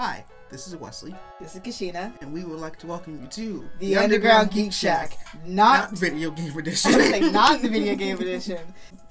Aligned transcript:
Hi, 0.00 0.24
this 0.48 0.66
is 0.66 0.74
Wesley, 0.76 1.14
This 1.38 1.54
is 1.54 1.60
Ka'shenai. 1.60 2.22
and 2.22 2.32
we 2.32 2.42
would 2.42 2.58
like 2.58 2.78
to 2.78 2.86
welcome 2.86 3.20
you 3.20 3.28
to 3.28 3.68
The, 3.80 3.96
Underground, 3.96 4.50
Geek 4.50 4.72
Shack. 4.72 5.18
not 5.44 5.90
Not, 5.90 5.98
video 5.98 6.30
game 6.30 6.56
edition. 6.58 6.92
say 6.92 7.20
not 7.30 7.60
the 7.60 7.68
video 7.68 7.94
game 7.96 8.16
edition. 8.18 8.60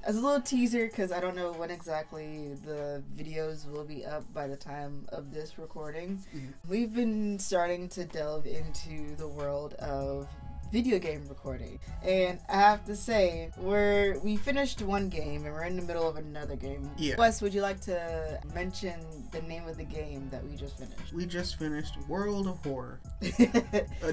As 0.03 0.15
a 0.17 0.19
little 0.19 0.41
teaser, 0.41 0.87
because 0.87 1.11
I 1.11 1.19
don't 1.19 1.35
know 1.35 1.51
when 1.51 1.69
exactly 1.69 2.55
the 2.65 3.03
videos 3.15 3.69
will 3.69 3.83
be 3.83 4.03
up 4.03 4.23
by 4.33 4.47
the 4.47 4.55
time 4.57 5.05
of 5.09 5.31
this 5.31 5.59
recording. 5.59 6.23
Mhm. 6.35 6.53
We've 6.67 6.91
been 6.95 7.37
starting 7.37 7.87
to 7.89 8.05
delve 8.05 8.47
into 8.47 9.15
the 9.15 9.27
world 9.27 9.75
of 9.75 10.27
video 10.71 10.99
game 10.99 11.25
recording. 11.27 11.79
And 12.03 12.39
I 12.49 12.57
have 12.57 12.85
to 12.85 12.95
say, 12.95 13.51
we're 13.57 14.19
we 14.19 14.37
finished 14.37 14.81
one 14.81 15.09
game 15.09 15.45
and 15.45 15.53
we're 15.53 15.63
in 15.63 15.75
the 15.75 15.81
middle 15.81 16.07
of 16.07 16.15
another 16.17 16.55
game. 16.55 16.89
Yeah. 16.97 17.15
Wes, 17.17 17.41
would 17.41 17.53
you 17.53 17.61
like 17.61 17.79
to 17.81 18.39
mention 18.53 18.99
the 19.31 19.41
name 19.43 19.67
of 19.67 19.77
the 19.77 19.83
game 19.83 20.27
that 20.29 20.43
we 20.45 20.55
just 20.55 20.77
finished? 20.77 21.13
we 21.13 21.25
just 21.25 21.57
finished 21.57 21.95
World 22.07 22.47
of 22.47 22.63
Horror, 22.63 22.99
a 23.21 23.25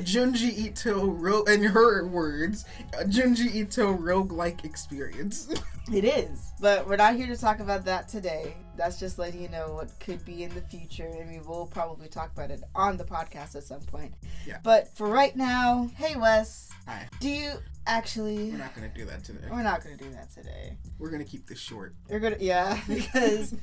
Junji 0.01 0.57
Ito 0.57 1.07
ro- 1.07 1.45
in 1.45 1.63
her 1.63 2.07
words, 2.07 2.65
a 2.99 3.05
Junji 3.05 3.55
Ito 3.55 3.95
roguelike 3.97 4.65
experience. 4.65 5.49
It 5.93 6.03
is. 6.03 6.53
But 6.61 6.89
we're 6.89 6.97
not 6.97 7.15
here 7.15 7.29
to 7.29 7.37
talk 7.37 7.61
about 7.61 7.85
that 7.85 8.09
today. 8.09 8.57
That's 8.77 8.99
just 8.99 9.19
letting 9.19 9.43
you 9.43 9.49
know 9.49 9.75
what 9.75 9.99
could 10.01 10.25
be 10.25 10.43
in 10.43 10.55
the 10.55 10.61
future, 10.61 11.07
and 11.07 11.31
we 11.31 11.41
will 11.41 11.67
probably 11.67 12.09
talk 12.09 12.33
about 12.33 12.51
it 12.51 12.63
on 12.75 12.97
the 12.97 13.05
podcast 13.05 13.57
at 13.57 13.65
some 13.65 13.81
point. 13.81 14.15
Yeah. 14.47 14.59
But 14.63 14.95
for 14.97 15.09
right 15.09 15.35
now, 15.37 15.91
hey 15.97 16.17
Wes, 16.17 16.71
Hi, 16.87 17.09
do 17.21 17.29
you 17.29 17.53
actually. 17.87 18.51
we're 18.51 18.59
not 18.59 18.75
gonna 18.75 18.93
do 18.95 19.05
that 19.07 19.25
today. 19.25 19.47
We're 19.51 19.63
not 19.63 19.83
gonna 19.83 19.97
do 19.97 20.11
that 20.11 20.33
today. 20.33 20.77
We're 20.99 21.11
gonna 21.11 21.25
keep 21.25 21.47
this 21.47 21.59
short. 21.59 21.95
We're 22.09 22.21
gonna, 22.21 22.37
yeah, 22.41 22.79
because 22.89 23.55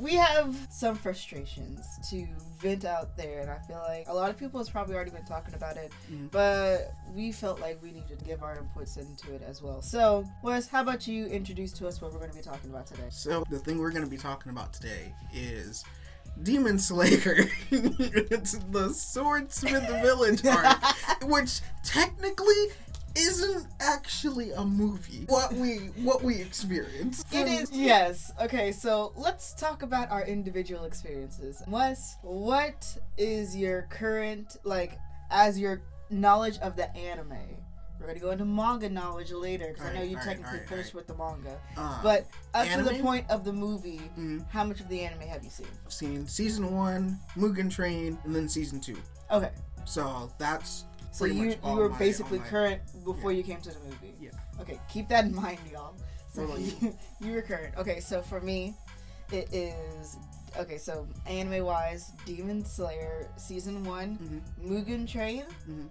we 0.00 0.14
have 0.14 0.56
some 0.70 0.94
frustrations 0.96 1.84
to 2.10 2.26
vent 2.60 2.84
out 2.84 3.16
there, 3.16 3.40
and 3.40 3.50
I 3.50 3.58
feel 3.66 3.82
like 3.86 4.08
a 4.08 4.14
lot 4.14 4.30
of 4.30 4.38
people 4.38 4.58
has 4.60 4.68
probably 4.70 4.94
already 4.94 5.10
been 5.10 5.24
talking 5.24 5.54
about 5.54 5.76
it, 5.76 5.92
Mhm. 6.10 6.30
but 6.30 6.92
we 7.14 7.32
felt 7.32 7.60
like 7.60 7.80
we 7.82 7.90
needed 7.92 8.18
to 8.18 8.24
give 8.24 8.42
our 8.42 8.56
inputs 8.56 8.96
into 8.96 9.34
it 9.34 9.42
as 9.42 9.60
well. 9.62 9.82
So, 9.82 10.24
Wes, 10.42 10.66
how 10.68 10.82
about 10.82 11.06
you 11.06 11.26
introduce 11.26 11.72
to 11.74 11.86
us 11.88 12.00
what 12.00 12.12
we're 12.12 12.18
going 12.18 12.30
to 12.30 12.36
be 12.36 12.42
talking 12.42 12.70
about 12.70 12.86
today? 12.86 13.08
So 13.10 13.44
the 13.50 13.58
thing 13.58 13.78
we're 13.78 13.90
gonna 13.90 14.06
be 14.06 14.16
talking 14.16 14.50
about 14.50 14.72
today 14.72 15.14
is 15.32 15.84
Demon 16.42 16.78
Slayer. 16.78 17.48
it's 17.70 18.52
the 18.70 18.92
Swordsmith 18.94 19.86
Village 20.02 20.44
arc, 20.46 20.78
which 21.24 21.60
technically 21.84 22.68
isn't 23.14 23.66
actually 23.80 24.52
a 24.52 24.64
movie. 24.64 25.24
What 25.28 25.52
we 25.52 25.76
what 26.02 26.22
we 26.22 26.40
experience. 26.40 27.24
It 27.32 27.48
is 27.48 27.70
yes. 27.72 28.32
Okay, 28.40 28.72
so 28.72 29.12
let's 29.16 29.54
talk 29.54 29.82
about 29.82 30.10
our 30.10 30.24
individual 30.24 30.84
experiences. 30.84 31.62
Wes, 31.68 32.16
what 32.22 32.86
is 33.18 33.56
your 33.56 33.82
current 33.90 34.56
like 34.64 34.98
as 35.30 35.58
your 35.58 35.82
knowledge 36.10 36.58
of 36.58 36.76
the 36.76 36.94
anime? 36.96 37.36
We're 38.00 38.08
gonna 38.08 38.18
go 38.18 38.30
into 38.32 38.44
manga 38.44 38.88
knowledge 38.88 39.30
later 39.30 39.68
because 39.68 39.86
I 39.86 39.94
know 39.94 40.02
you 40.02 40.16
alright, 40.16 40.24
technically 40.24 40.54
alright, 40.54 40.68
finished 40.68 40.92
with 40.92 41.06
the 41.06 41.14
manga. 41.14 41.56
Uh, 41.76 42.00
But 42.02 42.26
up 42.52 42.66
to 42.66 42.82
the 42.82 43.00
point 43.00 43.30
of 43.30 43.44
the 43.44 43.52
movie, 43.52 44.00
mhm. 44.18 44.44
how 44.50 44.64
much 44.64 44.80
of 44.80 44.88
the 44.88 45.02
anime 45.02 45.20
have 45.28 45.44
you 45.44 45.50
seen? 45.50 45.68
I've 45.86 45.92
seen 45.92 46.26
season 46.26 46.74
one, 46.74 47.20
Mugen 47.36 47.70
Train, 47.70 48.18
and 48.24 48.34
then 48.34 48.48
season 48.48 48.80
two. 48.80 48.96
Okay, 49.30 49.52
So 49.84 50.30
that's 50.38 50.84
so 51.12 51.24
Pretty 51.26 51.38
you 51.40 51.54
you 51.64 51.72
were 51.76 51.88
my- 51.90 51.98
basically 51.98 52.38
my- 52.38 52.46
current 52.46 52.82
before 53.04 53.32
you 53.32 53.42
came 53.42 53.60
to 53.60 53.70
the 53.70 53.78
movie. 53.80 54.14
yeah. 54.20 54.30
Okay, 54.60 54.80
keep 54.92 55.08
that 55.08 55.24
in 55.24 55.34
mind, 55.34 55.58
y'all. 55.70 55.94
So 56.32 56.56
you, 56.56 56.96
you 57.20 57.32
were 57.32 57.42
current. 57.42 57.74
Okay, 57.76 58.00
so 58.00 58.22
for 58.22 58.40
me, 58.40 58.74
it 59.30 59.52
is 59.52 60.16
okay. 60.58 60.78
So 60.78 61.06
anime 61.26 61.64
wise, 61.64 62.12
Demon 62.24 62.64
Slayer 62.64 63.28
season 63.36 63.84
one, 63.84 64.42
Mhm. 64.58 64.68
Mugen 64.70 65.06
Train, 65.08 65.44
Mhm. 65.68 65.90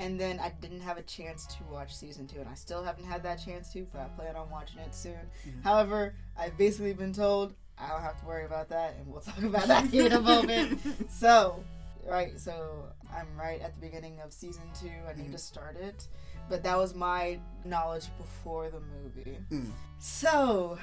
and 0.00 0.18
then 0.18 0.40
I 0.40 0.50
didn't 0.60 0.80
have 0.80 0.96
a 0.98 1.02
chance 1.02 1.46
to 1.46 1.64
watch 1.70 1.94
season 1.94 2.26
two, 2.26 2.40
and 2.40 2.48
I 2.48 2.54
still 2.54 2.82
haven't 2.82 3.04
had 3.04 3.22
that 3.24 3.36
chance 3.44 3.72
to, 3.74 3.86
but 3.92 4.00
I 4.00 4.04
plan 4.16 4.36
on 4.36 4.50
watching 4.50 4.80
it 4.80 4.94
soon. 4.94 5.18
Mhm. 5.46 5.62
However, 5.62 6.14
I've 6.36 6.56
basically 6.58 6.94
been 6.94 7.12
told 7.12 7.54
I 7.80 7.88
don't 7.90 8.02
have 8.02 8.18
to 8.20 8.26
worry 8.26 8.44
about 8.44 8.68
that, 8.70 8.96
and 8.96 9.06
we'll 9.06 9.20
talk 9.20 9.40
about 9.42 9.68
that 9.68 9.92
in 9.94 10.10
a 10.10 10.20
moment. 10.20 10.80
So, 11.12 11.62
right, 12.04 12.38
so 12.40 12.86
I'm 13.14 13.26
right 13.38 13.60
at 13.60 13.74
the 13.74 13.80
beginning 13.80 14.20
of 14.20 14.32
season 14.32 14.62
two. 14.78 14.90
I 15.08 15.14
need 15.14 15.28
Mhm. 15.28 15.32
to 15.32 15.38
start 15.38 15.76
it. 15.76 16.06
But 16.48 16.62
that 16.62 16.76
was 16.78 16.94
my 16.94 17.38
knowledge 17.64 18.06
before 18.16 18.70
the 18.70 18.80
movie. 18.80 19.38
Mm. 19.50 19.70
So, 19.98 20.78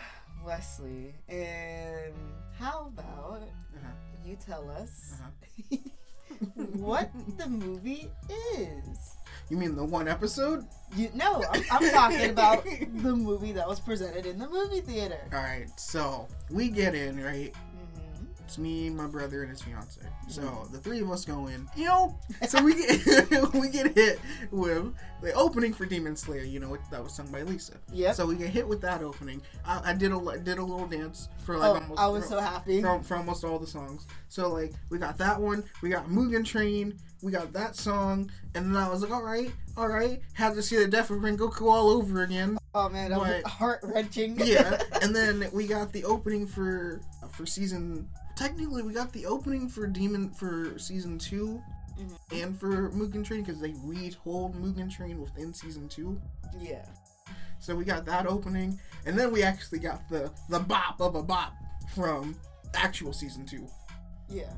Wesley, 0.46 1.16
um, 1.30 2.14
how 2.60 2.88
about 2.88 3.42
Uh-huh. 3.42 3.88
you 4.24 4.36
tell 4.36 4.70
us 4.70 5.14
Uh-huh. 5.20 5.78
what 6.74 7.10
the 7.38 7.48
movie 7.48 8.12
is? 8.58 9.16
You 9.50 9.58
mean 9.58 9.76
the 9.76 9.84
one 9.86 10.08
episode? 10.08 10.66
You 10.96 11.10
no, 11.14 11.44
I'm, 11.52 11.64
I'm 11.72 11.92
talking 11.92 12.30
about 12.32 12.64
the 12.64 13.16
movie 13.16 13.52
that 13.54 13.68
was 13.68 13.80
presented 13.80 14.26
in 14.26 14.40
the 14.40 14.48
movie 14.50 14.82
theater. 14.82 15.20
All 15.34 15.40
right. 15.40 15.68
So 15.80 16.28
we 16.50 16.70
get 16.70 16.96
in 16.96 17.24
right. 17.24 17.54
It's 18.46 18.60
me, 18.60 18.92
my 18.92 19.08
brother, 19.08 19.42
and 19.42 19.50
his 19.50 19.62
fiance. 19.64 20.00
So 20.28 20.44
Mm. 20.44 20.72
the 20.72 20.78
three 20.78 21.00
of 21.02 21.10
us 21.10 21.26
go 21.26 21.48
in. 21.48 21.68
You 21.76 21.86
know, 21.86 22.20
so 22.48 22.62
we 22.64 22.76
get 22.76 23.54
we 23.54 23.70
get 23.70 23.96
hit 23.96 24.20
with 24.52 24.94
the 25.24 25.34
opening 25.34 25.74
for 25.74 25.86
Demon 25.86 26.16
Slayer. 26.16 26.44
You 26.44 26.60
know, 26.60 26.78
that 26.92 27.04
was 27.04 27.14
sung 27.14 27.26
by 27.32 27.42
Lisa. 27.42 27.74
Yeah. 27.92 28.12
So 28.12 28.28
we 28.28 28.36
get 28.36 28.50
hit 28.50 28.68
with 28.68 28.82
that 28.82 29.02
opening. 29.02 29.42
I, 29.66 29.92
I 29.92 29.94
did 29.94 30.12
a 30.12 30.38
did 30.38 30.60
a 30.60 30.64
little 30.64 30.86
dance 30.88 31.28
for 31.44 31.58
like 31.58 31.70
oh, 31.72 31.74
almost. 31.82 32.00
I 32.00 32.08
was 32.08 32.24
for, 32.26 32.30
so 32.30 32.40
happy. 32.40 32.82
for, 32.84 33.02
for 33.02 33.18
almost 33.18 33.44
all 33.44 33.58
the 33.58 33.66
songs. 33.66 34.06
So 34.30 34.50
like 34.50 34.74
we 34.92 35.00
got 35.00 35.18
that 35.18 35.42
one. 35.42 35.64
We 35.82 35.90
got 35.90 36.08
Mugen 36.08 36.46
Train. 36.46 37.00
We 37.24 37.32
got 37.32 37.52
that 37.54 37.76
song, 37.76 38.30
and 38.54 38.76
then 38.76 38.78
I 38.80 38.88
was 38.90 39.02
like, 39.02 39.12
all 39.12 39.24
right, 39.24 39.52
all 39.76 39.88
right. 39.88 40.22
Had 40.34 40.54
to 40.54 40.62
see 40.62 40.76
the 40.78 40.86
Death 40.88 41.10
of 41.10 41.18
Rengoku 41.18 41.64
all 41.72 41.90
over 41.90 42.22
again. 42.22 42.60
Oh 42.76 42.90
man, 42.90 43.10
that 43.10 43.20
was 43.20 43.44
heart 43.52 43.80
wrenching. 43.82 44.40
yeah, 44.40 44.80
and 45.02 45.16
then 45.16 45.50
we 45.52 45.66
got 45.66 45.92
the 45.92 46.04
opening 46.04 46.46
for 46.46 47.02
for 47.32 47.48
season. 47.48 48.08
Technically, 48.36 48.84
we 48.84 48.94
got 48.94 49.12
the 49.14 49.26
opening 49.26 49.70
for 49.70 49.88
Demon 49.88 50.30
for 50.30 50.78
season 50.78 51.18
2 51.18 51.62
Mhm. 51.98 52.44
and 52.44 52.60
for 52.60 52.90
Mugen 52.92 53.24
Train 53.24 53.44
because 53.44 53.62
they 53.62 53.74
retold 53.84 54.56
Mugen 54.62 54.92
Train 54.94 55.22
within 55.22 55.54
season 55.54 55.88
two. 55.88 56.22
yeah. 56.60 56.86
So 57.60 57.74
we 57.76 57.86
got 57.86 58.06
that 58.06 58.28
opening, 58.28 58.80
and 59.06 59.18
then 59.18 59.32
we 59.32 59.42
actually 59.42 59.80
got 59.80 60.08
the 60.10 60.32
the 60.50 60.60
bop 60.60 61.00
of 61.00 61.16
a 61.16 61.24
bop 61.24 61.54
from 61.94 62.36
actual 62.74 63.14
season 63.14 63.46
two, 63.46 63.66
Yeah. 64.28 64.52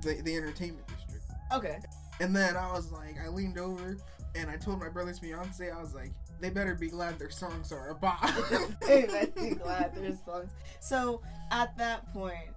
the 0.00 0.14
the 0.22 0.34
entertainment 0.34 0.86
district. 0.88 1.24
Okay. 1.52 1.78
And 2.20 2.34
then 2.34 2.56
I 2.56 2.72
was 2.72 2.90
like, 2.90 3.16
I 3.22 3.28
leaned 3.28 3.58
over 3.58 3.96
and 4.34 4.50
I 4.50 4.56
told 4.56 4.80
my 4.80 4.88
brother's 4.88 5.18
fiance, 5.20 5.70
I 5.70 5.80
was 5.80 5.94
like, 5.94 6.12
they 6.40 6.50
better 6.50 6.74
be 6.74 6.88
glad 6.88 7.18
their 7.18 7.30
songs 7.30 7.70
are 7.70 7.90
a 7.90 7.94
bop. 7.94 8.18
hey, 8.82 9.06
let's 9.08 9.38
be 9.40 9.50
glad 9.54 9.94
there's 9.94 10.18
songs. 10.24 10.50
So 10.80 11.20
at 11.52 11.76
that 11.78 12.12
point, 12.12 12.48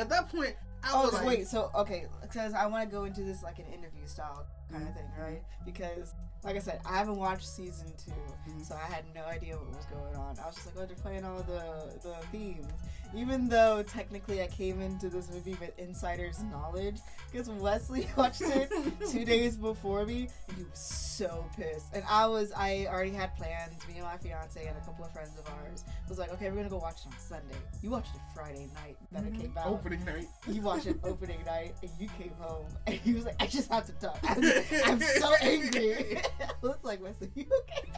At 0.00 0.08
that 0.08 0.28
point, 0.30 0.54
I 0.82 0.90
oh 0.94 1.04
was 1.04 1.12
like, 1.12 1.26
wait, 1.26 1.46
so 1.46 1.70
okay, 1.74 2.06
because 2.22 2.54
I 2.54 2.66
want 2.66 2.88
to 2.88 2.94
go 2.96 3.04
into 3.04 3.22
this 3.22 3.42
like 3.42 3.58
an 3.58 3.66
interview 3.66 4.06
style 4.06 4.46
kind 4.72 4.88
of 4.88 4.94
thing, 4.94 5.04
right? 5.18 5.42
Because 5.66 6.14
like 6.42 6.56
I 6.56 6.58
said, 6.58 6.80
I 6.86 6.96
haven't 6.96 7.16
watched 7.16 7.46
season 7.46 7.92
2 8.02 8.12
Mhm. 8.50 8.64
so 8.66 8.74
I 8.74 8.90
had 8.90 9.04
no 9.14 9.22
idea 9.26 9.56
what 9.58 9.76
was 9.76 9.84
going 9.86 10.16
on. 10.16 10.38
I 10.38 10.46
was 10.46 10.54
just 10.54 10.66
like, 10.68 10.76
oh, 10.78 10.86
they're 10.86 10.96
playing 10.96 11.24
all 11.24 11.36
the 11.42 11.98
the 12.02 12.14
themes, 12.32 12.66
even 13.14 13.48
though 13.48 13.82
technically 13.82 14.42
I 14.42 14.46
came 14.46 14.80
into 14.80 15.08
this 15.08 15.30
movie 15.30 15.56
with 15.60 15.78
insider's 15.78 16.42
knowledge 16.44 16.98
because 17.30 17.48
Wesley 17.48 18.08
watched 18.16 18.42
it 18.42 18.70
two 19.10 19.24
days 19.24 19.56
before 19.56 20.04
me 20.04 20.28
and 20.48 20.56
he 20.56 20.64
was 20.64 20.78
so 20.78 21.44
pissed. 21.56 21.86
And 21.92 22.04
i 22.08 22.26
was 22.26 22.52
i 22.56 22.86
already 22.88 23.12
had 23.12 23.34
plans 23.36 23.74
me 23.88 23.94
and 23.96 24.04
my 24.04 24.16
fiance 24.16 24.64
and 24.64 24.76
a 24.76 24.80
couple 24.80 25.04
of 25.04 25.12
friends 25.12 25.30
of 25.38 25.46
ours 25.52 25.84
was 26.08 26.18
like 26.18 26.32
okay 26.32 26.48
we're 26.50 26.56
gonna 26.56 26.68
go 26.68 26.78
watch 26.78 27.00
it 27.00 27.08
on 27.08 27.18
sunday. 27.18 27.56
You 27.82 27.90
watched 27.90 28.14
it 28.14 28.20
friday 28.34 28.68
night 28.74 28.96
that 29.12 29.24
it 29.24 29.34
came 29.34 29.50
mm-hmm. 29.50 29.58
out. 29.58 29.66
Opening 29.66 30.04
night. 30.04 30.26
you 30.48 30.62
watched 30.62 30.86
it 30.86 30.98
opening 31.04 31.44
night 31.44 31.74
and 31.82 31.90
you 31.98 32.08
came 32.18 32.32
home 32.38 32.66
and 32.86 32.96
he 32.96 33.12
was 33.12 33.24
like 33.24 33.36
i 33.40 33.46
just 33.46 33.70
have 33.70 33.86
to 33.86 33.92
talk. 33.92 34.18
I'm, 34.24 34.42
I'm 34.84 35.00
so 35.00 35.34
angry. 35.42 36.18
I 36.40 36.52
was 36.62 36.78
like 36.82 37.02
wesley 37.02 37.30
you 37.34 37.46
okay? 37.62 37.90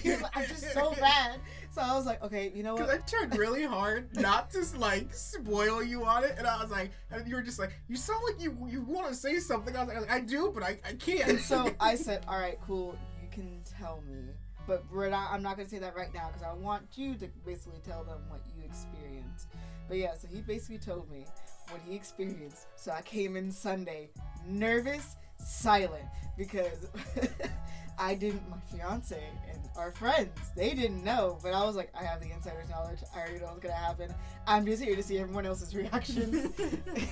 He 0.00 0.10
was 0.10 0.22
like 0.22 0.36
i'm 0.36 0.46
just 0.46 0.72
so 0.72 0.94
bad 1.00 1.40
so 1.72 1.80
i 1.80 1.94
was 1.96 2.06
like 2.06 2.22
okay 2.22 2.52
you 2.54 2.62
know 2.62 2.74
what? 2.74 2.86
Because 2.86 3.02
I 3.02 3.26
tried 3.26 3.38
really 3.38 3.64
hard 3.64 4.14
not 4.16 4.50
to 4.52 4.64
like 4.78 5.12
spoil 5.14 5.82
you 5.82 6.04
on 6.04 6.24
it, 6.24 6.34
and 6.38 6.46
I 6.46 6.60
was 6.60 6.70
like, 6.70 6.90
and 7.10 7.26
you 7.26 7.34
were 7.34 7.42
just 7.42 7.58
like, 7.58 7.72
you 7.88 7.96
sound 7.96 8.22
like 8.28 8.42
you 8.42 8.56
you 8.68 8.82
want 8.82 9.08
to 9.08 9.14
say 9.14 9.38
something. 9.38 9.74
I 9.76 9.84
was 9.84 9.94
like, 9.94 10.10
I 10.10 10.20
do, 10.20 10.50
but 10.54 10.62
I, 10.62 10.78
I 10.86 10.92
can't. 10.94 11.28
And 11.28 11.40
so 11.40 11.70
I 11.80 11.94
said, 11.94 12.24
"All 12.28 12.38
right, 12.38 12.58
cool. 12.66 12.96
You 13.22 13.28
can 13.30 13.62
tell 13.78 14.02
me, 14.06 14.20
but 14.66 14.84
we're 14.92 15.08
not. 15.08 15.30
I'm 15.32 15.42
not 15.42 15.56
gonna 15.56 15.68
say 15.68 15.78
that 15.78 15.96
right 15.96 16.12
now 16.12 16.28
because 16.28 16.42
I 16.42 16.52
want 16.52 16.82
you 16.94 17.14
to 17.14 17.28
basically 17.44 17.80
tell 17.86 18.04
them 18.04 18.20
what 18.28 18.40
you 18.56 18.62
experienced." 18.64 19.48
But 19.88 19.98
yeah, 19.98 20.14
so 20.14 20.28
he 20.28 20.40
basically 20.40 20.78
told 20.78 21.10
me 21.10 21.26
what 21.70 21.80
he 21.86 21.94
experienced. 21.94 22.66
So 22.76 22.92
I 22.92 23.02
came 23.02 23.36
in 23.36 23.50
Sunday, 23.50 24.10
nervous, 24.46 25.16
silent, 25.38 26.04
because 26.36 26.86
I 28.02 28.14
didn't. 28.14 28.42
My 28.50 28.56
fiance 28.70 29.22
and 29.50 29.60
our 29.76 29.92
friends, 29.92 30.30
they 30.56 30.74
didn't 30.74 31.04
know, 31.04 31.38
but 31.42 31.54
I 31.54 31.64
was 31.64 31.76
like, 31.76 31.90
I 31.98 32.02
have 32.04 32.20
the 32.20 32.30
insider's 32.32 32.68
knowledge. 32.68 32.98
I 33.14 33.20
already 33.20 33.38
know 33.38 33.46
what's 33.46 33.60
gonna 33.60 33.74
happen. 33.74 34.12
I'm 34.46 34.66
just 34.66 34.82
here 34.82 34.96
to 34.96 35.02
see 35.02 35.18
everyone 35.18 35.46
else's 35.46 35.74
reactions. 35.82 36.50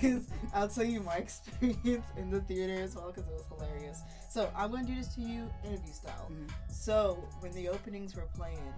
Is 0.02 0.26
I'll 0.54 0.68
tell 0.68 0.84
you 0.84 1.00
my 1.00 1.14
experience 1.26 2.06
in 2.16 2.30
the 2.30 2.40
theater 2.40 2.82
as 2.82 2.96
well 2.96 3.12
because 3.14 3.28
it 3.28 3.34
was 3.34 3.46
hilarious. 3.48 4.02
So 4.28 4.50
I'm 4.56 4.70
gonna 4.72 4.84
do 4.86 4.96
this 4.96 5.14
to 5.14 5.20
you 5.20 5.48
interview 5.64 5.92
style. 5.92 6.28
Mhm. 6.30 6.50
So 6.70 7.22
when 7.40 7.52
the 7.52 7.68
openings 7.68 8.16
were 8.16 8.28
playing, 8.34 8.74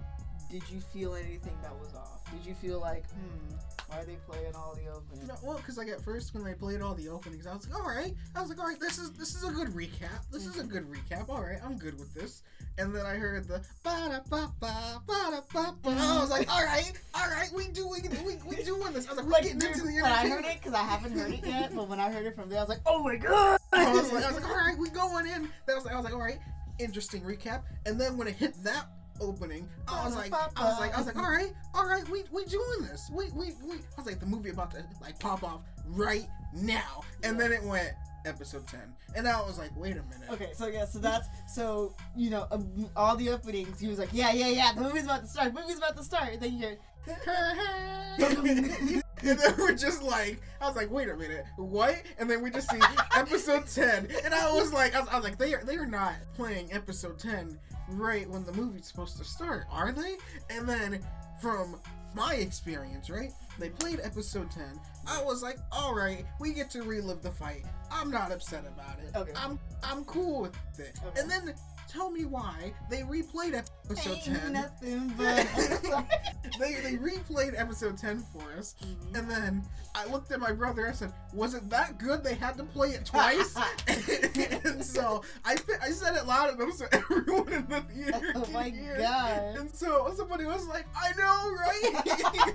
did 0.51 0.63
you 0.71 0.81
feel 0.81 1.15
anything 1.15 1.57
that 1.63 1.75
was 1.81 1.95
off? 1.95 2.31
Did 2.31 2.45
you 2.45 2.55
feel 2.55 2.79
like, 2.79 3.05
hmm, 3.11 3.55
why 3.89 3.99
are 3.99 4.05
they 4.05 4.17
playing 4.27 4.55
all 4.55 4.75
the 4.75 4.91
openings? 4.91 5.29
No, 5.29 5.35
well, 5.43 5.57
because 5.59 5.77
like 5.79 5.89
at 5.89 6.01
first 6.01 6.35
when 6.35 6.45
they 6.45 6.55
played 6.55 6.81
all 6.81 6.95
the 6.95 7.09
openings, 7.09 7.47
I 7.47 7.55
was 7.55 7.69
like, 7.69 7.79
all 7.79 7.87
right. 7.87 8.15
I 8.35 8.41
was 8.41 8.49
like, 8.51 8.59
all 8.59 8.67
right, 8.67 8.81
this 8.81 8.99
is 8.99 9.13
this 9.13 9.35
is 9.35 9.45
a 9.45 9.51
good 9.51 9.69
recap. 9.69 10.31
This 10.33 10.47
is 10.47 10.59
a 10.59 10.65
good 10.65 10.87
recap. 10.91 11.29
All 11.29 11.43
right, 11.43 11.59
I'm 11.65 11.77
good 11.79 11.99
with 11.99 12.13
this. 12.15 12.43
And 12.79 12.95
then 12.95 13.05
I 13.05 13.15
heard 13.15 13.47
the 13.49 13.61
ba 13.83 14.09
da 14.09 14.21
ba 14.31 14.51
ba 14.61 15.03
ba 15.07 15.13
da 15.31 15.41
ba 15.53 15.75
ba. 15.83 15.91
I 15.91 16.21
was 16.21 16.31
like, 16.31 16.51
all 16.53 16.65
right, 16.65 16.93
all 17.15 17.29
right, 17.29 17.51
we 17.55 17.69
doing 17.69 18.03
we 18.25 18.37
we 18.49 18.63
doing 18.63 18.93
this. 18.93 19.07
I 19.07 19.11
was 19.11 19.19
like, 19.19 19.27
we're 19.27 19.33
Like, 19.33 19.43
getting 19.43 19.59
dude, 19.59 19.71
into 19.73 19.83
the 19.87 19.93
when 19.95 20.05
I 20.05 20.29
heard 20.29 20.45
it, 20.45 20.55
because 20.59 20.75
I 20.75 20.83
haven't 20.83 21.13
heard 21.19 21.33
it 21.33 21.45
yet, 21.45 21.75
but 21.75 21.89
when 21.89 22.01
I 22.01 22.11
heard 22.11 22.27
it 22.27 22.35
from 22.35 22.49
there, 22.49 22.59
I 22.59 22.63
was 22.63 22.69
like, 22.71 22.81
oh 22.87 23.03
my 23.03 23.17
god! 23.17 23.59
I 23.73 23.93
was 23.93 24.13
like, 24.13 24.25
I 24.25 24.29
was 24.33 24.41
like, 24.41 24.49
all 24.49 24.57
right, 24.57 24.79
we 24.79 24.89
going 24.91 25.27
in. 25.27 25.43
Then 25.67 25.71
I 25.71 25.75
was 25.75 25.85
like, 25.85 25.95
I 25.95 25.97
was 25.97 26.05
like, 26.05 26.15
all 26.15 26.21
right, 26.21 26.39
interesting 26.79 27.23
recap. 27.23 27.63
And 27.87 28.01
then 28.01 28.17
when 28.17 28.27
it 28.29 28.37
hit 28.37 28.55
that 28.65 28.87
opening, 29.23 29.69
I 29.89 30.05
was 30.05 30.17
like, 30.17 30.33
I 30.33 30.65
was 30.65 30.81
like, 30.81 30.95
I 30.95 30.99
was 30.99 31.07
like, 31.07 31.17
all 31.17 31.31
right, 31.31 31.53
all 31.75 31.87
right, 31.87 32.07
we 32.09 32.25
we 32.31 32.45
doing 32.45 32.83
this. 32.83 33.11
We 33.13 33.31
we 33.31 33.53
we. 33.65 33.77
I 33.77 33.97
was 33.97 34.07
like, 34.07 34.21
the 34.21 34.27
movie 34.27 34.51
about 34.51 34.73
to 34.73 34.85
like 35.01 35.19
pop 35.19 35.43
off 35.43 35.63
right 35.87 36.27
now. 36.55 37.03
And 37.23 37.39
then 37.39 37.53
it 37.53 37.63
went 37.63 37.93
episode 38.25 38.67
ten, 38.67 38.95
and 39.15 39.25
now 39.25 39.43
I 39.43 39.47
was 39.47 39.59
like, 39.59 39.71
wait 39.77 39.93
a 39.93 40.03
minute. 40.03 40.31
Okay, 40.31 40.51
so 40.55 40.67
yeah, 40.67 40.85
so 40.85 40.99
that's 40.99 41.29
so 41.47 41.95
you 42.17 42.31
know 42.31 42.47
um, 42.51 42.91
all 42.97 43.17
the 43.17 43.31
openings. 43.31 43.81
He 43.81 43.89
was 43.89 43.99
like, 43.99 44.11
yeah, 44.13 44.33
yeah, 44.33 44.49
yeah, 44.49 44.73
the 44.75 44.81
movie's 44.81 45.05
about 45.05 45.23
to 45.23 45.29
start. 45.29 45.55
The 45.55 45.61
movie's 45.61 45.79
about 45.79 45.97
to 45.97 46.05
start. 46.05 46.41
then 46.41 46.53
you 46.53 46.59
hear, 46.59 46.79
and 48.19 49.39
then 49.39 49.55
we're 49.59 49.75
just 49.75 50.03
like, 50.03 50.41
I 50.61 50.67
was 50.67 50.77
like, 50.77 50.91
wait 50.91 51.09
a 51.09 51.17
minute, 51.17 51.45
what? 51.57 52.01
And 52.19 52.31
then 52.31 52.43
we 52.43 52.51
just 52.51 52.71
see 52.71 52.81
episode 53.17 53.67
ten, 53.75 54.09
and 54.25 54.35
I 54.35 54.53
was 54.53 54.73
like, 54.73 54.95
I 54.95 55.01
was, 55.01 55.09
I 55.09 55.17
was 55.17 55.25
like, 55.25 55.39
they 55.39 55.55
are 55.55 55.65
they 55.65 55.77
are 55.77 55.87
not 55.87 56.15
playing 56.35 56.73
episode 56.73 57.19
ten 57.19 57.59
right 57.89 58.29
when 58.29 58.45
the 58.45 58.53
movie's 58.53 58.87
supposed 58.87 59.17
to 59.19 59.25
start, 59.25 59.65
are 59.71 59.93
they? 59.93 60.17
And 60.51 60.69
then 60.69 61.01
from 61.41 61.81
my 62.15 62.35
experience, 62.35 63.11
right, 63.11 63.33
they 63.59 63.71
played 63.71 64.01
episode 64.03 64.51
ten. 64.51 64.79
I 65.07 65.23
was 65.23 65.43
like, 65.43 65.59
all 65.73 65.95
right, 65.95 66.25
we 66.39 66.53
get 66.53 66.71
to 66.71 66.83
relive 66.83 67.23
the 67.23 67.31
fight. 67.31 67.65
I'm 67.91 68.11
not 68.11 68.31
upset 68.31 68.65
about 68.67 68.99
it. 69.01 69.17
Okay. 69.17 69.33
I'm 69.37 69.59
I'm 69.83 70.05
cool 70.05 70.43
with 70.43 70.57
it. 70.79 70.99
Okay. 71.05 71.21
And 71.21 71.31
then 71.31 71.55
tell 71.93 72.11
me 72.11 72.25
why 72.25 72.73
they 72.91 73.03
replayed 73.03 73.55
episode 73.55 74.13
Ain't 74.15 74.25
ten 74.25 74.53
nothing 74.53 75.13
but. 75.17 75.47
they 76.59 76.75
they 76.75 76.97
replayed 76.97 77.59
episode 77.59 77.99
10 77.99 78.25
for 78.33 78.43
us 78.59 78.75
Mhm. 78.83 79.19
and 79.19 79.31
then 79.31 79.63
i 79.95 80.07
looked 80.07 80.31
at 80.33 80.41
my 80.41 80.53
brother 80.53 80.89
i 80.89 80.93
said 80.93 81.13
was 81.35 81.55
it 81.55 81.69
that 81.71 81.99
good 81.99 82.23
they 82.25 82.35
had 82.35 82.57
to 82.57 82.65
play 82.65 82.91
it 82.91 83.05
twice 83.05 83.55
and 84.65 84.83
so 84.85 85.23
I, 85.45 85.57
I 85.83 85.91
said 85.91 86.15
it 86.17 86.27
loud 86.27 86.55
enough 86.55 86.75
so 86.75 86.87
everyone 86.93 87.53
in 87.53 87.67
the 87.69 87.81
theater 87.83 88.33
Oh 88.35 88.43
can 88.43 88.53
my 88.53 88.69
hear. 88.71 88.97
God. 88.99 89.57
and 89.59 89.71
so 89.75 90.13
somebody 90.17 90.45
was 90.45 90.67
like 90.69 90.87
i 90.97 91.11
know 91.19 91.51
right 91.55 92.55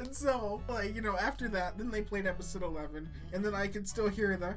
and 0.00 0.14
so 0.14 0.60
like 0.68 0.94
you 0.94 1.00
know 1.02 1.16
after 1.18 1.48
that 1.48 1.76
then 1.78 1.90
they 1.90 2.02
played 2.02 2.26
episode 2.26 2.62
11 2.62 3.08
and 3.32 3.44
then 3.44 3.54
i 3.54 3.66
could 3.66 3.88
still 3.88 4.08
hear 4.08 4.36
the 4.36 4.54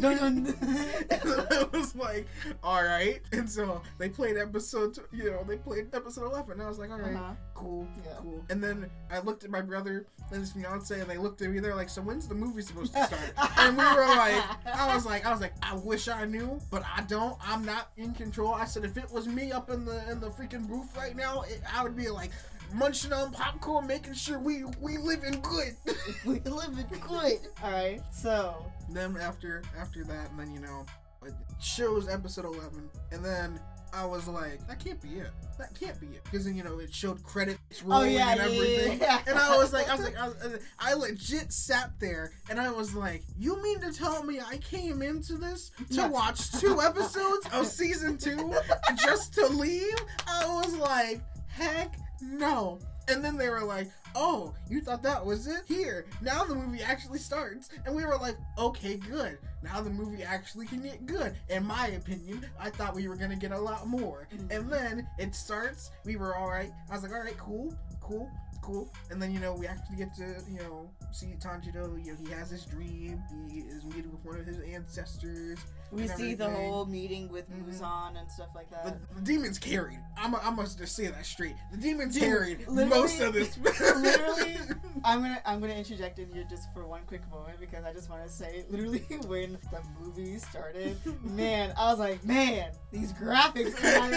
Dun, 0.00 0.44
dun. 0.44 1.41
and 1.50 1.58
I 1.74 1.76
was 1.76 1.94
like, 1.96 2.26
all 2.62 2.82
right. 2.82 3.20
And 3.32 3.48
so 3.50 3.82
they 3.98 4.08
played 4.08 4.36
episode, 4.36 4.98
you 5.12 5.30
know, 5.30 5.44
they 5.46 5.56
played 5.56 5.94
episode 5.94 6.24
11. 6.26 6.52
And 6.52 6.62
I 6.62 6.68
was 6.68 6.78
like, 6.78 6.90
all 6.90 6.98
right, 6.98 7.14
Uh-huh. 7.14 7.32
cool, 7.54 7.86
Yeah. 8.04 8.12
cool. 8.20 8.44
And 8.50 8.62
then 8.62 8.90
I 9.10 9.20
looked 9.20 9.44
at 9.44 9.50
my 9.50 9.60
brother 9.62 10.06
and 10.30 10.40
his 10.40 10.52
fiance, 10.52 10.98
and 10.98 11.08
they 11.10 11.18
looked 11.18 11.42
at 11.42 11.50
me. 11.50 11.60
They're 11.60 11.74
like, 11.74 11.88
so 11.90 12.00
when's 12.02 12.26
the 12.28 12.34
movie 12.34 12.62
supposed 12.62 12.94
to 12.94 13.04
start? 13.04 13.22
and 13.58 13.76
we 13.76 13.84
were 13.84 14.06
like, 14.16 14.42
I 14.66 14.94
was 14.94 15.04
like, 15.04 15.26
I 15.26 15.30
was 15.30 15.40
like, 15.40 15.52
I 15.62 15.74
wish 15.74 16.08
I 16.08 16.24
knew, 16.24 16.60
but 16.70 16.82
I 16.96 17.02
don't. 17.02 17.36
I'm 17.42 17.64
not 17.64 17.90
in 17.96 18.12
control. 18.14 18.54
I 18.54 18.64
said, 18.64 18.84
if 18.84 18.96
it 18.96 19.10
was 19.12 19.26
me 19.28 19.52
up 19.52 19.70
in 19.70 19.84
the 19.84 20.10
in 20.10 20.20
the 20.20 20.30
freaking 20.30 20.68
roof 20.68 20.96
right 20.96 21.14
now, 21.16 21.42
it, 21.42 21.60
I 21.72 21.82
would 21.82 21.96
be 21.96 22.08
like 22.08 22.30
munching 22.72 23.12
on 23.12 23.32
popcorn, 23.32 23.86
making 23.86 24.14
sure 24.14 24.38
we 24.38 24.64
we 24.80 24.96
living 24.96 25.40
good. 25.42 25.76
we 26.24 26.40
live 26.40 26.78
in 26.78 26.86
good. 26.98 27.38
All 27.62 27.70
right, 27.70 28.00
so 28.10 28.64
then 28.88 29.16
after 29.18 29.62
after 29.78 30.02
that, 30.04 30.30
and 30.30 30.38
then 30.40 30.50
you 30.54 30.60
know, 30.60 30.86
it 31.26 31.34
shows 31.60 32.08
episode 32.08 32.44
eleven, 32.44 32.88
and 33.10 33.24
then 33.24 33.60
I 33.94 34.06
was 34.06 34.26
like, 34.26 34.66
that 34.68 34.82
can't 34.82 35.00
be 35.02 35.18
it. 35.18 35.30
That 35.58 35.78
can't 35.78 36.00
be 36.00 36.06
it 36.06 36.24
because 36.24 36.46
then 36.46 36.56
you 36.56 36.64
know 36.64 36.78
it 36.78 36.92
showed 36.94 37.22
credits 37.22 37.82
rolling 37.84 38.08
Oh, 38.08 38.10
yeah, 38.10 38.30
and 38.32 38.40
yeah, 38.40 38.46
yeah, 38.46 38.54
everything, 38.54 39.00
yeah. 39.00 39.18
and 39.26 39.38
I 39.38 39.56
was 39.56 39.72
like, 39.72 39.88
I 39.88 39.94
was 39.94 40.04
like, 40.04 40.16
I, 40.16 40.28
was, 40.28 40.36
uh, 40.42 40.58
I 40.78 40.94
legit 40.94 41.52
sat 41.52 41.92
there 42.00 42.32
and 42.48 42.58
I 42.58 42.70
was 42.72 42.94
like, 42.94 43.22
you 43.38 43.62
mean 43.62 43.80
to 43.80 43.92
tell 43.92 44.22
me 44.24 44.40
I 44.40 44.56
came 44.58 45.02
into 45.02 45.34
this 45.34 45.70
to 45.90 46.08
watch 46.08 46.50
two 46.52 46.80
episodes 46.80 47.46
of 47.52 47.66
season 47.66 48.16
two 48.16 48.54
just 48.96 49.34
to 49.34 49.46
leave? 49.48 49.96
I 50.26 50.46
was 50.46 50.74
like, 50.76 51.20
heck 51.48 51.94
no. 52.22 52.78
And 53.08 53.22
then 53.22 53.36
they 53.36 53.50
were 53.50 53.64
like, 53.64 53.88
oh, 54.14 54.54
you 54.68 54.80
thought 54.80 55.02
that 55.02 55.24
was 55.24 55.46
it? 55.46 55.62
Here, 55.66 56.06
now 56.20 56.44
the 56.44 56.54
movie 56.54 56.82
actually 56.82 57.18
starts. 57.18 57.68
And 57.86 57.94
we 57.94 58.04
were 58.04 58.16
like, 58.16 58.36
okay, 58.58 58.96
good. 58.96 59.38
Now 59.62 59.80
the 59.80 59.90
movie 59.90 60.22
actually 60.22 60.66
can 60.66 60.82
get 60.82 61.06
good. 61.06 61.34
In 61.48 61.64
my 61.64 61.88
opinion, 61.88 62.46
I 62.58 62.70
thought 62.70 62.94
we 62.94 63.08
were 63.08 63.16
going 63.16 63.30
to 63.30 63.36
get 63.36 63.52
a 63.52 63.58
lot 63.58 63.86
more. 63.86 64.28
Mhm. 64.34 64.50
And 64.56 64.70
then 64.70 65.08
it 65.18 65.34
starts, 65.34 65.90
we 66.04 66.16
were 66.16 66.36
all 66.36 66.50
right. 66.50 66.72
I 66.90 66.94
was 66.94 67.02
like, 67.02 67.12
all 67.12 67.20
right, 67.20 67.38
cool, 67.38 67.72
cool, 68.00 68.30
cool. 68.60 68.92
And 69.10 69.20
then, 69.22 69.32
you 69.32 69.40
know, 69.40 69.54
we 69.54 69.66
actually 69.66 69.96
get 69.96 70.14
to, 70.16 70.42
you 70.50 70.58
know, 70.58 70.90
see 71.12 71.34
Tanjiro. 71.38 72.04
You 72.04 72.12
know, 72.12 72.18
he 72.26 72.30
has 72.32 72.50
his 72.50 72.64
dream. 72.64 73.22
He 73.50 73.60
is 73.60 73.84
meeting 73.84 74.10
with 74.12 74.24
one 74.24 74.38
of 74.40 74.46
his 74.46 74.58
ancestors. 74.60 75.58
we 75.90 76.08
see 76.08 76.34
the 76.34 76.48
whole 76.48 76.86
meeting 76.86 77.28
with 77.30 77.50
Mhm. 77.50 77.64
Muzan 77.68 78.18
and 78.18 78.30
stuff 78.30 78.48
like 78.54 78.70
that. 78.70 78.84
The, 79.10 79.14
the 79.16 79.20
demons 79.20 79.58
carried. 79.58 79.98
I'm, 80.16 80.34
I 80.34 80.50
must 80.50 80.78
just 80.78 80.96
say 80.96 81.06
that 81.08 81.26
straight. 81.26 81.54
The 81.70 81.76
demons 81.76 82.14
Dude, 82.14 82.22
carried 82.22 82.66
most 82.68 83.20
of 83.20 83.34
this. 83.34 83.58
literally, 83.58 84.56
I'm 85.04 85.20
gonna 85.20 85.40
I'm 85.44 85.60
gonna 85.60 85.74
interject 85.74 86.18
in 86.18 86.30
here 86.32 86.46
just 86.48 86.72
for 86.72 86.86
one 86.86 87.02
quick 87.06 87.20
moment 87.30 87.60
because 87.60 87.84
I 87.84 87.92
just 87.92 88.08
want 88.08 88.22
to 88.24 88.30
say, 88.30 88.64
literally, 88.70 89.00
when 89.26 89.58
the 89.70 89.80
movie 90.00 90.38
started, 90.38 90.96
man, 91.24 91.74
I 91.76 91.90
was 91.90 91.98
like, 91.98 92.24
man, 92.24 92.70
these 92.90 93.12
graphics. 93.12 93.74
I 93.84 94.08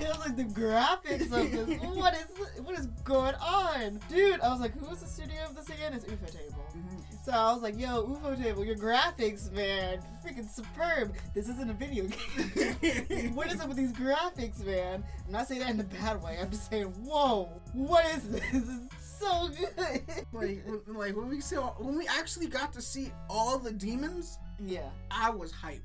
was 0.00 0.18
like, 0.18 0.36
the 0.36 0.44
graphics 0.44 1.22
of 1.24 1.30
this. 1.52 1.80
What 1.94 2.14
is 2.14 2.24
what 2.64 2.78
is 2.78 2.86
going 3.04 3.34
on, 3.36 4.00
dude? 4.08 4.40
I 4.40 4.48
was 4.48 4.60
like, 4.60 4.63
who 4.72 4.90
is 4.92 5.00
the 5.00 5.06
studio 5.06 5.44
of 5.48 5.54
this 5.56 5.68
again? 5.68 5.92
It's 5.92 6.04
Ufotable. 6.04 6.64
Mhm. 6.76 7.24
So 7.24 7.32
I 7.32 7.52
was 7.52 7.62
like, 7.62 7.78
yo, 7.78 8.04
Ufotable, 8.06 8.64
your 8.66 8.76
graphics, 8.76 9.50
man, 9.52 10.00
freaking 10.24 10.48
superb. 10.48 11.14
This 11.34 11.48
isn't 11.48 11.70
a 11.70 11.74
video 11.74 12.04
game. 12.06 13.34
what 13.34 13.52
is 13.52 13.60
up 13.60 13.68
with 13.68 13.76
these 13.76 13.92
graphics, 13.92 14.64
man? 14.64 15.04
I'm 15.26 15.32
not 15.32 15.46
saying 15.48 15.60
that 15.60 15.70
in 15.70 15.80
a 15.80 15.84
bad 15.84 16.22
way. 16.22 16.38
I'm 16.40 16.50
just 16.50 16.70
saying, 16.70 16.86
whoa, 17.04 17.48
what 17.72 18.04
is 18.14 18.28
this? 18.28 18.42
This 18.52 18.62
is 18.68 18.80
so 19.18 19.48
good. 19.48 20.02
like, 20.32 20.64
like 20.88 21.16
when 21.16 21.28
we 21.28 21.40
saw 21.40 21.70
when 21.78 21.96
we 21.96 22.06
actually 22.06 22.46
got 22.46 22.72
to 22.74 22.82
see 22.82 23.12
all 23.28 23.58
the 23.58 23.72
demons, 23.72 24.38
yeah. 24.58 24.88
I 25.10 25.30
was 25.30 25.52
hyped. 25.52 25.80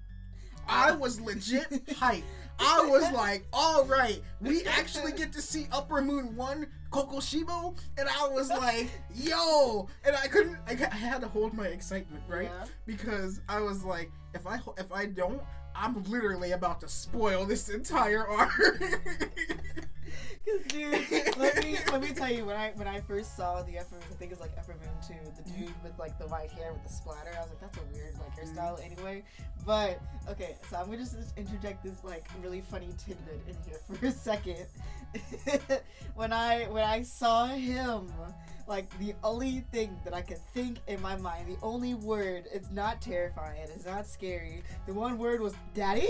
I 0.69 0.91
was 0.91 1.19
legit 1.19 1.69
hyped. 1.87 2.23
I 2.59 2.85
was 2.89 3.11
like, 3.13 3.47
all 3.53 3.85
right, 3.85 4.21
we 4.41 4.63
actually 4.65 5.13
get 5.13 5.31
to 5.33 5.41
see 5.41 5.67
Upper 5.71 6.01
Moon 6.01 6.35
1 6.35 6.67
Kokushibo. 6.91 7.77
And 7.97 8.09
I 8.09 8.27
was 8.27 8.49
like, 8.49 8.89
yo. 9.13 9.87
And 10.03 10.15
I 10.15 10.27
couldn't, 10.27 10.57
I, 10.67 10.73
I 10.73 10.95
had 10.95 11.21
to 11.21 11.27
hold 11.27 11.53
my 11.53 11.67
excitement, 11.67 12.23
right? 12.27 12.49
Yeah. 12.53 12.65
Because 12.85 13.41
I 13.47 13.61
was 13.61 13.83
like, 13.83 14.11
if 14.33 14.45
I 14.45 14.59
if 14.77 14.91
I 14.91 15.05
don't, 15.05 15.41
I'm 15.75 16.03
literally 16.03 16.51
about 16.51 16.81
to 16.81 16.89
spoil 16.89 17.45
this 17.45 17.69
entire 17.69 18.27
arc. 18.27 18.51
Cause 20.45 20.65
dude, 20.67 21.37
let 21.37 21.63
me 21.63 21.77
let 21.91 22.01
me 22.01 22.09
tell 22.09 22.31
you 22.31 22.45
when 22.45 22.55
I 22.55 22.71
when 22.75 22.87
I 22.87 23.01
first 23.01 23.35
saw 23.35 23.61
the 23.63 23.77
Upper, 23.79 23.97
I 23.97 24.15
think 24.15 24.31
it's 24.31 24.41
like 24.41 24.55
Moon 24.67 24.77
Two, 25.05 25.13
the 25.35 25.49
mm-hmm. 25.49 25.65
dude 25.65 25.83
with 25.83 25.97
like 25.99 26.17
the 26.17 26.27
white 26.27 26.51
hair 26.51 26.71
with 26.73 26.83
the 26.83 26.89
splatter. 26.89 27.31
I 27.35 27.41
was 27.41 27.49
like, 27.49 27.59
that's 27.59 27.77
a 27.77 27.93
weird 27.93 28.13
like 28.15 28.35
mm-hmm. 28.35 28.57
hairstyle 28.57 28.83
anyway. 28.83 29.23
But 29.65 30.01
okay, 30.29 30.55
so 30.69 30.77
I'm 30.77 30.85
gonna 30.85 30.97
just 30.97 31.15
interject 31.37 31.83
this 31.83 32.03
like 32.03 32.25
really 32.41 32.61
funny 32.61 32.89
tidbit 32.97 33.41
in 33.47 33.55
here 33.67 33.79
for 33.99 34.05
a 34.05 34.11
second. 34.11 34.65
when 36.15 36.31
I 36.33 36.65
when 36.65 36.83
I 36.83 37.01
saw 37.03 37.47
him, 37.47 38.11
like 38.67 38.97
the 38.99 39.15
only 39.23 39.65
thing 39.71 39.99
that 40.03 40.13
I 40.13 40.21
could 40.21 40.39
think 40.53 40.77
in 40.87 41.01
my 41.01 41.17
mind, 41.17 41.47
the 41.47 41.57
only 41.63 41.95
word, 41.95 42.45
it's 42.53 42.69
not 42.71 43.01
terrifying, 43.01 43.67
it's 43.75 43.85
not 43.85 44.07
scary. 44.07 44.63
The 44.85 44.93
one 44.93 45.17
word 45.17 45.41
was 45.41 45.53
daddy. 45.73 46.07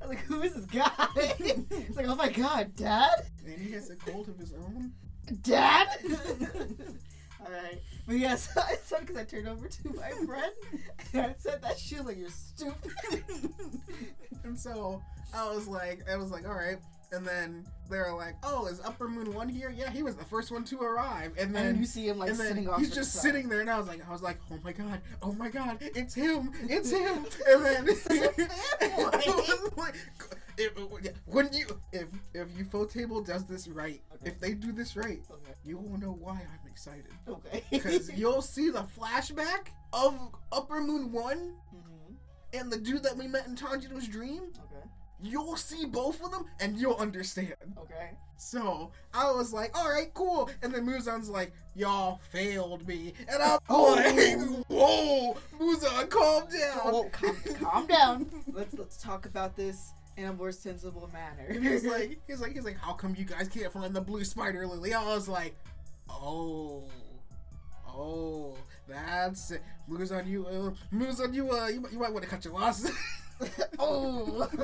I 0.00 0.06
was 0.06 0.08
like, 0.16 0.24
who 0.24 0.42
is 0.42 0.54
this 0.54 0.66
guy? 0.66 0.90
it's 1.16 1.96
like, 1.96 2.06
oh 2.06 2.16
my 2.16 2.28
god, 2.30 2.74
dad? 2.76 3.26
and 3.46 3.60
he 3.60 3.72
has 3.72 3.90
a 3.90 3.96
cult 3.96 4.28
of 4.28 4.38
his 4.38 4.52
own. 4.52 4.92
Dad? 5.42 5.88
All 7.40 7.52
right, 7.52 7.80
but 8.06 8.16
yes, 8.16 8.48
it's 8.70 8.88
funny 8.88 9.02
because 9.02 9.16
I 9.16 9.24
turned 9.24 9.48
over 9.48 9.68
to 9.68 9.88
my 9.94 10.10
friend 10.24 10.52
and 11.12 11.22
I 11.22 11.34
said 11.38 11.60
that 11.62 11.78
she 11.78 11.96
was 11.96 12.06
like, 12.06 12.16
"You're 12.18 12.30
stupid." 12.30 13.22
and 14.44 14.58
so 14.58 15.02
I 15.34 15.48
was 15.54 15.66
like, 15.68 16.08
I 16.08 16.16
was 16.16 16.30
like, 16.30 16.46
all 16.46 16.54
right. 16.54 16.78
And 17.12 17.26
then 17.26 17.64
they're 17.90 18.12
like, 18.14 18.34
"Oh, 18.42 18.66
is 18.66 18.80
Upper 18.80 19.08
Moon 19.08 19.32
One 19.34 19.48
here? 19.48 19.70
Yeah, 19.70 19.90
he 19.90 20.02
was 20.02 20.16
the 20.16 20.24
first 20.24 20.50
one 20.50 20.64
to 20.64 20.80
arrive." 20.80 21.32
And 21.38 21.46
and 21.48 21.54
then 21.54 21.64
then 21.66 21.78
you 21.78 21.84
see 21.86 22.08
him 22.08 22.18
like 22.18 22.30
and 22.30 22.38
sitting 22.38 22.68
off. 22.68 22.78
he's 22.80 22.94
just 22.94 23.12
side. 23.12 23.22
sitting 23.22 23.48
there, 23.48 23.60
and 23.60 23.70
I 23.70 23.78
was 23.78 23.86
like, 23.86 24.06
I 24.08 24.12
was 24.12 24.22
like, 24.22 24.38
oh 24.50 24.58
my 24.64 24.72
god, 24.72 25.00
oh 25.22 25.32
my 25.32 25.48
god, 25.48 25.78
it's 25.80 26.14
him, 26.14 26.50
it's 26.68 26.90
him. 26.90 27.24
And 27.48 27.64
then 27.64 27.88
I 27.88 29.18
was 29.26 29.72
like, 29.76 29.94
if, 30.56 30.72
when 31.26 31.52
you 31.52 31.66
if 31.92 32.08
if 32.32 32.48
Ufotable 32.56 33.24
does 33.26 33.44
this 33.44 33.68
right, 33.68 34.00
Okay. 34.14 34.30
if 34.30 34.40
they 34.40 34.54
do 34.54 34.72
this 34.72 34.96
right, 34.96 35.20
Okay. 35.30 35.52
you 35.64 35.78
will 35.78 35.98
know 35.98 36.16
why 36.20 36.32
I'm 36.34 36.68
excited 36.70 37.06
Okay. 37.28 37.62
because 37.70 38.10
you'll 38.16 38.42
see 38.42 38.70
the 38.70 38.84
flashback 38.98 39.68
of 39.92 40.14
Upper 40.52 40.80
Moon 40.80 41.10
One 41.12 41.54
Mhm. 41.74 42.14
and 42.60 42.72
the 42.72 42.78
dude 42.78 43.02
that 43.02 43.16
we 43.16 43.26
met 43.26 43.46
in 43.46 43.56
Tanjiro's 43.56 44.06
dream. 44.08 44.42
Okay. 44.64 44.86
You'll 45.22 45.56
see 45.56 45.86
both 45.86 46.22
of 46.22 46.30
them, 46.32 46.44
and 46.60 46.76
you'll 46.76 46.96
understand. 46.96 47.54
Okay. 47.78 48.10
So 48.36 48.90
I 49.14 49.30
was 49.30 49.52
like, 49.52 49.76
all 49.78 49.88
right, 49.88 50.12
cool. 50.12 50.50
And 50.62 50.74
then 50.74 50.84
Muzan's 50.86 51.28
like, 51.30 51.52
y'all 51.74 52.20
failed 52.30 52.86
me. 52.86 53.14
And 53.28 53.42
I'm 53.42 53.58
Oh. 53.70 53.92
like, 53.94 54.66
whoa, 54.68 55.36
Muzan, 55.58 56.10
calm 56.10 56.42
down. 56.50 56.80
Oh, 56.84 57.08
calm, 57.12 57.36
calm 57.60 57.86
down. 57.86 58.26
Let's 58.52 58.74
let's 58.74 58.96
talk 58.96 59.24
about 59.26 59.56
this 59.56 59.92
in 60.16 60.26
a 60.26 60.32
more 60.32 60.52
sensible 60.52 61.08
manner. 61.12 61.46
And 61.48 61.64
he's 61.66 61.84
like, 61.86 62.20
he's 62.26 62.40
like, 62.40 62.52
he's 62.52 62.64
like, 62.64 62.78
how 62.78 62.92
come 62.92 63.14
you 63.16 63.24
guys 63.24 63.48
can't 63.48 63.72
find 63.72 63.94
the 63.94 64.00
blue 64.00 64.24
spider 64.24 64.66
lily? 64.66 64.92
I 64.94 65.04
was 65.04 65.28
like, 65.28 65.54
oh, 66.10 66.84
oh, 67.88 68.56
that's 68.88 69.52
it. 69.52 69.62
Muzan, 69.90 70.26
you, 70.26 70.46
uh, 70.46 70.70
you, 71.32 71.50
uh, 71.52 71.68
you, 71.68 71.86
you 71.92 71.98
might 71.98 72.12
want 72.12 72.24
to 72.24 72.28
cut 72.30 72.44
your 72.44 72.54
losses. 72.54 72.90
oh. 73.78 74.48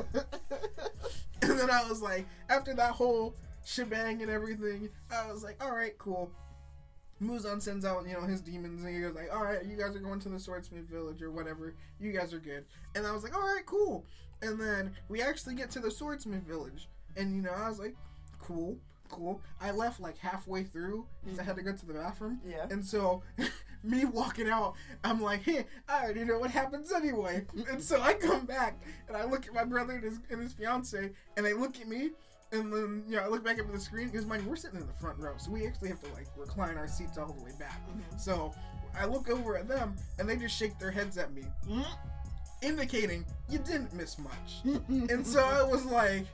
And 1.43 1.59
then 1.59 1.71
I 1.71 1.89
was 1.89 2.03
like, 2.03 2.27
after 2.49 2.75
that 2.75 2.93
whole 2.93 3.35
shebang 3.65 4.21
and 4.23 4.31
everything, 4.31 4.91
I 5.11 5.31
was 5.33 5.43
like, 5.43 5.63
all 5.65 5.75
right, 5.75 5.97
cool. 5.99 6.31
Muzan 7.23 7.61
sends 7.61 7.85
out, 7.85 8.07
you 8.07 8.15
know, 8.15 8.23
his 8.23 8.41
demons, 8.41 8.83
and 8.83 8.95
he 8.95 9.01
goes 9.01 9.15
like, 9.15 9.35
all 9.35 9.45
right, 9.45 9.65
you 9.65 9.77
guys 9.77 9.95
are 9.95 10.01
going 10.01 10.21
to 10.21 10.29
the 10.29 10.39
Swordsmith 10.39 10.89
Village 10.89 11.23
or 11.23 11.31
whatever. 11.31 11.75
You 11.99 12.13
guys 12.13 12.33
are 12.33 12.39
good. 12.39 12.65
And 12.95 13.07
I 13.07 13.13
was 13.13 13.23
like, 13.23 13.35
all 13.35 13.43
right, 13.43 13.65
cool. 13.67 14.05
And 14.43 14.61
then 14.61 14.93
we 15.09 15.23
actually 15.23 15.55
get 15.55 15.71
to 15.73 15.81
the 15.81 15.91
Swordsmith 15.91 16.43
Village, 16.43 16.89
and 17.17 17.35
you 17.35 17.43
know, 17.43 17.53
I 17.53 17.69
was 17.69 17.79
like, 17.79 17.95
cool, 18.39 18.79
cool. 19.11 19.43
I 19.61 19.71
left 19.71 20.01
like 20.01 20.17
halfway 20.19 20.65
through 20.65 21.07
because 21.23 21.39
I 21.39 21.43
had 21.43 21.57
to 21.57 21.63
go 21.63 21.75
to 21.75 21.87
the 21.87 21.95
bathroom. 21.95 22.41
Yeah. 22.47 22.67
And 22.71 22.85
so, 22.85 23.23
me 23.83 24.05
walking 24.05 24.49
out, 24.49 24.75
I'm 25.05 25.21
like, 25.21 25.43
hey, 25.43 25.67
I 25.89 26.05
already 26.05 26.25
know 26.25 26.39
what 26.39 26.51
happens 26.51 26.93
anyway. 26.93 27.47
and 27.71 27.83
so 27.83 28.01
I 28.01 28.15
come 28.15 28.47
back 28.47 28.79
and 29.09 29.17
I 29.17 29.25
look 29.25 29.47
at 29.47 29.55
my 29.55 29.65
brother 29.65 29.95
and 29.95 30.05
his, 30.05 30.19
and 30.31 30.41
his 30.43 30.53
fiance, 30.53 31.11
and 31.37 31.47
they 31.47 31.55
look 31.55 31.81
at 31.81 31.89
me. 31.89 32.11
And 32.53 32.73
then, 32.73 33.05
you 33.09 33.15
know, 33.17 33.23
I 33.23 33.29
look 33.29 33.45
back 33.45 33.61
up 33.61 33.67
at 33.67 33.73
the 33.73 33.79
screen 33.79 34.09
because, 34.09 34.27
mind, 34.27 34.45
we're 34.45 34.57
sitting 34.57 34.81
in 34.81 34.87
the 34.87 34.93
front 34.95 35.19
row, 35.21 35.35
so 35.39 35.53
we 35.53 35.67
actually 35.69 35.89
have 35.91 36.01
to 36.03 36.13
like 36.15 36.27
recline 36.37 36.77
our 36.77 36.89
seats 36.89 37.17
all 37.17 37.33
the 37.33 37.45
way 37.45 37.53
back. 37.61 37.81
Mhm. 37.89 38.21
So 38.21 38.53
I 38.99 39.05
look 39.07 39.31
over 39.31 39.57
at 39.57 39.69
them, 39.69 39.95
and 40.19 40.29
they 40.29 40.37
just 40.37 40.57
shake 40.57 40.77
their 40.81 40.91
heads 40.91 41.17
at 41.17 41.33
me, 41.33 41.45
indicating 42.61 43.25
you 43.49 43.59
didn't 43.61 43.93
miss 43.95 44.19
much. 44.19 44.65
And 45.11 45.25
so 45.25 45.45
I 45.45 45.63
was 45.63 45.85
like, 45.85 46.27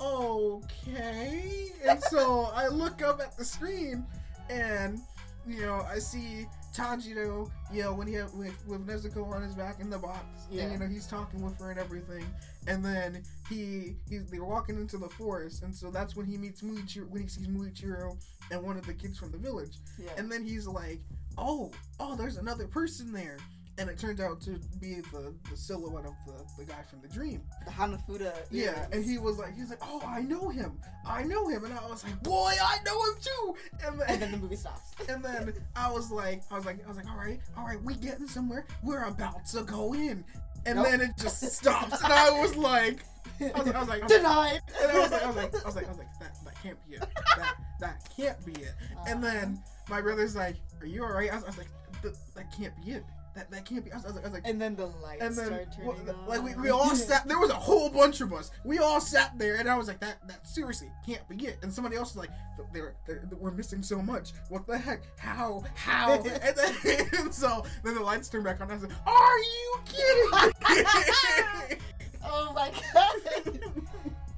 okay. 0.00 1.72
And 1.86 2.02
so 2.04 2.50
I 2.54 2.68
look 2.68 3.02
up 3.02 3.20
at 3.20 3.36
the 3.36 3.44
screen 3.44 4.06
and, 4.50 5.00
you 5.46 5.62
know, 5.62 5.84
I 5.90 5.98
see 5.98 6.46
Tanjiro, 6.74 7.50
you 7.72 7.82
know, 7.82 7.94
when 7.94 8.06
he 8.06 8.14
had, 8.14 8.32
with, 8.36 8.54
with 8.66 8.86
Nezuko 8.86 9.32
on 9.32 9.42
his 9.42 9.54
back 9.54 9.80
in 9.80 9.90
the 9.90 9.98
box. 9.98 10.24
Yeah. 10.50 10.62
And, 10.62 10.72
you 10.72 10.78
know, 10.78 10.86
he's 10.86 11.06
talking 11.06 11.42
with 11.42 11.58
her 11.60 11.70
and 11.70 11.78
everything. 11.78 12.24
And 12.66 12.84
then 12.84 13.22
he, 13.48 13.96
he's, 14.08 14.30
they're 14.30 14.44
walking 14.44 14.76
into 14.76 14.98
the 14.98 15.08
forest. 15.08 15.62
And 15.62 15.74
so 15.74 15.90
that's 15.90 16.16
when 16.16 16.26
he 16.26 16.36
meets 16.36 16.62
Muichiro, 16.62 17.08
when 17.08 17.22
he 17.22 17.28
sees 17.28 17.46
Muichiro 17.48 18.16
and 18.50 18.62
one 18.62 18.76
of 18.76 18.86
the 18.86 18.94
kids 18.94 19.18
from 19.18 19.32
the 19.32 19.38
village. 19.38 19.76
yeah. 19.98 20.10
And 20.16 20.30
then 20.30 20.44
he's 20.44 20.66
like, 20.66 21.00
oh, 21.36 21.70
oh, 22.00 22.16
there's 22.16 22.36
another 22.36 22.66
person 22.66 23.12
there. 23.12 23.38
And 23.78 23.88
it 23.88 23.96
turned 23.98 24.20
out 24.20 24.40
to 24.42 24.58
be 24.80 24.96
the, 25.12 25.32
the 25.48 25.56
silhouette 25.56 26.04
of 26.04 26.14
the, 26.26 26.44
the 26.58 26.64
guy 26.64 26.82
from 26.82 27.00
the 27.00 27.06
dream. 27.08 27.42
the 27.64 27.70
Hanafuda. 27.70 28.32
Yeah, 28.50 28.64
earrings. 28.70 28.88
and 28.92 29.04
he 29.04 29.18
was 29.18 29.38
like, 29.38 29.54
he's 29.56 29.70
like, 29.70 29.78
oh, 29.82 30.02
I 30.04 30.20
know 30.22 30.48
him, 30.48 30.80
I 31.06 31.22
know 31.22 31.46
him, 31.48 31.64
and 31.64 31.72
I 31.72 31.86
was 31.86 32.02
like, 32.02 32.20
boy, 32.24 32.52
I 32.60 32.78
know 32.84 33.00
him 33.04 33.14
too. 33.20 33.54
And 33.86 34.00
and 34.00 34.10
then 34.10 34.20
then, 34.20 34.32
the 34.32 34.38
movie 34.38 34.56
stops. 34.56 34.94
and 35.08 35.24
then 35.24 35.52
I 35.76 35.90
was 35.92 36.10
like, 36.10 36.42
I 36.50 36.56
was 36.56 36.66
like, 36.66 36.84
I 36.84 36.88
was 36.88 36.96
like, 36.96 37.08
all 37.08 37.16
right, 37.16 37.40
all 37.56 37.64
right, 37.66 37.80
we 37.82 37.94
getting 37.94 38.26
somewhere. 38.26 38.66
We're 38.82 39.04
about 39.04 39.46
to 39.52 39.62
go 39.62 39.94
in, 39.94 40.24
and 40.66 40.76
Nope. 40.76 40.86
then 40.88 41.00
it 41.00 41.10
just 41.16 41.40
stops, 41.52 42.02
and 42.02 42.12
I 42.12 42.30
was 42.30 42.56
like, 42.56 43.04
I 43.40 43.60
was, 43.60 43.68
I 43.68 43.78
was 43.78 43.88
like, 43.88 44.06
Denied. 44.08 44.60
and 44.82 44.90
I 44.90 44.98
was 44.98 45.10
like, 45.12 45.22
I 45.22 45.26
was 45.28 45.36
like, 45.36 45.54
I 45.54 45.66
was 45.66 45.76
like, 45.76 45.86
I 45.86 45.88
was 45.90 45.98
like, 45.98 46.18
that, 46.18 46.36
that 46.44 46.62
can't 46.62 46.78
be 46.88 46.96
it. 46.96 47.06
That, 47.36 47.54
that 47.80 48.08
can't 48.16 48.44
be 48.44 48.52
it. 48.54 48.74
And 49.06 49.22
then 49.22 49.62
my 49.88 50.00
brother's 50.00 50.34
like, 50.34 50.56
are 50.80 50.86
you 50.86 51.04
all 51.04 51.12
right? 51.12 51.30
I 51.30 51.36
was, 51.36 51.44
I 51.44 51.46
was 51.46 51.58
like, 51.58 51.68
that 52.02 52.52
can't 52.56 52.74
be 52.84 52.92
it. 52.92 53.04
That, 53.38 53.52
that 53.52 53.64
can't 53.64 53.84
be. 53.84 53.92
I 53.92 53.96
was, 53.96 54.04
I 54.04 54.08
was 54.08 54.16
like, 54.16 54.24
I 54.24 54.26
was 54.26 54.34
like, 54.34 54.48
and 54.48 54.60
then 54.60 54.74
the 54.74 54.86
lights 54.86 55.22
and 55.22 55.36
then 55.36 55.46
start 55.46 55.68
well, 55.84 55.94
turning 55.94 56.12
on. 56.12 56.26
like 56.26 56.42
we, 56.42 56.60
we 56.60 56.70
all 56.70 56.96
sat 56.96 57.28
there 57.28 57.38
was 57.38 57.50
a 57.50 57.54
whole 57.54 57.88
bunch 57.88 58.20
of 58.20 58.32
us. 58.32 58.50
We 58.64 58.78
all 58.78 59.00
sat 59.00 59.38
there 59.38 59.54
and 59.54 59.70
i 59.70 59.76
was 59.76 59.86
like 59.86 60.00
that 60.00 60.16
that 60.26 60.44
seriously 60.44 60.90
can't 61.06 61.26
be 61.28 61.46
it. 61.46 61.58
And 61.62 61.72
somebody 61.72 61.94
else 61.94 62.16
was 62.16 62.26
like 62.26 62.30
they're, 62.72 62.96
they're, 63.06 63.22
we're 63.38 63.52
missing 63.52 63.80
so 63.80 64.02
much. 64.02 64.32
What 64.48 64.66
the 64.66 64.76
heck? 64.76 65.02
How? 65.18 65.62
How? 65.76 66.14
And 66.24 66.56
then 66.56 67.06
and 67.16 67.32
so 67.42 67.64
then 67.84 67.94
the 67.94 68.00
lights 68.00 68.28
turned 68.28 68.42
back 68.42 68.60
on. 68.60 68.62
And 68.62 68.72
i 68.72 68.74
was 68.74 68.82
like 68.82 69.06
are 69.06 69.38
you 69.38 69.78
kidding 69.84 71.78
Oh 72.24 72.52
my 72.52 72.72
god. 72.92 73.87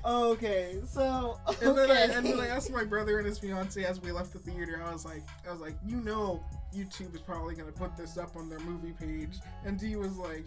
Okay, 0.05 0.77
so 0.87 1.39
okay. 1.49 1.67
and 1.67 1.77
then 1.79 1.91
I 1.91 2.01
and 2.17 2.27
then 2.27 2.41
I 2.41 2.49
asked 2.49 2.71
my 2.71 2.85
brother 2.85 3.19
and 3.19 3.27
his 3.27 3.39
fiance 3.39 3.83
as 3.85 4.01
we 4.01 4.13
left 4.13 4.33
the 4.33 4.39
theater. 4.39 4.83
I 4.87 4.93
was 4.93 5.05
like, 5.05 5.23
I 5.49 5.53
was 5.53 5.61
like, 5.61 5.75
you 5.87 5.97
know, 5.97 6.43
YouTube 6.75 7.15
is 7.15 7.21
probably 7.21 7.55
gonna 7.55 7.73
put 7.73 7.97
this 7.97 8.17
up 8.19 8.37
on 8.37 8.49
their 8.49 8.61
movie 8.61 8.93
page, 8.93 9.39
and 9.65 9.79
D 9.79 9.97
was 9.97 10.17
like. 10.17 10.45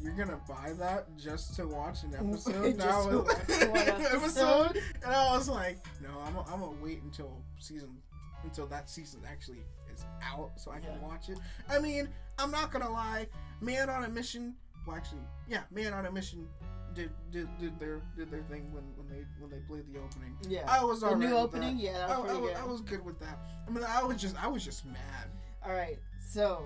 You're 0.00 0.12
gonna 0.12 0.38
buy 0.48 0.74
that 0.78 1.08
just 1.18 1.56
to 1.56 1.66
watch 1.66 2.04
an 2.04 2.14
episode? 2.16 2.76
Now 2.76 3.08
to 3.10 3.18
watch 3.18 3.48
one 3.68 4.06
episode? 4.06 4.80
And 5.04 5.12
I 5.12 5.36
was 5.36 5.48
like, 5.48 5.78
no, 6.00 6.10
I'm 6.24 6.34
gonna 6.34 6.46
I'm 6.54 6.80
wait 6.80 7.02
until 7.02 7.42
season 7.58 7.96
until 8.44 8.68
that 8.68 8.88
season 8.88 9.22
actually 9.28 9.64
is 9.92 10.04
out 10.22 10.52
so 10.56 10.70
I 10.70 10.78
can 10.78 10.92
Yeah. 10.92 11.08
watch 11.08 11.28
it. 11.30 11.38
I 11.68 11.80
mean, 11.80 12.08
I'm 12.38 12.52
not 12.52 12.70
gonna 12.72 12.88
lie, 12.88 13.26
Man 13.60 13.90
on 13.90 14.04
a 14.04 14.08
Mission. 14.08 14.54
Well, 14.86 14.94
actually, 14.94 15.22
yeah, 15.48 15.62
Man 15.72 15.92
on 15.92 16.06
a 16.06 16.12
Mission 16.12 16.46
did 16.94 17.10
did, 17.30 17.48
did 17.58 17.78
their 17.78 18.00
did 18.16 18.30
their 18.30 18.42
thing 18.42 18.72
when, 18.72 18.84
when 18.96 19.08
they 19.08 19.24
when 19.38 19.50
they 19.50 19.58
played 19.66 19.84
the 19.92 19.98
opening. 19.98 20.36
yeah, 20.48 20.64
I 20.68 20.84
was 20.84 21.00
the 21.00 21.14
new 21.14 21.34
opening. 21.36 21.78
Yeah, 21.78 22.06
I, 22.08 22.18
was 22.18 22.30
I, 22.30 22.40
good. 22.40 22.56
I 22.56 22.64
was 22.64 22.80
good 22.82 23.04
with 23.04 23.18
that. 23.20 23.38
I 23.66 23.70
mean, 23.70 23.84
I 23.84 24.02
was 24.02 24.20
just 24.20 24.42
I 24.42 24.48
was 24.48 24.64
just 24.64 24.84
mad. 24.86 25.28
All 25.64 25.72
right, 25.72 25.98
so 26.20 26.64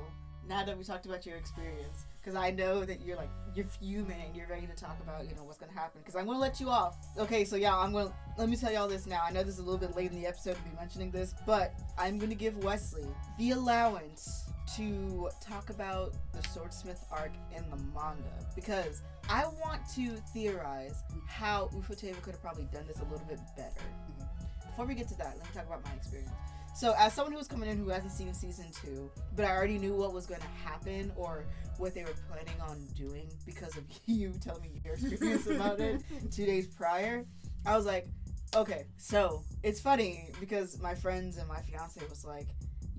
now 0.48 0.64
that 0.64 0.76
we 0.76 0.84
talked 0.84 1.06
about 1.06 1.24
your 1.24 1.36
experience, 1.36 2.04
because 2.20 2.34
I 2.34 2.50
know 2.50 2.84
that 2.84 3.00
you're 3.00 3.16
like 3.16 3.30
you're 3.54 3.66
fuming 3.66 4.34
you're 4.34 4.46
ready 4.46 4.66
to 4.66 4.74
talk 4.74 4.96
about 5.02 5.28
you 5.28 5.34
know 5.34 5.44
what's 5.44 5.58
gonna 5.58 5.72
happen. 5.72 6.00
Because 6.00 6.16
I'm 6.16 6.26
gonna 6.26 6.38
let 6.38 6.60
you 6.60 6.68
off. 6.68 6.96
Okay, 7.18 7.44
so 7.44 7.56
yeah, 7.56 7.76
I'm 7.76 7.92
gonna 7.92 8.12
let 8.38 8.48
me 8.48 8.56
tell 8.56 8.72
y'all 8.72 8.88
this 8.88 9.06
now. 9.06 9.20
I 9.26 9.32
know 9.32 9.42
this 9.42 9.54
is 9.54 9.60
a 9.60 9.64
little 9.64 9.78
bit 9.78 9.96
late 9.96 10.10
in 10.10 10.20
the 10.20 10.26
episode 10.26 10.56
to 10.56 10.62
be 10.62 10.76
mentioning 10.76 11.10
this, 11.10 11.34
but 11.46 11.74
I'm 11.98 12.18
gonna 12.18 12.34
give 12.34 12.56
Wesley 12.64 13.06
the 13.38 13.50
allowance 13.52 14.44
to 14.76 15.28
talk 15.40 15.70
about 15.70 16.14
the 16.32 16.42
Swordsmith 16.48 17.04
arc 17.10 17.32
in 17.54 17.68
the 17.70 17.76
manga 17.94 18.22
because 18.54 19.02
I 19.28 19.44
want 19.62 19.80
to 19.94 20.16
theorize 20.32 21.02
how 21.26 21.70
Ufotable 21.74 22.20
could 22.22 22.32
have 22.32 22.42
probably 22.42 22.68
done 22.72 22.84
this 22.86 22.98
a 23.00 23.04
little 23.04 23.26
bit 23.28 23.40
better. 23.56 23.70
Mm-hmm. 23.80 24.68
Before 24.68 24.86
we 24.86 24.94
get 24.94 25.08
to 25.08 25.18
that, 25.18 25.36
let 25.38 25.46
me 25.46 25.54
talk 25.54 25.66
about 25.66 25.84
my 25.84 25.92
experience. 25.92 26.30
So, 26.74 26.94
as 26.98 27.12
someone 27.12 27.34
who's 27.34 27.46
coming 27.46 27.68
in 27.68 27.76
who 27.76 27.90
hasn't 27.90 28.12
seen 28.12 28.32
season 28.32 28.66
two, 28.72 29.10
but 29.36 29.44
I 29.44 29.50
already 29.50 29.78
knew 29.78 29.94
what 29.94 30.14
was 30.14 30.24
going 30.24 30.40
to 30.40 30.68
happen 30.68 31.12
or 31.16 31.44
what 31.76 31.94
they 31.94 32.02
were 32.02 32.14
planning 32.30 32.60
on 32.60 32.86
doing 32.96 33.28
because 33.44 33.76
of 33.76 33.84
you 34.06 34.32
telling 34.40 34.62
me 34.62 34.80
your 34.84 34.94
experience 34.94 35.46
about 35.46 35.80
it 35.80 36.02
two 36.30 36.46
days 36.46 36.66
prior, 36.66 37.26
I 37.66 37.76
was 37.76 37.84
like, 37.84 38.08
okay. 38.56 38.86
So 38.96 39.42
it's 39.62 39.80
funny 39.80 40.30
because 40.40 40.80
my 40.80 40.94
friends 40.94 41.36
and 41.36 41.46
my 41.46 41.60
fiance 41.60 42.00
was 42.08 42.24
like, 42.24 42.48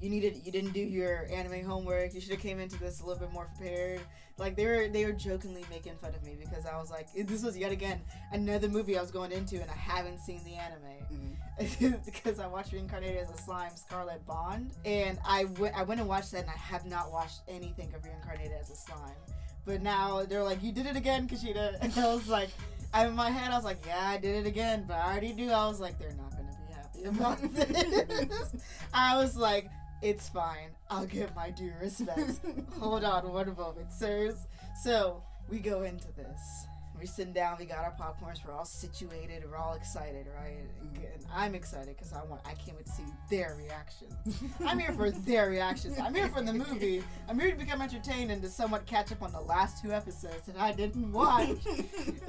you 0.03 0.09
needed, 0.09 0.41
you 0.43 0.51
didn't 0.51 0.73
do 0.73 0.81
your 0.81 1.27
anime 1.31 1.63
homework. 1.63 2.13
You 2.13 2.19
should 2.19 2.31
have 2.31 2.41
came 2.41 2.59
into 2.59 2.77
this 2.77 2.99
a 2.99 3.05
little 3.05 3.19
bit 3.19 3.31
more 3.31 3.45
prepared. 3.55 4.01
Like 4.37 4.55
they 4.55 4.65
were, 4.65 4.87
they 4.87 5.05
were 5.05 5.13
jokingly 5.13 5.63
making 5.69 5.95
fun 5.97 6.13
of 6.13 6.23
me 6.23 6.35
because 6.37 6.65
I 6.65 6.77
was 6.77 6.91
like, 6.91 7.07
this 7.13 7.43
was 7.43 7.57
yet 7.57 7.71
again 7.71 8.01
another 8.31 8.67
movie 8.67 8.97
I 8.97 9.01
was 9.01 9.11
going 9.11 9.31
into 9.31 9.61
and 9.61 9.69
I 9.69 9.75
haven't 9.75 10.19
seen 10.19 10.41
the 10.43 10.55
anime 10.55 10.93
mm-hmm. 11.11 11.33
because 12.05 12.39
I 12.39 12.47
watched 12.47 12.73
Reincarnated 12.73 13.17
as 13.17 13.29
a 13.29 13.37
Slime, 13.37 13.71
Scarlet 13.75 14.25
Bond, 14.25 14.71
and 14.85 15.19
I 15.25 15.45
went 15.45 15.75
I 15.77 15.83
went 15.83 15.99
and 15.99 16.09
watched 16.09 16.31
that, 16.31 16.41
and 16.41 16.49
I 16.49 16.57
have 16.57 16.85
not 16.85 17.11
watched 17.11 17.41
anything 17.47 17.93
of 17.93 18.03
Reincarnated 18.03 18.53
as 18.59 18.69
a 18.71 18.75
Slime. 18.75 19.15
But 19.65 19.81
now 19.81 20.23
they're 20.23 20.43
like, 20.43 20.61
"You 20.63 20.71
did 20.71 20.87
it 20.87 20.95
again, 20.95 21.27
Kushida," 21.27 21.77
and 21.81 21.97
I 21.97 22.13
was 22.13 22.27
like, 22.27 22.49
I, 22.93 23.07
in 23.07 23.15
my 23.15 23.29
head, 23.29 23.51
I 23.51 23.55
was 23.55 23.65
like, 23.65 23.85
"Yeah, 23.85 24.09
I 24.09 24.17
did 24.17 24.45
it 24.45 24.47
again," 24.47 24.85
but 24.87 24.97
I 24.97 25.11
already 25.11 25.33
knew 25.33 25.51
I 25.51 25.67
was 25.67 25.79
like, 25.79 25.99
"They're 25.99 26.13
not 26.13 26.31
gonna 26.31 26.55
be 26.67 26.73
happy 26.73 27.03
about 27.05 27.41
this." 27.53 28.55
I 28.93 29.17
was 29.17 29.37
like, 29.37 29.69
It's 30.03 30.27
fine. 30.27 30.71
I'll 30.89 31.05
give 31.05 31.33
my 31.33 31.49
due 31.49 31.71
respects. 31.81 32.41
Hold 32.79 33.05
on 33.05 33.31
one 33.31 33.55
moment, 33.55 33.93
sirs. 33.93 34.35
So 34.83 35.23
we 35.49 35.59
go 35.59 35.83
into 35.83 36.07
this. 36.11 36.67
We're 37.03 37.07
sitting 37.07 37.33
down. 37.33 37.57
We 37.59 37.65
got 37.65 37.79
our 37.79 37.91
popcorns. 37.91 38.45
We're 38.47 38.53
all 38.53 38.63
situated. 38.63 39.43
We're 39.45 39.57
all 39.57 39.73
excited, 39.73 40.25
right? 40.39 40.55
And 40.95 41.25
I'm 41.35 41.53
excited 41.53 41.97
because 41.97 42.13
I 42.13 42.23
want. 42.23 42.39
I 42.45 42.53
can't 42.53 42.77
wait 42.77 42.85
to 42.85 42.91
see 42.93 43.03
their 43.29 43.57
reactions. 43.59 44.13
I'm 44.65 44.79
here 44.79 44.93
for 44.93 45.11
their 45.27 45.49
reactions. 45.49 45.99
I'm 45.99 46.15
here 46.15 46.29
for 46.29 46.41
the 46.41 46.53
movie. 46.53 47.03
I'm 47.27 47.37
here 47.37 47.51
to 47.51 47.57
become 47.57 47.81
entertained 47.81 48.31
and 48.31 48.41
to 48.41 48.47
somewhat 48.47 48.85
catch 48.85 49.11
up 49.11 49.21
on 49.21 49.33
the 49.33 49.41
last 49.41 49.83
two 49.83 49.91
episodes 49.91 50.45
that 50.45 50.57
I 50.57 50.71
didn't 50.71 51.11
watch. 51.11 51.57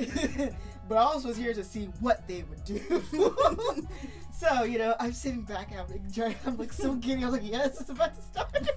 but 0.89 0.99
I 0.99 1.03
also 1.03 1.29
was 1.29 1.37
here 1.37 1.55
to 1.55 1.63
see 1.63 1.85
what 2.01 2.27
they 2.27 2.43
would 2.43 2.65
do. 2.65 3.05
so 4.33 4.65
you 4.65 4.79
know, 4.79 4.97
I'm 4.99 5.13
sitting 5.13 5.43
back. 5.43 5.71
I'm 5.73 5.95
enjoying. 5.95 6.35
I'm 6.47 6.57
like 6.57 6.73
so 6.73 6.95
giddy. 6.95 7.23
I'm 7.23 7.31
like, 7.31 7.43
yes, 7.45 7.81
it's 7.81 7.91
about 7.91 8.17
to 8.17 8.23
start. 8.23 8.69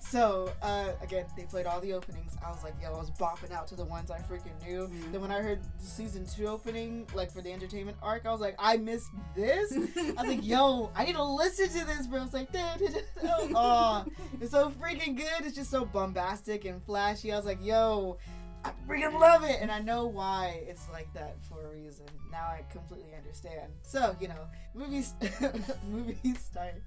so 0.00 0.52
uh, 0.62 0.90
again, 1.02 1.26
they 1.36 1.42
played 1.42 1.66
all 1.66 1.80
the 1.80 1.92
openings. 1.92 2.36
I 2.46 2.50
was 2.50 2.62
like, 2.62 2.74
yo, 2.80 2.92
I 2.94 2.98
was 2.98 3.10
bopping 3.10 3.50
out 3.50 3.66
to 3.66 3.74
the 3.74 3.84
ones 3.84 4.12
I 4.12 4.18
freaking 4.20 4.64
knew. 4.64 4.88
Then 5.12 5.20
when 5.20 5.30
I 5.30 5.40
heard 5.40 5.60
the 5.62 5.86
season 5.86 6.26
two 6.26 6.46
opening, 6.46 7.06
like 7.14 7.30
for 7.30 7.40
the 7.40 7.52
entertainment 7.52 7.96
arc, 8.02 8.26
I 8.26 8.32
was 8.32 8.40
like, 8.40 8.56
I 8.58 8.76
missed 8.76 9.10
this. 9.34 9.72
I 9.72 10.22
was 10.22 10.28
like, 10.28 10.40
yo, 10.44 10.90
I 10.94 11.04
need 11.04 11.14
to 11.14 11.24
listen 11.24 11.68
to 11.68 11.86
this, 11.86 12.06
bro. 12.06 12.22
It's 12.22 12.34
like, 12.34 12.52
da, 12.52 12.76
da, 12.76 12.86
da. 12.86 13.36
oh, 13.54 14.04
it's 14.40 14.52
so 14.52 14.70
freaking 14.70 15.16
good. 15.16 15.44
It's 15.46 15.56
just 15.56 15.70
so 15.70 15.84
bombastic 15.84 16.64
and 16.64 16.82
flashy. 16.84 17.32
I 17.32 17.36
was 17.36 17.46
like, 17.46 17.64
yo, 17.64 18.18
I 18.64 18.72
freaking 18.86 19.18
love 19.18 19.44
it. 19.44 19.58
And 19.60 19.70
I 19.70 19.80
know 19.80 20.06
why 20.06 20.62
it's 20.66 20.88
like 20.90 21.12
that 21.14 21.36
for 21.48 21.66
a 21.66 21.68
reason. 21.70 22.06
Now 22.30 22.46
I 22.46 22.64
completely 22.70 23.14
understand. 23.16 23.72
So, 23.82 24.16
you 24.20 24.28
know, 24.28 24.48
movies, 24.74 25.14
movie 25.90 26.34
starts. 26.34 26.80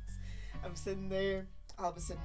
I'm 0.64 0.76
sitting 0.76 1.10
there, 1.10 1.48
all 1.80 1.90
of 1.90 1.98
a 1.98 2.00
sudden, 2.00 2.22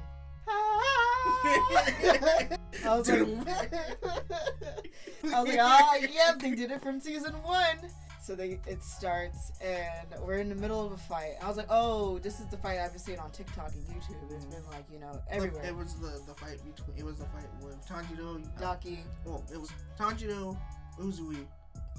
I 0.48 2.58
was 2.84 3.08
like, 3.08 3.22
I 5.34 5.40
was 5.40 5.48
like, 5.48 5.58
ah, 5.60 5.94
yep, 5.96 6.38
they 6.38 6.54
did 6.54 6.70
it 6.70 6.80
from 6.82 7.00
season 7.00 7.32
one. 7.42 7.78
So 8.22 8.34
they 8.34 8.58
it 8.66 8.82
starts 8.82 9.52
and 9.60 10.08
we're 10.20 10.38
in 10.38 10.48
the 10.48 10.56
middle 10.56 10.84
of 10.84 10.90
a 10.90 10.96
fight. 10.96 11.34
I 11.40 11.46
was 11.46 11.56
like, 11.56 11.68
oh, 11.70 12.18
this 12.18 12.40
is 12.40 12.46
the 12.46 12.56
fight 12.56 12.80
I've 12.80 12.90
been 12.90 12.98
seeing 12.98 13.20
on 13.20 13.30
TikTok 13.30 13.70
and 13.72 13.86
YouTube. 13.86 14.16
It's 14.34 14.44
been 14.46 14.64
like, 14.66 14.84
you 14.92 14.98
know, 14.98 15.20
everywhere. 15.30 15.62
It 15.64 15.76
was 15.76 15.94
the, 15.94 16.20
the 16.26 16.34
fight 16.34 16.58
between. 16.64 16.98
It 16.98 17.04
was 17.04 17.18
the 17.18 17.26
fight 17.26 17.44
with 17.62 17.86
Tanjiro. 17.86 18.42
Daki. 18.58 19.04
Well, 19.24 19.44
it 19.52 19.60
was 19.60 19.70
Tanjiro, 19.96 20.56
Uzui, 21.00 21.46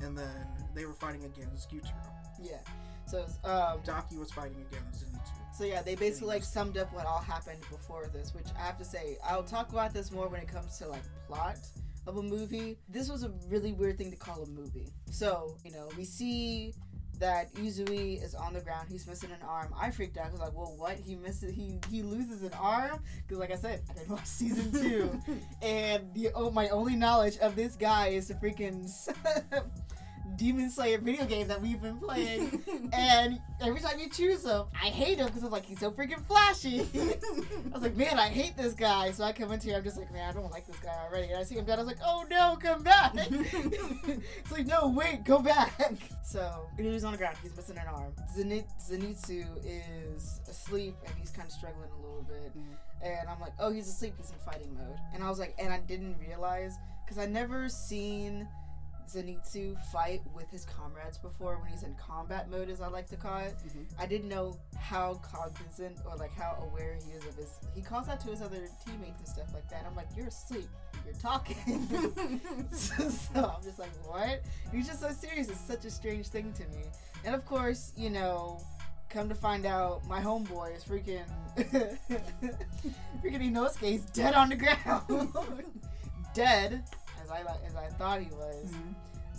and 0.01 0.17
then 0.17 0.47
they 0.75 0.83
were 0.85 0.91
fighting 0.93 1.23
against 1.23 1.71
Gyutaro. 1.71 2.11
Yeah. 2.43 2.57
So 3.07 3.25
um 3.43 3.79
Daki 3.83 4.17
was 4.17 4.31
fighting 4.31 4.65
against 4.69 5.05
Zenitsu. 5.05 5.57
so 5.57 5.63
yeah, 5.63 5.81
they 5.81 5.95
basically 5.95 6.27
like 6.27 6.43
summed 6.43 6.77
up 6.77 6.93
what 6.93 7.05
all 7.05 7.21
happened 7.21 7.59
before 7.69 8.09
this, 8.13 8.33
which 8.33 8.47
I 8.57 8.65
have 8.65 8.77
to 8.77 8.85
say, 8.85 9.17
I'll 9.25 9.43
talk 9.43 9.71
about 9.71 9.93
this 9.93 10.11
more 10.11 10.27
when 10.27 10.41
it 10.41 10.47
comes 10.47 10.77
to 10.79 10.87
like 10.87 11.03
plot 11.27 11.57
of 12.05 12.17
a 12.17 12.23
movie. 12.23 12.77
This 12.89 13.09
was 13.09 13.23
a 13.23 13.31
really 13.49 13.73
weird 13.73 13.97
thing 13.97 14.11
to 14.11 14.17
call 14.17 14.43
a 14.43 14.47
movie. 14.47 14.87
So, 15.11 15.57
you 15.63 15.71
know, 15.71 15.89
we 15.97 16.05
see 16.05 16.73
that 17.19 17.53
Uzui 17.55 18.23
is 18.23 18.35
on 18.35 18.53
the 18.53 18.61
ground. 18.61 18.87
He's 18.89 19.07
missing 19.07 19.31
an 19.31 19.45
arm. 19.47 19.73
I 19.79 19.89
freaked 19.91 20.17
out. 20.17 20.27
I 20.27 20.31
was 20.31 20.39
like, 20.39 20.53
"Well, 20.55 20.75
what? 20.77 20.97
He 20.97 21.15
misses? 21.15 21.53
He 21.53 21.79
he 21.89 22.03
loses 22.03 22.43
an 22.43 22.53
arm?" 22.53 23.01
Because, 23.23 23.39
like 23.39 23.51
I 23.51 23.55
said, 23.55 23.81
I 23.89 23.93
didn't 23.93 24.09
watch 24.11 24.25
season 24.25 24.71
two, 24.71 25.19
and 25.61 26.13
the 26.13 26.29
oh, 26.35 26.51
my 26.51 26.69
only 26.69 26.95
knowledge 26.95 27.37
of 27.39 27.55
this 27.55 27.75
guy 27.75 28.09
is 28.09 28.27
the 28.27 28.35
freaking 28.35 28.87
Demon 30.35 30.69
Slayer 30.69 30.99
video 30.99 31.25
game 31.25 31.47
that 31.47 31.61
we've 31.61 31.81
been 31.81 31.97
playing. 31.97 32.61
and 32.93 33.39
every 33.61 33.79
time 33.79 33.99
you 33.99 34.09
choose 34.09 34.45
him, 34.45 34.65
I 34.73 34.87
hate 34.87 35.17
him 35.17 35.27
because 35.27 35.43
I'm 35.43 35.51
like, 35.51 35.65
he's 35.65 35.79
so 35.79 35.91
freaking 35.91 36.23
flashy. 36.25 36.81
I 36.95 37.73
was 37.73 37.81
like, 37.81 37.95
man, 37.95 38.19
I 38.19 38.27
hate 38.27 38.57
this 38.57 38.73
guy. 38.73 39.11
So 39.11 39.23
I 39.23 39.31
come 39.31 39.51
into 39.51 39.67
here, 39.67 39.77
I'm 39.77 39.83
just 39.83 39.97
like, 39.97 40.11
man, 40.11 40.29
I 40.29 40.33
don't 40.33 40.51
like 40.51 40.67
this 40.67 40.77
guy 40.77 40.95
already. 41.05 41.29
And 41.29 41.37
I 41.37 41.43
see 41.43 41.55
him 41.55 41.65
dead. 41.65 41.79
I 41.79 41.83
was 41.83 41.87
like, 41.87 41.99
oh 42.03 42.25
no, 42.29 42.57
come 42.61 42.83
back. 42.83 43.13
it's 43.15 44.51
like, 44.51 44.67
no, 44.67 44.89
wait, 44.89 45.23
go 45.23 45.39
back. 45.39 45.79
So 46.23 46.67
he's 46.77 47.03
on 47.03 47.13
the 47.13 47.17
ground. 47.17 47.37
He's 47.41 47.55
missing 47.55 47.77
an 47.77 47.87
arm. 47.87 48.13
Zenitsu 48.35 49.45
is 49.65 50.41
asleep 50.49 50.95
and 51.05 51.15
he's 51.17 51.29
kind 51.29 51.47
of 51.47 51.53
struggling 51.53 51.89
a 51.91 52.01
little 52.01 52.23
bit. 52.23 52.51
Mm-hmm. 52.57 52.73
And 53.01 53.29
I'm 53.29 53.39
like, 53.39 53.53
oh, 53.59 53.71
he's 53.71 53.87
asleep. 53.87 54.15
He's 54.17 54.31
in 54.31 54.37
fighting 54.39 54.73
mode. 54.73 54.97
And 55.13 55.23
I 55.23 55.29
was 55.29 55.39
like, 55.39 55.55
and 55.59 55.71
I 55.71 55.79
didn't 55.79 56.17
realize 56.19 56.77
because 57.05 57.17
I 57.17 57.25
never 57.25 57.69
seen 57.69 58.47
Zenitsu 59.07 59.81
fight 59.91 60.21
with 60.35 60.49
his 60.49 60.65
comrades 60.65 61.17
before 61.17 61.57
when 61.59 61.71
he's 61.71 61.83
in 61.83 61.95
combat 61.95 62.49
mode, 62.49 62.69
as 62.69 62.81
I 62.81 62.87
like 62.87 63.07
to 63.09 63.15
call 63.15 63.37
it. 63.39 63.55
Mhm. 63.67 63.85
I 63.97 64.05
didn't 64.05 64.29
know 64.29 64.57
how 64.77 65.15
cognizant 65.15 65.97
or 66.05 66.15
like 66.17 66.33
how 66.33 66.57
aware 66.69 66.95
he 66.95 67.11
is 67.11 67.25
of 67.25 67.35
his. 67.35 67.57
He 67.75 67.81
calls 67.81 68.09
out 68.09 68.19
to 68.21 68.27
his 68.27 68.41
other 68.41 68.67
teammates 68.85 69.19
and 69.19 69.27
stuff 69.27 69.53
like 69.53 69.67
that. 69.69 69.85
I'm 69.87 69.95
like, 69.95 70.07
you're 70.15 70.27
asleep. 70.27 70.69
You're 71.05 71.15
talking. 71.15 71.87
so, 72.71 73.09
so 73.09 73.53
I'm 73.55 73.63
just 73.63 73.79
like, 73.79 73.91
what? 74.05 74.41
He's 74.71 74.87
just 74.87 74.99
so 75.01 75.09
serious. 75.11 75.47
It's 75.49 75.59
such 75.61 75.85
a 75.85 75.91
strange 75.91 76.27
thing 76.27 76.51
to 76.53 76.63
me. 76.75 76.83
And 77.23 77.33
of 77.33 77.45
course, 77.45 77.93
you 77.95 78.09
know, 78.09 78.59
come 79.09 79.29
to 79.29 79.35
find 79.35 79.65
out, 79.65 80.05
my 80.07 80.19
homeboy 80.21 80.75
is 80.75 80.83
freaking 80.83 81.23
freaking 83.23 83.51
Inosuke 83.51 83.95
is 83.95 84.01
dead 84.07 84.33
on 84.33 84.49
the 84.49 84.55
ground. 84.55 85.33
dead, 86.33 86.83
as 87.27 87.31
I 87.31 87.41
as 87.65 87.75
I 87.75 87.87
thought 87.97 88.21
he 88.21 88.29
was. 88.31 88.73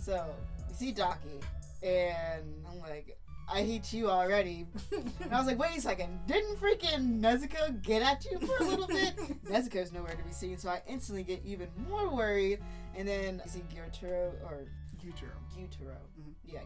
So 0.01 0.25
you 0.69 0.75
see 0.75 0.91
Daki, 0.91 1.39
and 1.83 2.43
I'm 2.69 2.79
like, 2.79 3.17
I 3.51 3.61
hate 3.63 3.91
you 3.93 4.09
already. 4.09 4.65
and 4.91 5.33
I 5.33 5.37
was 5.37 5.47
like, 5.47 5.59
wait 5.59 5.77
a 5.77 5.81
second, 5.81 6.19
didn't 6.27 6.57
freaking 6.57 7.19
Nezuko 7.21 7.81
get 7.81 8.01
at 8.01 8.25
you 8.25 8.39
for 8.39 8.63
a 8.63 8.67
little 8.67 8.87
bit? 8.87 9.15
Nezuko's 9.45 9.91
nowhere 9.91 10.15
to 10.15 10.23
be 10.23 10.31
seen, 10.31 10.57
so 10.57 10.69
I 10.69 10.81
instantly 10.87 11.23
get 11.23 11.41
even 11.45 11.67
more 11.89 12.13
worried. 12.13 12.59
And 12.95 13.07
then 13.07 13.41
you 13.45 13.51
see 13.51 13.63
Gyutaro 13.73 14.33
or 14.43 14.67
Gyutaro. 15.03 15.31
Gyutaro, 15.55 15.95
Mhm. 16.19 16.33
yeah. 16.45 16.59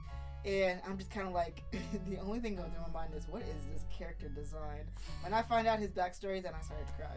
And 0.45 0.81
I'm 0.87 0.97
just 0.97 1.09
kind 1.09 1.25
of 1.27 1.33
like, 1.33 1.63
the 2.09 2.17
only 2.19 2.39
thing 2.39 2.55
going 2.55 2.69
through 2.71 2.81
my 2.93 3.01
mind 3.01 3.13
is, 3.15 3.27
what 3.29 3.41
is 3.43 3.63
this 3.71 3.85
character 3.97 4.27
design? 4.27 4.81
When 5.21 5.33
I 5.33 5.41
find 5.41 5.67
out 5.67 5.79
his 5.79 5.91
backstory, 5.91 6.43
then 6.43 6.51
I 6.53 6.61
started 6.61 6.87
to 6.87 6.93
cry. 6.93 7.15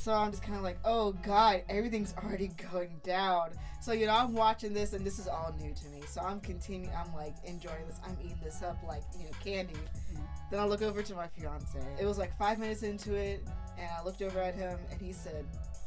So 0.00 0.14
I'm 0.14 0.30
just 0.30 0.42
kind 0.42 0.56
of 0.56 0.62
like, 0.62 0.78
oh 0.86 1.12
god, 1.12 1.62
everything's 1.68 2.14
already 2.24 2.48
going 2.72 2.98
down. 3.04 3.50
So 3.82 3.92
you 3.92 4.06
know, 4.06 4.14
I'm 4.14 4.32
watching 4.32 4.72
this, 4.72 4.94
and 4.94 5.04
this 5.04 5.18
is 5.18 5.28
all 5.28 5.54
new 5.60 5.74
to 5.74 5.88
me. 5.88 6.00
So 6.08 6.22
I'm 6.22 6.40
continuing. 6.40 6.90
I'm 6.96 7.14
like 7.14 7.34
enjoying 7.44 7.86
this. 7.86 8.00
I'm 8.02 8.16
eating 8.24 8.40
this 8.42 8.62
up 8.62 8.78
like 8.88 9.02
you 9.18 9.26
know 9.26 9.30
candy. 9.44 9.74
Mhm. 9.74 10.20
Then 10.50 10.58
I 10.58 10.64
look 10.64 10.80
over 10.80 11.02
to 11.02 11.14
my 11.14 11.26
fiance. 11.28 11.78
It 12.00 12.06
was 12.06 12.16
like 12.16 12.34
five 12.38 12.58
minutes 12.58 12.82
into 12.82 13.14
it, 13.14 13.46
and 13.78 13.88
I 13.90 14.02
looked 14.02 14.22
over 14.22 14.40
at 14.40 14.54
him, 14.54 14.78
and 14.90 14.98
he 14.98 15.12
said, 15.12 15.44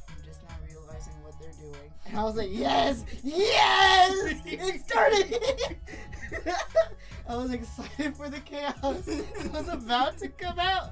"I'm 0.09 0.23
just 0.23 0.43
not 0.43 0.59
realizing 0.69 1.13
what 1.23 1.33
they're 1.41 1.51
doing." 1.59 1.91
And 2.05 2.15
I 2.19 2.23
was 2.23 2.35
like, 2.35 2.49
"Yes, 2.51 3.03
yes, 3.23 4.41
it 4.45 4.81
started." 4.81 5.77
I 7.27 7.35
was 7.35 7.51
excited 7.51 8.15
for 8.15 8.29
the 8.29 8.41
chaos. 8.41 9.07
It 9.07 9.51
was 9.51 9.69
about 9.69 10.19
to 10.19 10.27
come 10.27 10.59
out. 10.59 10.91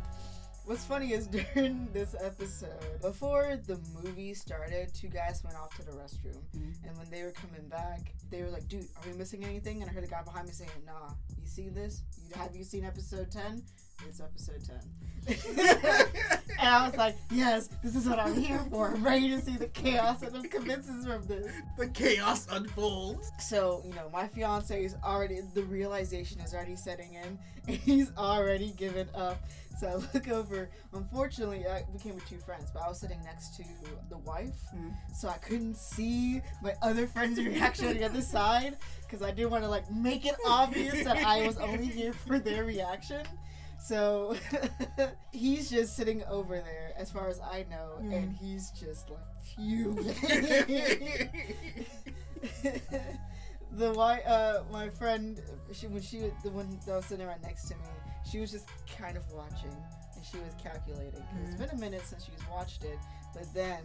What's 0.65 0.85
funny 0.85 1.11
is 1.11 1.27
during 1.55 1.87
this 1.91 2.15
episode, 2.23 3.01
before 3.01 3.59
the 3.67 3.79
movie 4.03 4.33
started, 4.33 4.93
two 4.93 5.09
guys 5.09 5.43
went 5.43 5.55
off 5.57 5.75
to 5.77 5.83
the 5.83 5.91
restroom. 5.91 6.37
Mhm. 6.55 6.87
And 6.87 6.97
when 6.97 7.09
they 7.09 7.23
were 7.23 7.31
coming 7.31 7.67
back, 7.67 8.13
they 8.29 8.43
were 8.43 8.49
like, 8.49 8.67
dude, 8.67 8.87
are 8.95 9.09
we 9.11 9.17
missing 9.17 9.43
anything? 9.43 9.81
And 9.81 9.89
I 9.89 9.93
heard 9.93 10.03
the 10.03 10.07
guy 10.07 10.21
behind 10.21 10.47
me 10.47 10.53
saying, 10.53 10.69
nah, 10.85 11.09
you 11.41 11.47
see 11.47 11.69
this? 11.69 12.03
You, 12.23 12.35
have 12.35 12.55
you 12.55 12.63
seen 12.63 12.85
episode 12.85 13.31
10? 13.31 13.63
It's 14.07 14.19
episode 14.19 14.61
10. 14.65 14.79
and 16.59 16.67
I 16.67 16.87
was 16.87 16.97
like, 16.97 17.15
yes, 17.29 17.69
this 17.83 17.95
is 17.95 18.07
what 18.09 18.17
I'm 18.19 18.33
here 18.41 18.59
for. 18.71 18.87
I'm 18.89 19.03
ready 19.03 19.29
to 19.29 19.39
see 19.39 19.55
the 19.55 19.67
chaos 19.67 20.23
and 20.23 20.33
the 20.43 20.47
commences 20.47 21.05
from 21.05 21.23
this. 21.27 21.47
The 21.77 21.87
chaos 21.89 22.47
unfolds. 22.51 23.31
So, 23.39 23.83
you 23.85 23.93
know, 23.93 24.09
my 24.11 24.27
fiance 24.27 24.83
is 24.83 24.95
already, 25.03 25.41
the 25.53 25.63
realization 25.63 26.41
is 26.41 26.53
already 26.53 26.75
setting 26.75 27.13
in. 27.13 27.37
And 27.67 27.77
he's 27.85 28.11
already 28.17 28.71
given 28.71 29.07
up. 29.13 29.37
So 29.79 29.87
I 29.87 29.95
look 30.13 30.27
over. 30.27 30.69
Unfortunately, 30.93 31.65
I 31.67 31.83
became 31.93 32.15
with 32.15 32.27
two 32.27 32.37
friends, 32.39 32.69
but 32.73 32.81
I 32.83 32.89
was 32.89 32.99
sitting 32.99 33.21
next 33.23 33.55
to 33.57 33.63
the 34.09 34.17
wife. 34.17 34.55
Mhm. 34.75 34.93
So 35.15 35.29
I 35.29 35.37
couldn't 35.37 35.75
see 35.77 36.41
my 36.63 36.73
other 36.81 37.05
friend's 37.07 37.39
reaction 37.43 37.87
on 37.87 37.93
the 37.97 38.03
other 38.03 38.21
side 38.21 38.77
because 39.03 39.21
I 39.21 39.31
didn't 39.31 39.51
want 39.51 39.63
to, 39.63 39.69
like, 39.69 39.89
make 39.91 40.25
it 40.25 40.35
obvious 40.47 41.03
that 41.03 41.17
I 41.17 41.45
was 41.45 41.57
only 41.57 41.85
here 41.85 42.13
for 42.13 42.39
their 42.39 42.63
reaction. 42.65 43.25
So 43.83 44.35
he's 45.31 45.69
just 45.69 45.95
sitting 45.95 46.23
over 46.25 46.55
there, 46.57 46.93
as 46.95 47.11
far 47.11 47.29
as 47.29 47.39
I 47.39 47.65
know, 47.69 47.97
and 48.11 48.31
he's 48.31 48.69
just 48.71 49.09
like 49.09 49.19
fuming. 49.55 50.05
the 53.73 53.93
white 53.93 54.25
uh 54.27 54.63
my 54.71 54.89
friend 54.89 55.41
she 55.71 55.87
when 55.87 56.01
she 56.01 56.17
was 56.19 56.31
the 56.43 56.49
one 56.49 56.67
that 56.85 56.93
was 56.95 57.05
sitting 57.05 57.25
right 57.25 57.41
next 57.41 57.69
to 57.69 57.75
me 57.75 57.81
she 58.29 58.39
was 58.39 58.51
just 58.51 58.67
kind 58.97 59.15
of 59.15 59.23
watching 59.31 59.71
and 60.15 60.25
she 60.25 60.37
was 60.39 60.53
calculating 60.61 61.21
'cause 61.21 61.39
it's 61.45 61.53
Mhm. 61.55 61.57
been 61.59 61.69
a 61.69 61.75
minute 61.79 62.01
since 62.05 62.25
she's 62.25 62.45
watched 62.51 62.83
it 62.83 62.99
but 63.33 63.45
then 63.53 63.81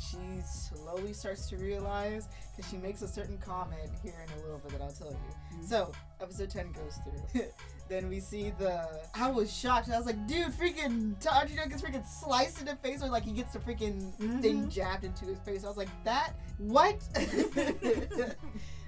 she 0.00 0.18
slowly 0.42 1.12
starts 1.12 1.48
to 1.50 1.56
realize 1.56 2.26
because 2.56 2.68
she 2.68 2.78
makes 2.78 3.02
a 3.02 3.08
certain 3.08 3.38
comment 3.38 3.90
here 4.02 4.26
in 4.26 4.32
a 4.40 4.42
little 4.42 4.58
bit 4.58 4.72
that 4.72 4.82
I'll 4.82 4.90
tell 4.92 5.12
you 5.12 5.56
Mhm. 5.58 5.68
so 5.68 5.92
episode 6.20 6.50
10 6.50 6.72
goes 6.72 6.98
through 7.04 7.42
then 7.88 8.08
we 8.08 8.20
see 8.20 8.52
the. 8.58 8.86
I 9.14 9.30
was 9.30 9.52
shocked. 9.56 9.88
I 9.90 9.96
was 9.96 10.06
like, 10.06 10.26
dude, 10.26 10.48
freaking 10.52 11.16
Tanjiro 11.22 11.68
gets 11.68 11.82
freaking 11.82 12.04
sliced 12.06 12.60
in 12.60 12.66
the 12.66 12.76
face, 12.76 13.02
or 13.02 13.08
like 13.08 13.24
he 13.24 13.32
gets 13.32 13.52
the 13.52 13.58
freaking 13.58 14.12
thing 14.42 14.64
Mhm. 14.66 14.70
jabbed 14.70 15.04
into 15.04 15.24
his 15.26 15.38
face. 15.40 15.64
I 15.64 15.68
was 15.68 15.76
like, 15.76 15.88
that 16.04 16.34
what? 16.58 16.96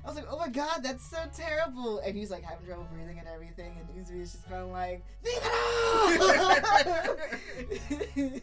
I 0.03 0.07
was 0.07 0.17
like, 0.17 0.25
oh 0.31 0.39
my 0.39 0.49
god, 0.49 0.81
that's 0.83 1.05
so 1.11 1.19
terrible. 1.35 1.99
And 1.99 2.17
he's 2.17 2.31
like 2.31 2.43
having 2.43 2.67
trouble 2.67 2.89
breathing 2.93 3.19
and 3.19 3.29
everything. 3.29 3.77
And 3.79 3.87
Uzui 4.07 4.23
is 4.23 4.33
just 4.33 4.49
kind 4.49 4.63
of 4.63 4.71
like, 4.71 5.05
leave 5.23 5.37
it 5.37 5.47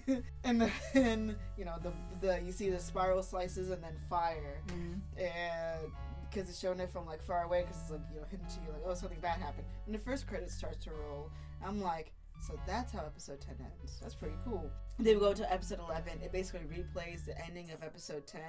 off! 0.07 0.23
and 0.43 0.61
then, 0.93 1.35
you 1.57 1.65
know, 1.65 1.75
the, 1.81 1.91
the 2.21 2.39
you 2.45 2.51
see 2.51 2.69
the 2.69 2.79
spiral 2.79 3.23
slices 3.23 3.71
and 3.71 3.83
then 3.83 3.95
fire. 4.07 4.61
And 4.69 5.01
because 6.37 6.51
it's 6.51 6.59
showing 6.59 6.79
it 6.79 6.91
from 6.93 7.07
like 7.07 7.23
far 7.23 7.43
away, 7.43 7.61
because 7.61 7.81
it's 7.81 7.89
like, 7.89 8.01
you 8.13 8.19
know, 8.19 8.25
hidden 8.29 8.45
to 8.45 8.59
you, 8.61 8.71
like, 8.71 8.83
oh, 8.85 8.93
something 8.93 9.19
bad 9.19 9.39
happened. 9.39 9.65
And 9.87 9.95
the 9.95 9.99
first 9.99 10.27
credit 10.27 10.51
starts 10.51 10.83
to 10.85 10.91
roll. 10.91 11.31
I'm 11.65 11.81
like, 11.81 12.11
so 12.39 12.59
that's 12.67 12.93
how 12.93 12.99
episode 12.99 13.41
10 13.41 13.55
ends. 13.59 13.97
That's 13.99 14.13
pretty 14.13 14.35
cool. 14.45 14.69
Then 14.99 15.15
we 15.15 15.19
go 15.19 15.33
to 15.33 15.51
episode 15.51 15.79
11. 15.79 16.21
It 16.23 16.31
basically 16.31 16.67
replays 16.67 17.25
the 17.25 17.35
ending 17.43 17.71
of 17.71 17.81
episode 17.81 18.27
10, 18.27 18.39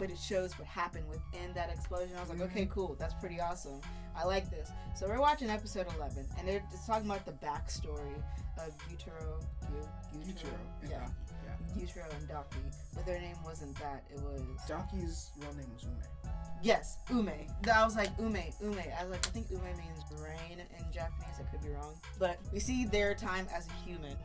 but 0.00 0.10
it 0.10 0.18
shows 0.18 0.58
what 0.58 0.66
happened 0.66 1.04
within 1.08 1.54
that 1.54 1.70
explosion. 1.70 2.16
I 2.16 2.20
was 2.20 2.30
like, 2.30 2.40
okay, 2.40 2.62
mm-hmm. 2.62 2.72
cool. 2.72 2.96
That's 2.98 3.14
pretty 3.14 3.40
awesome. 3.40 3.80
I 4.16 4.24
like 4.24 4.50
this. 4.50 4.72
So 4.96 5.06
we're 5.06 5.20
watching 5.20 5.48
episode 5.48 5.86
11, 5.96 6.26
and 6.38 6.48
they're 6.48 6.64
just 6.72 6.88
talking 6.88 7.08
about 7.08 7.24
the 7.24 7.32
backstory 7.32 8.16
of 8.58 8.74
Yutaro. 8.90 9.40
Yu- 9.70 10.32
Yutaro, 10.32 10.58
Yeah. 10.82 10.90
yeah, 10.90 11.08
yeah. 11.46 11.80
Yutaro 11.80 12.18
and 12.18 12.26
Daki. 12.26 12.58
But 12.96 13.06
their 13.06 13.20
name 13.20 13.36
wasn't 13.44 13.76
that. 13.76 14.02
It 14.12 14.20
was. 14.22 14.42
Daki's 14.66 15.30
real 15.38 15.54
name 15.54 15.70
was 15.72 15.84
Ume. 15.84 16.17
Yes, 16.62 16.98
Ume. 17.10 17.30
I 17.72 17.84
was 17.84 17.94
like 17.96 18.10
Ume, 18.18 18.42
Ume. 18.60 18.78
I 18.98 19.02
was 19.04 19.12
like, 19.12 19.26
I 19.26 19.30
think 19.30 19.50
Ume 19.50 19.62
means 19.62 20.02
rain 20.20 20.58
in 20.58 20.92
Japanese. 20.92 21.36
I 21.38 21.42
could 21.44 21.62
be 21.62 21.68
wrong, 21.70 21.94
but 22.18 22.38
we 22.52 22.58
see 22.58 22.84
their 22.84 23.14
time 23.14 23.46
as 23.54 23.66
a 23.68 23.72
human, 23.88 24.16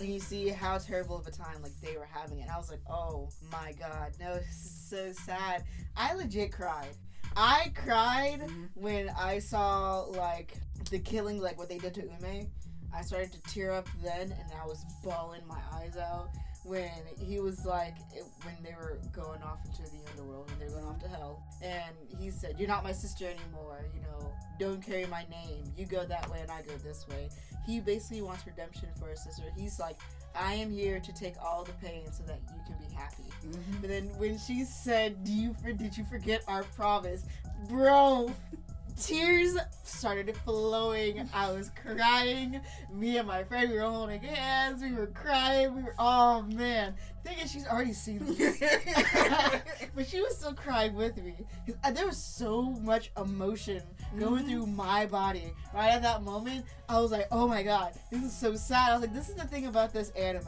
and 0.00 0.08
you 0.08 0.20
see 0.20 0.48
how 0.48 0.78
terrible 0.78 1.16
of 1.16 1.26
a 1.26 1.30
time 1.30 1.60
like 1.62 1.72
they 1.82 1.96
were 1.98 2.08
having 2.10 2.38
it. 2.38 2.42
And 2.42 2.50
I 2.50 2.56
was 2.56 2.70
like, 2.70 2.80
oh 2.88 3.28
my 3.52 3.72
god, 3.78 4.12
no, 4.18 4.34
this 4.38 4.46
is 4.48 4.86
so 4.88 5.12
sad. 5.12 5.64
I 5.96 6.14
legit 6.14 6.50
cried. 6.52 6.96
I 7.36 7.72
cried 7.74 8.40
Mhm. 8.40 8.68
when 8.74 9.10
I 9.10 9.38
saw 9.38 10.00
like 10.02 10.54
the 10.90 10.98
killing, 10.98 11.40
like 11.40 11.58
what 11.58 11.68
they 11.68 11.78
did 11.78 11.92
to 11.94 12.02
Ume. 12.02 12.48
I 12.96 13.02
started 13.02 13.32
to 13.32 13.40
tear 13.52 13.72
up 13.72 13.88
then, 14.02 14.30
and 14.32 14.52
I 14.62 14.64
was 14.66 14.84
bawling 15.02 15.46
my 15.46 15.60
eyes 15.74 15.96
out 15.96 16.30
when 16.64 16.90
he 17.18 17.40
was 17.40 17.64
like, 17.66 17.94
it, 18.14 18.24
when 18.42 18.56
they 18.62 18.74
were 18.74 18.98
going 19.12 19.42
off 19.42 19.58
into 19.66 19.82
the 19.82 19.98
underworld, 20.10 20.50
when 20.50 20.58
they're 20.58 20.70
going 20.70 20.84
off 20.84 20.98
to 21.02 21.08
hell, 21.08 21.42
and 21.62 21.94
he 22.18 22.30
said, 22.30 22.56
"You're 22.58 22.68
not 22.68 22.82
my 22.82 22.92
sister 22.92 23.26
anymore. 23.26 23.84
You 23.94 24.00
know, 24.00 24.32
don't 24.58 24.80
carry 24.80 25.06
my 25.06 25.26
name. 25.30 25.64
You 25.76 25.84
go 25.86 26.04
that 26.06 26.28
way, 26.30 26.40
and 26.40 26.50
I 26.50 26.62
go 26.62 26.76
this 26.78 27.06
way." 27.08 27.28
He 27.66 27.80
basically 27.80 28.22
wants 28.22 28.46
redemption 28.46 28.88
for 28.98 29.08
his 29.08 29.22
sister. 29.22 29.44
He's 29.56 29.78
like, 29.78 29.98
"I 30.34 30.54
am 30.54 30.70
here 30.70 31.00
to 31.00 31.12
take 31.12 31.34
all 31.42 31.64
the 31.64 31.72
pain 31.72 32.10
so 32.12 32.22
that 32.24 32.40
you 32.54 32.60
can 32.66 32.76
be 32.78 32.94
happy." 32.94 33.24
Mhm. 33.44 33.80
But 33.80 33.90
then 33.90 34.18
when 34.18 34.38
she 34.38 34.64
said, 34.64 35.22
"Do 35.22 35.32
you 35.32 35.54
for 35.54 35.72
did 35.72 35.96
you 35.96 36.04
forget 36.04 36.42
our 36.48 36.64
promise, 36.64 37.24
bro?" 37.68 38.30
Tears 39.00 39.56
started 39.82 40.36
flowing. 40.44 41.28
I 41.34 41.50
was 41.50 41.70
crying. 41.82 42.60
Me 42.92 43.18
and 43.18 43.26
my 43.26 43.42
friend, 43.44 43.70
we 43.70 43.76
were 43.76 43.82
holding 43.82 44.20
hands. 44.22 44.82
We 44.82 44.92
were 44.92 45.08
crying. 45.08 45.74
We 45.74 45.82
were, 45.82 45.94
oh 45.98 46.42
man. 46.42 46.94
Thing 47.24 47.38
is, 47.42 47.50
she's 47.50 47.66
already 47.66 47.92
seen 47.94 48.18
this, 48.36 48.58
but 49.94 50.06
she 50.06 50.20
was 50.20 50.36
still 50.36 50.52
crying 50.54 50.94
with 50.94 51.16
me. 51.16 51.34
uh, 51.82 51.90
There 51.90 52.06
was 52.06 52.18
so 52.18 52.62
much 52.62 53.10
emotion 53.16 53.82
going 54.18 54.44
Mhm. 54.44 54.48
through 54.50 54.66
my 54.66 55.06
body 55.06 55.52
right 55.74 55.90
at 55.92 56.02
that 56.02 56.22
moment. 56.22 56.66
I 56.88 57.00
was 57.00 57.10
like, 57.12 57.26
oh 57.32 57.48
my 57.48 57.62
god, 57.62 57.94
this 58.10 58.22
is 58.22 58.36
so 58.36 58.54
sad. 58.56 58.90
I 58.90 58.92
was 58.92 59.00
like, 59.02 59.14
this 59.14 59.30
is 59.30 59.36
the 59.36 59.46
thing 59.46 59.66
about 59.66 59.92
this 59.92 60.10
anime. 60.10 60.44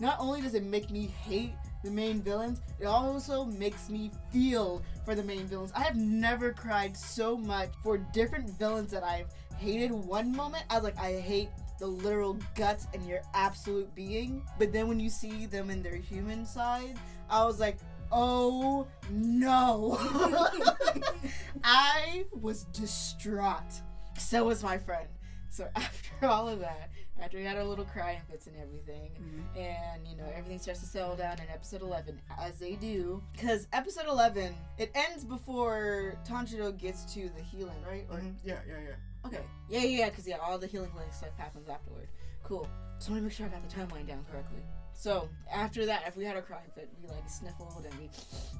Not 0.00 0.16
only 0.18 0.40
does 0.40 0.54
it 0.54 0.64
make 0.64 0.90
me 0.90 1.06
hate 1.06 1.52
the 1.84 1.90
main 1.90 2.22
villains, 2.22 2.60
it 2.78 2.86
also 2.86 3.44
makes 3.44 3.88
me 3.90 4.10
feel 4.32 4.82
for 5.04 5.14
the 5.14 5.22
main 5.22 5.46
villains. 5.46 5.72
I 5.76 5.82
have 5.82 5.96
never 5.96 6.52
cried 6.52 6.96
so 6.96 7.36
much 7.36 7.70
for 7.82 7.98
different 7.98 8.50
villains 8.58 8.90
that 8.92 9.04
I've 9.04 9.28
hated 9.58 9.90
one 9.92 10.34
moment. 10.34 10.64
I 10.70 10.74
was 10.74 10.84
like, 10.84 10.98
I 10.98 11.20
hate 11.20 11.50
the 11.78 11.86
literal 11.86 12.38
guts 12.54 12.86
and 12.94 13.06
your 13.06 13.20
absolute 13.34 13.94
being. 13.94 14.42
But 14.58 14.72
then 14.72 14.88
when 14.88 15.00
you 15.00 15.10
see 15.10 15.46
them 15.46 15.70
in 15.70 15.82
their 15.82 15.96
human 15.96 16.46
side, 16.46 16.96
I 17.28 17.44
was 17.44 17.60
like, 17.60 17.78
oh 18.10 18.86
no. 19.10 19.98
I 21.64 22.24
was 22.32 22.64
distraught. 22.64 23.82
So 24.18 24.44
was 24.44 24.62
my 24.62 24.78
friend. 24.78 25.08
So 25.50 25.68
after 25.76 26.26
all 26.26 26.48
of 26.48 26.60
that, 26.60 26.90
after 27.20 27.36
we 27.38 27.44
had 27.44 27.56
our 27.56 27.64
little 27.64 27.84
crying 27.84 28.20
fits 28.30 28.46
and 28.46 28.56
everything, 28.56 29.10
Mhm. 29.20 29.58
and 29.60 30.06
you 30.08 30.16
know 30.16 30.26
everything 30.34 30.58
starts 30.58 30.80
to 30.80 30.86
settle 30.86 31.16
down 31.16 31.34
in 31.38 31.48
episode 31.50 31.82
11 31.82 32.20
as 32.38 32.58
they 32.58 32.74
do. 32.76 33.22
Because 33.32 33.66
episode 33.72 34.06
11 34.06 34.54
it 34.78 34.90
ends 34.94 35.24
before 35.24 36.16
tanjiro 36.26 36.76
gets 36.76 37.12
to 37.14 37.28
the 37.36 37.42
healing 37.42 37.82
right? 37.86 38.06
Or 38.10 38.18
Mhm. 38.18 38.36
Yeah, 38.44 38.60
yeah, 38.66 38.74
yeah. 38.80 39.26
okay. 39.26 39.44
Yeah 39.68 39.80
yeah 39.80 39.98
yeah 39.98 40.08
because 40.10 40.26
yeah 40.26 40.36
all 40.38 40.58
the 40.58 40.66
healing 40.66 40.90
healing 40.92 41.12
stuff 41.12 41.36
happens 41.36 41.68
afterward. 41.68 42.08
Cool. 42.42 42.66
Just 42.96 43.08
want 43.10 43.20
to 43.20 43.24
make 43.24 43.32
sure 43.32 43.46
i 43.46 43.48
got 43.48 43.66
the 43.68 43.74
timeline 43.74 44.06
down 44.06 44.24
correctly. 44.30 44.62
So 44.92 45.28
after 45.50 45.86
that 45.86 46.06
if 46.06 46.16
we 46.16 46.24
had 46.24 46.36
a 46.36 46.42
crying 46.42 46.70
fit 46.74 46.90
we 47.00 47.08
like 47.08 47.28
sniffled 47.28 47.86
and 47.86 47.98
we 47.98 48.10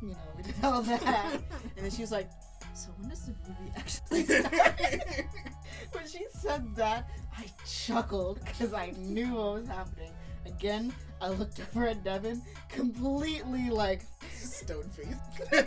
you 0.07 0.15
know 0.15 0.21
we 0.37 0.43
did 0.43 0.55
all 0.65 0.83
that. 0.83 1.03
And 1.77 1.85
then 1.85 1.91
she 1.91 2.03
was 2.03 2.13
like 2.13 2.31
so 2.75 2.91
when 2.99 3.11
does 3.11 3.27
the 3.27 3.35
movie 3.47 3.73
actually 3.77 4.25
start 4.25 4.55
when 5.93 6.09
she 6.09 6.27
said 6.33 6.75
that, 6.77 7.09
I 7.37 7.47
chuckled 7.67 8.41
because 8.45 8.73
I 8.73 8.93
knew 8.99 9.35
what 9.35 9.55
was 9.61 9.69
happening. 9.69 10.13
Again, 10.47 10.93
I 11.21 11.29
looked 11.29 11.61
over 11.61 11.87
at 11.89 12.03
Devin, 12.03 12.43
completely 12.69 13.69
like 13.71 14.03
Stone 14.33 14.89
face. 14.89 15.63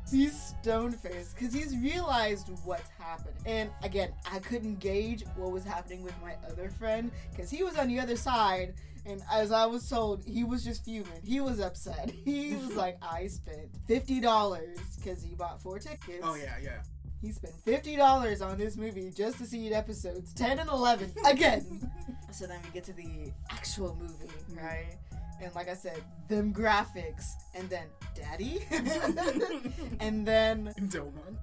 he's 0.10 0.54
stone 0.60 0.92
faced 0.92 1.36
because 1.36 1.52
he's 1.52 1.76
realized 1.76 2.48
what's 2.64 2.88
happening. 2.98 3.34
And 3.46 3.70
again, 3.82 4.12
I 4.30 4.38
couldn't 4.38 4.78
gauge 4.78 5.24
what 5.36 5.52
was 5.52 5.64
happening 5.64 6.02
with 6.02 6.14
my 6.22 6.36
other 6.50 6.70
friend 6.70 7.10
because 7.30 7.50
he 7.50 7.62
was 7.62 7.76
on 7.76 7.88
the 7.88 8.00
other 8.00 8.16
side. 8.16 8.74
And 9.10 9.22
as 9.32 9.50
I 9.50 9.66
was 9.66 9.88
told, 9.88 10.24
he 10.24 10.44
was 10.44 10.64
just 10.64 10.84
fuming. 10.84 11.22
He 11.24 11.40
was 11.40 11.60
upset. 11.60 12.10
He 12.24 12.54
was 12.54 12.76
like, 12.76 12.96
I 13.02 13.26
spent 13.26 13.70
$50 13.88 14.78
because 14.96 15.22
he 15.22 15.34
bought 15.34 15.60
four 15.60 15.78
tickets. 15.78 16.20
oh 16.22 16.36
yeah, 16.36 16.54
yeah. 16.62 16.82
He 17.22 17.32
spent 17.32 17.54
fifty 17.64 17.96
dollars 17.96 18.40
on 18.40 18.56
this 18.56 18.76
movie 18.76 19.12
just 19.14 19.36
to 19.38 19.44
see 19.46 19.72
episodes 19.74 20.32
ten 20.32 20.58
and 20.58 20.70
eleven 20.70 21.12
again. 21.26 21.90
so 22.32 22.46
then 22.46 22.60
we 22.64 22.70
get 22.70 22.84
to 22.84 22.94
the 22.94 23.30
actual 23.50 23.94
movie, 24.00 24.32
mm-hmm. 24.50 24.64
right? 24.64 24.96
And 25.42 25.54
like 25.54 25.68
I 25.68 25.74
said, 25.74 26.02
them 26.28 26.52
graphics, 26.52 27.32
and 27.54 27.68
then 27.68 27.86
Daddy, 28.14 28.60
and 30.00 30.26
then 30.26 30.72
Domon. 30.88 31.36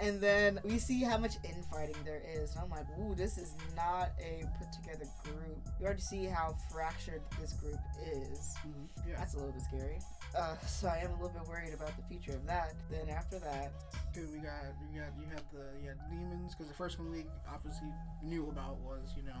And 0.00 0.20
then 0.20 0.60
we 0.64 0.78
see 0.78 1.02
how 1.02 1.16
much 1.18 1.34
infighting 1.44 1.96
there 2.04 2.22
is. 2.34 2.52
And 2.54 2.64
I'm 2.64 2.70
like, 2.70 2.86
ooh, 2.98 3.14
this 3.14 3.38
is 3.38 3.54
not 3.76 4.10
a 4.20 4.44
put 4.58 4.72
together 4.72 5.06
group. 5.24 5.58
You 5.80 5.86
already 5.86 6.02
see 6.02 6.24
how 6.24 6.54
fractured 6.72 7.22
this 7.40 7.52
group 7.54 7.78
is. 8.04 8.54
Mhm. 8.66 8.88
Yeah. 9.08 9.16
That's 9.18 9.34
a 9.34 9.36
little 9.38 9.52
bit 9.52 9.62
scary. 9.62 9.98
Uh, 10.36 10.56
so 10.66 10.88
I 10.88 10.98
am 10.98 11.10
a 11.10 11.14
little 11.14 11.30
bit 11.30 11.48
worried 11.48 11.72
about 11.72 11.96
the 11.96 12.02
future 12.04 12.32
of 12.36 12.46
that. 12.46 12.74
Then 12.90 13.08
after 13.08 13.38
that, 13.38 13.72
Dude, 14.12 14.32
we 14.32 14.38
got, 14.38 14.64
we 14.90 14.98
got, 14.98 15.12
you 15.20 15.28
had 15.28 15.42
the, 15.52 15.64
you 15.82 15.88
had 15.88 15.98
demons 16.08 16.54
because 16.54 16.68
the 16.68 16.74
first 16.76 16.98
one 16.98 17.10
we 17.12 17.26
obviously 17.52 17.88
knew 18.22 18.48
about 18.48 18.78
was, 18.80 19.12
you 19.14 19.22
know, 19.22 19.36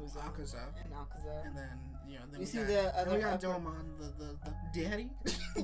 was 0.00 0.12
Akaza, 0.12 0.58
and 0.84 0.92
Akaza. 0.92 1.46
and 1.46 1.56
then 1.56 1.68
you 2.08 2.14
know, 2.14 2.24
then 2.30 2.40
we 2.40 2.46
see 2.46 2.58
got, 2.58 2.66
the 2.66 2.98
other 2.98 3.14
we 3.16 3.18
got 3.22 3.34
upper- 3.44 3.46
Domon, 3.60 3.98
the, 3.98 4.24
the, 4.24 4.36
the 4.44 4.82
daddy. 4.82 5.10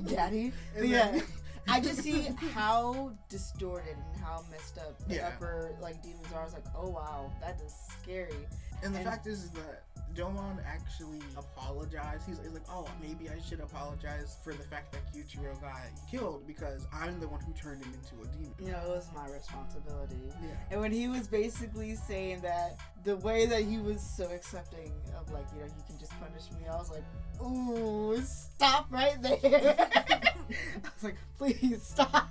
Daddy. 0.15 0.53
Yeah, 0.81 1.11
then- 1.11 1.23
I 1.69 1.79
just 1.87 2.01
see 2.01 2.29
how 2.53 3.11
distorted 3.29 3.97
and 3.97 4.21
how 4.23 4.43
messed 4.49 4.77
up 4.77 4.97
the 5.07 5.15
Yeah. 5.15 5.27
upper 5.29 5.75
like 5.81 6.01
demons 6.01 6.25
are. 6.33 6.41
I 6.41 6.43
was 6.45 6.53
like, 6.53 6.65
oh 6.75 6.89
wow, 6.89 7.31
that 7.41 7.59
is 7.65 7.73
scary. 8.01 8.47
And 8.83 8.93
the 8.93 8.99
And- 8.99 9.07
fact 9.07 9.27
is, 9.27 9.43
is 9.45 9.51
that 9.51 9.83
Domon 10.17 10.57
actually 10.65 11.19
apologized. 11.37 12.23
He's, 12.27 12.39
he's 12.39 12.51
like, 12.51 12.63
oh, 12.69 12.87
maybe 12.99 13.29
I 13.29 13.39
should 13.39 13.59
apologize 13.59 14.37
for 14.43 14.51
the 14.51 14.63
fact 14.63 14.91
that 14.93 15.01
Kyuchiro 15.13 15.61
got 15.61 15.77
killed 16.09 16.47
because 16.47 16.87
I'm 16.91 17.19
the 17.19 17.27
one 17.27 17.39
who 17.41 17.53
turned 17.53 17.83
him 17.83 17.93
into 17.93 18.23
a 18.23 18.33
demon. 18.35 18.53
You 18.59 18.71
know, 18.71 18.79
it 18.79 18.95
was 18.95 19.09
my 19.13 19.29
responsibility. 19.29 20.15
Yeah. 20.41 20.49
And 20.71 20.81
when 20.81 20.91
he 20.91 21.07
was 21.07 21.27
basically 21.27 21.93
saying 21.95 22.41
that 22.41 22.79
the 23.03 23.17
way 23.17 23.45
that 23.45 23.61
he 23.61 23.77
was 23.77 24.01
so 24.01 24.25
accepting 24.31 24.91
of 25.19 25.31
like, 25.31 25.45
you 25.53 25.59
know, 25.59 25.67
you 25.67 25.83
can 25.85 25.99
just 25.99 26.13
punish 26.19 26.51
me, 26.59 26.67
I 26.67 26.75
was 26.77 26.89
like, 26.89 27.03
ooh, 27.39 28.19
stop 28.23 28.87
right 28.89 29.21
there. 29.21 29.37
I 29.77 30.89
was 30.95 31.03
like, 31.03 31.17
please 31.37 31.83
stop. 31.83 32.27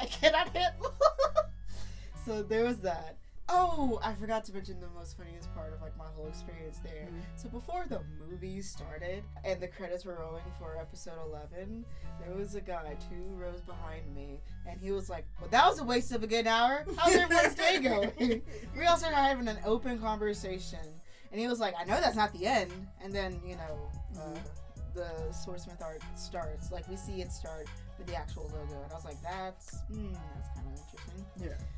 I 0.00 0.06
cannot 0.06 0.48
handle. 0.48 0.92
so 2.26 2.42
there 2.42 2.64
was 2.64 2.78
that. 2.78 3.16
Oh, 3.48 4.00
I 4.02 4.12
forgot 4.14 4.44
to 4.46 4.52
mention 4.52 4.80
the 4.80 4.88
most 4.88 5.16
funniest 5.16 5.54
part 5.54 5.72
of 5.72 5.80
like 5.80 5.96
my 5.96 6.06
whole 6.16 6.26
experience 6.26 6.80
there. 6.82 7.06
Mhm. 7.12 7.22
So 7.36 7.48
before 7.48 7.86
the 7.88 8.00
movie 8.28 8.60
started 8.60 9.22
and 9.44 9.60
the 9.60 9.68
credits 9.68 10.04
were 10.04 10.14
rolling 10.16 10.42
for 10.58 10.76
episode 10.76 11.18
11, 11.26 11.84
there 12.20 12.34
was 12.34 12.56
a 12.56 12.60
guy 12.60 12.96
two 13.08 13.22
rows 13.36 13.60
behind 13.60 14.12
me, 14.14 14.40
and 14.66 14.80
he 14.80 14.90
was 14.90 15.08
like, 15.08 15.26
"Well, 15.40 15.48
that 15.50 15.64
was 15.68 15.78
a 15.78 15.84
waste 15.84 16.10
of 16.10 16.24
a 16.24 16.26
good 16.26 16.48
hour. 16.48 16.84
How's 16.96 17.14
everyone's 17.14 17.54
day 17.54 17.78
going?" 17.82 18.42
we 18.76 18.84
all 18.84 18.96
started 18.96 19.16
having 19.16 19.46
an 19.46 19.58
open 19.64 20.00
conversation, 20.00 20.80
and 21.30 21.40
he 21.40 21.46
was 21.46 21.60
like, 21.60 21.74
"I 21.78 21.84
know 21.84 22.00
that's 22.00 22.16
not 22.16 22.32
the 22.32 22.46
end." 22.46 22.72
And 23.00 23.14
then 23.14 23.40
you 23.46 23.54
know, 23.56 23.90
uh, 24.20 24.38
the 24.94 25.32
Swordsmith 25.32 25.80
art 25.82 26.02
starts. 26.16 26.72
Like 26.72 26.88
we 26.88 26.96
see 26.96 27.20
it 27.22 27.30
start 27.30 27.68
with 27.96 28.08
the 28.08 28.16
actual 28.16 28.44
logo, 28.52 28.82
and 28.82 28.90
I 28.90 28.94
was 28.96 29.04
like, 29.04 29.22
"That's 29.22 29.78
hmm, 29.82 30.12
that's 30.34 30.48
kind 30.56 30.66
of 30.66 30.72
interesting." 30.72 31.26
Yeah. 31.44 31.75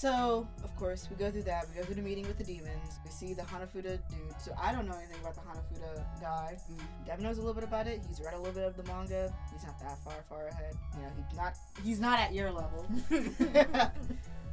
So, 0.00 0.48
of 0.64 0.74
course, 0.76 1.08
we 1.10 1.16
go 1.16 1.30
through 1.30 1.42
that. 1.42 1.66
We 1.68 1.74
go 1.78 1.84
through 1.84 1.96
the 1.96 2.00
meeting 2.02 2.26
with 2.26 2.38
the 2.38 2.44
demons. 2.44 2.98
We 3.04 3.10
see 3.10 3.34
the 3.34 3.42
Hanafuda 3.42 3.98
dude. 4.08 4.40
So, 4.40 4.54
I 4.58 4.72
don't 4.72 4.88
know 4.88 4.96
anything 4.96 5.20
about 5.20 5.34
the 5.34 5.42
Hanafuda 5.42 6.20
guy. 6.22 6.56
Mm. 6.72 7.06
Devin 7.06 7.22
knows 7.22 7.36
a 7.36 7.40
little 7.42 7.52
bit 7.52 7.64
about 7.64 7.86
it. 7.86 8.00
He's 8.08 8.18
read 8.18 8.32
a 8.32 8.38
little 8.38 8.54
bit 8.54 8.64
of 8.64 8.76
the 8.78 8.84
manga. 8.84 9.30
He's 9.52 9.62
not 9.64 9.78
that 9.80 10.02
far, 10.02 10.14
far 10.26 10.46
ahead. 10.46 10.74
You 10.96 11.02
know, 11.02 11.08
he's 11.28 11.36
not 11.36 11.54
he's 11.84 12.00
not 12.00 12.18
at 12.18 12.32
your 12.32 12.50
level. 12.50 12.86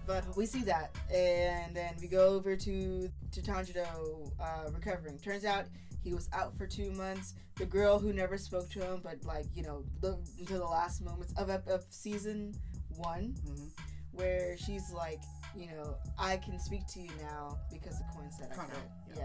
but 0.06 0.26
we 0.36 0.46
see 0.46 0.64
that, 0.64 0.94
and 1.14 1.74
then 1.74 1.94
we 2.02 2.08
go 2.10 2.28
over 2.28 2.58
to 2.58 3.10
to 3.32 3.42
Tanjiro 3.42 4.30
uh, 4.42 4.70
recovering. 4.74 5.18
Turns 5.18 5.46
out 5.46 5.66
he 6.04 6.14
was 6.14 6.28
out 6.34 6.58
for 6.58 6.68
two 6.68 6.92
months. 6.92 7.36
The 7.56 7.66
girl 7.66 8.00
who 8.00 8.12
never 8.12 8.38
spoke 8.38 8.70
to 8.72 8.82
him, 8.82 9.00
but 9.02 9.24
like 9.24 9.46
you 9.56 9.64
know, 9.64 9.86
lived 10.02 10.28
until 10.40 10.60
the 10.60 10.66
last 10.66 11.02
moments 11.02 11.34
of, 11.38 11.50
of 11.50 11.86
season 11.90 12.54
one 12.98 13.34
Mhm. 13.48 13.70
where 14.12 14.58
she's 14.58 14.92
like, 14.92 15.22
you 15.58 15.67
know, 15.67 15.96
I 16.17 16.38
can 16.38 16.60
speak 16.60 16.88
to 16.88 17.00
you 17.00 17.10
now 17.22 17.58
because 17.72 17.98
the 17.98 18.06
coin 18.15 18.30
said 18.32 18.50
I 18.52 18.56
could. 18.56 18.74
yeah. 19.15 19.24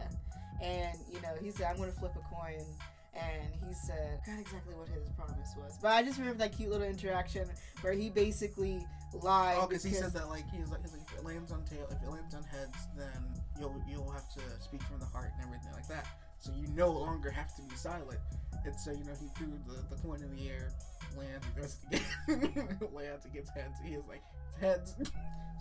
Yeah. 0.61 0.67
And, 0.67 0.99
you 1.13 1.21
know, 1.21 1.35
he 1.43 1.51
said, 1.51 1.67
I'm 1.71 1.77
going 1.77 1.91
to 1.93 1.99
flip 1.99 2.13
a 2.17 2.35
coin. 2.35 2.65
And 3.15 3.53
he 3.69 3.75
said, 3.75 4.21
I 4.23 4.25
forgot 4.25 4.41
exactly 4.41 4.75
what 4.75 4.89
his 4.89 5.09
promise 5.11 5.53
was. 5.59 5.79
But 5.83 5.89
I 5.93 6.03
just 6.03 6.19
remember 6.19 6.39
that 6.39 6.57
cute 6.57 6.71
little 6.71 6.87
interaction 6.87 7.47
where 7.83 7.93
he 7.93 8.09
basically 8.09 8.87
lied. 9.21 9.59
Oh, 9.61 9.67
because 9.67 9.83
he 9.83 9.93
said 9.93 10.15
that 10.15 10.31
like 10.31 10.49
he's 10.51 10.71
like, 10.71 10.81
he's 10.81 10.93
like 10.93 11.03
if 11.03 11.19
it 11.19 11.25
lands 11.25 11.53
on 11.53 11.63
tail, 11.65 11.87
if 11.91 12.03
it 12.03 12.11
lands 12.11 12.35
on 12.35 12.43
heads, 12.45 12.89
then 12.97 13.13
you'll 13.61 13.75
you'll 13.87 14.11
have 14.11 14.29
to 14.31 14.41
speak 14.61 14.83
from 14.85 14.99
the 14.99 15.05
heart 15.05 15.31
and 15.37 15.47
everything 15.47 15.73
like 15.75 15.87
that. 15.89 16.07
So 16.39 16.53
you 16.57 16.67
no 16.75 16.91
longer 16.91 17.31
have 17.31 17.55
to 17.57 17.63
be 17.63 17.77
silent. 17.77 18.19
And 18.65 18.75
so 18.81 18.93
you 18.93 19.05
know 19.05 19.13
he 19.21 19.29
threw 19.37 19.53
the, 19.67 19.95
the 19.95 20.01
coin 20.01 20.23
in 20.23 20.35
the 20.35 20.49
air, 20.49 20.71
lands, 21.17 21.77
he 21.91 21.97
it 21.97 22.45
again, 22.45 22.79
lands, 22.93 23.27
it 23.27 23.35
gets 23.35 23.51
heads. 23.51 23.79
He 23.85 23.95
is 23.95 24.05
like 24.09 24.23
heads. 24.63 24.95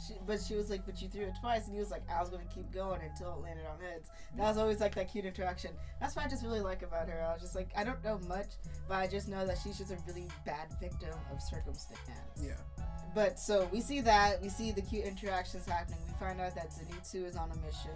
She, 0.07 0.15
but 0.25 0.41
she 0.41 0.55
was 0.55 0.71
like, 0.71 0.83
but 0.83 0.99
you 0.99 1.07
threw 1.07 1.25
it 1.25 1.33
twice, 1.39 1.65
and 1.65 1.75
he 1.75 1.79
was 1.79 1.91
like, 1.91 2.01
I 2.09 2.19
was 2.19 2.29
gonna 2.29 2.43
keep 2.51 2.71
going 2.73 3.01
until 3.01 3.33
it 3.33 3.43
landed 3.43 3.65
on 3.67 3.79
heads. 3.79 4.09
That 4.35 4.47
was 4.47 4.57
always 4.57 4.79
like 4.79 4.95
that 4.95 5.11
cute 5.11 5.25
interaction. 5.25 5.71
That's 5.99 6.15
what 6.15 6.25
I 6.25 6.27
just 6.27 6.43
really 6.43 6.59
like 6.59 6.81
about 6.81 7.07
her. 7.07 7.23
I 7.23 7.33
was 7.33 7.41
just 7.41 7.55
like, 7.55 7.69
I 7.77 7.83
don't 7.83 8.03
know 8.03 8.19
much, 8.27 8.47
but 8.87 8.95
I 8.95 9.05
just 9.05 9.27
know 9.27 9.45
that 9.45 9.59
she's 9.63 9.77
just 9.77 9.91
a 9.91 9.97
really 10.07 10.27
bad 10.43 10.69
victim 10.79 11.13
of 11.31 11.39
circumstance. 11.39 11.99
Yeah. 12.43 12.53
But 13.13 13.39
so 13.39 13.69
we 13.71 13.79
see 13.79 14.01
that, 14.01 14.41
we 14.41 14.49
see 14.49 14.71
the 14.71 14.81
cute 14.81 15.05
interactions 15.05 15.67
happening. 15.67 15.99
We 16.07 16.13
find 16.13 16.41
out 16.41 16.55
that 16.55 16.71
Zenitsu 16.71 17.25
is 17.27 17.35
on 17.35 17.51
a 17.51 17.55
mission. 17.65 17.91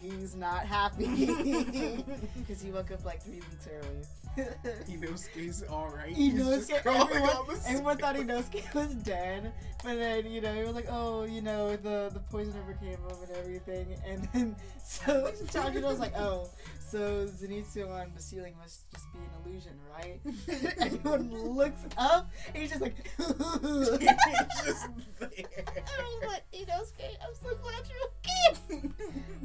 He's 0.00 0.34
not 0.34 0.66
happy 0.66 1.06
because 2.36 2.60
he 2.60 2.70
woke 2.70 2.90
up 2.90 3.04
like 3.04 3.22
three 3.22 3.36
weeks 3.36 3.68
early. 3.72 4.04
Inosuke's. 4.88 5.64
He 6.14 6.30
knows 6.30 6.66
just 6.66 6.82
crawling 6.82 7.08
everyone, 7.16 7.56
everyone 7.66 7.98
thought 7.98 8.16
Inosuke 8.16 8.74
was 8.74 8.94
dead, 9.04 9.52
but 9.82 9.96
then 9.96 10.30
you 10.30 10.40
know 10.40 10.52
he 10.52 10.64
was 10.64 10.74
like, 10.74 10.88
oh, 10.90 11.24
you 11.24 11.40
know 11.40 11.76
the 11.76 12.10
the 12.12 12.20
poison 12.30 12.54
overcame 12.62 12.90
him 12.90 13.16
and 13.22 13.36
everything, 13.38 13.86
and 14.06 14.28
then 14.32 14.56
so 14.84 15.32
Tanjiro 15.46 15.84
was 15.84 16.00
like, 16.00 16.16
oh, 16.16 16.48
so 16.90 17.26
Zenitsu 17.26 17.88
on 17.90 18.12
the 18.14 18.22
ceiling 18.22 18.54
must 18.60 18.90
just 18.90 19.06
be 19.12 19.18
an 19.18 19.30
illusion, 19.44 19.72
right? 19.92 20.20
Everyone 20.80 21.30
looks 21.56 21.80
up, 21.96 22.30
and 22.48 22.56
he's 22.56 22.70
just 22.70 22.82
like, 22.82 22.94
He's 23.18 24.64
just 24.64 24.88
there. 25.18 25.30
I 25.66 26.02
was 26.02 26.24
like, 26.26 26.44
Inosuke, 26.52 27.16
I'm 27.22 27.34
so 27.42 27.56
glad 27.56 27.82
you're 27.88 28.08
okay. 28.78 28.88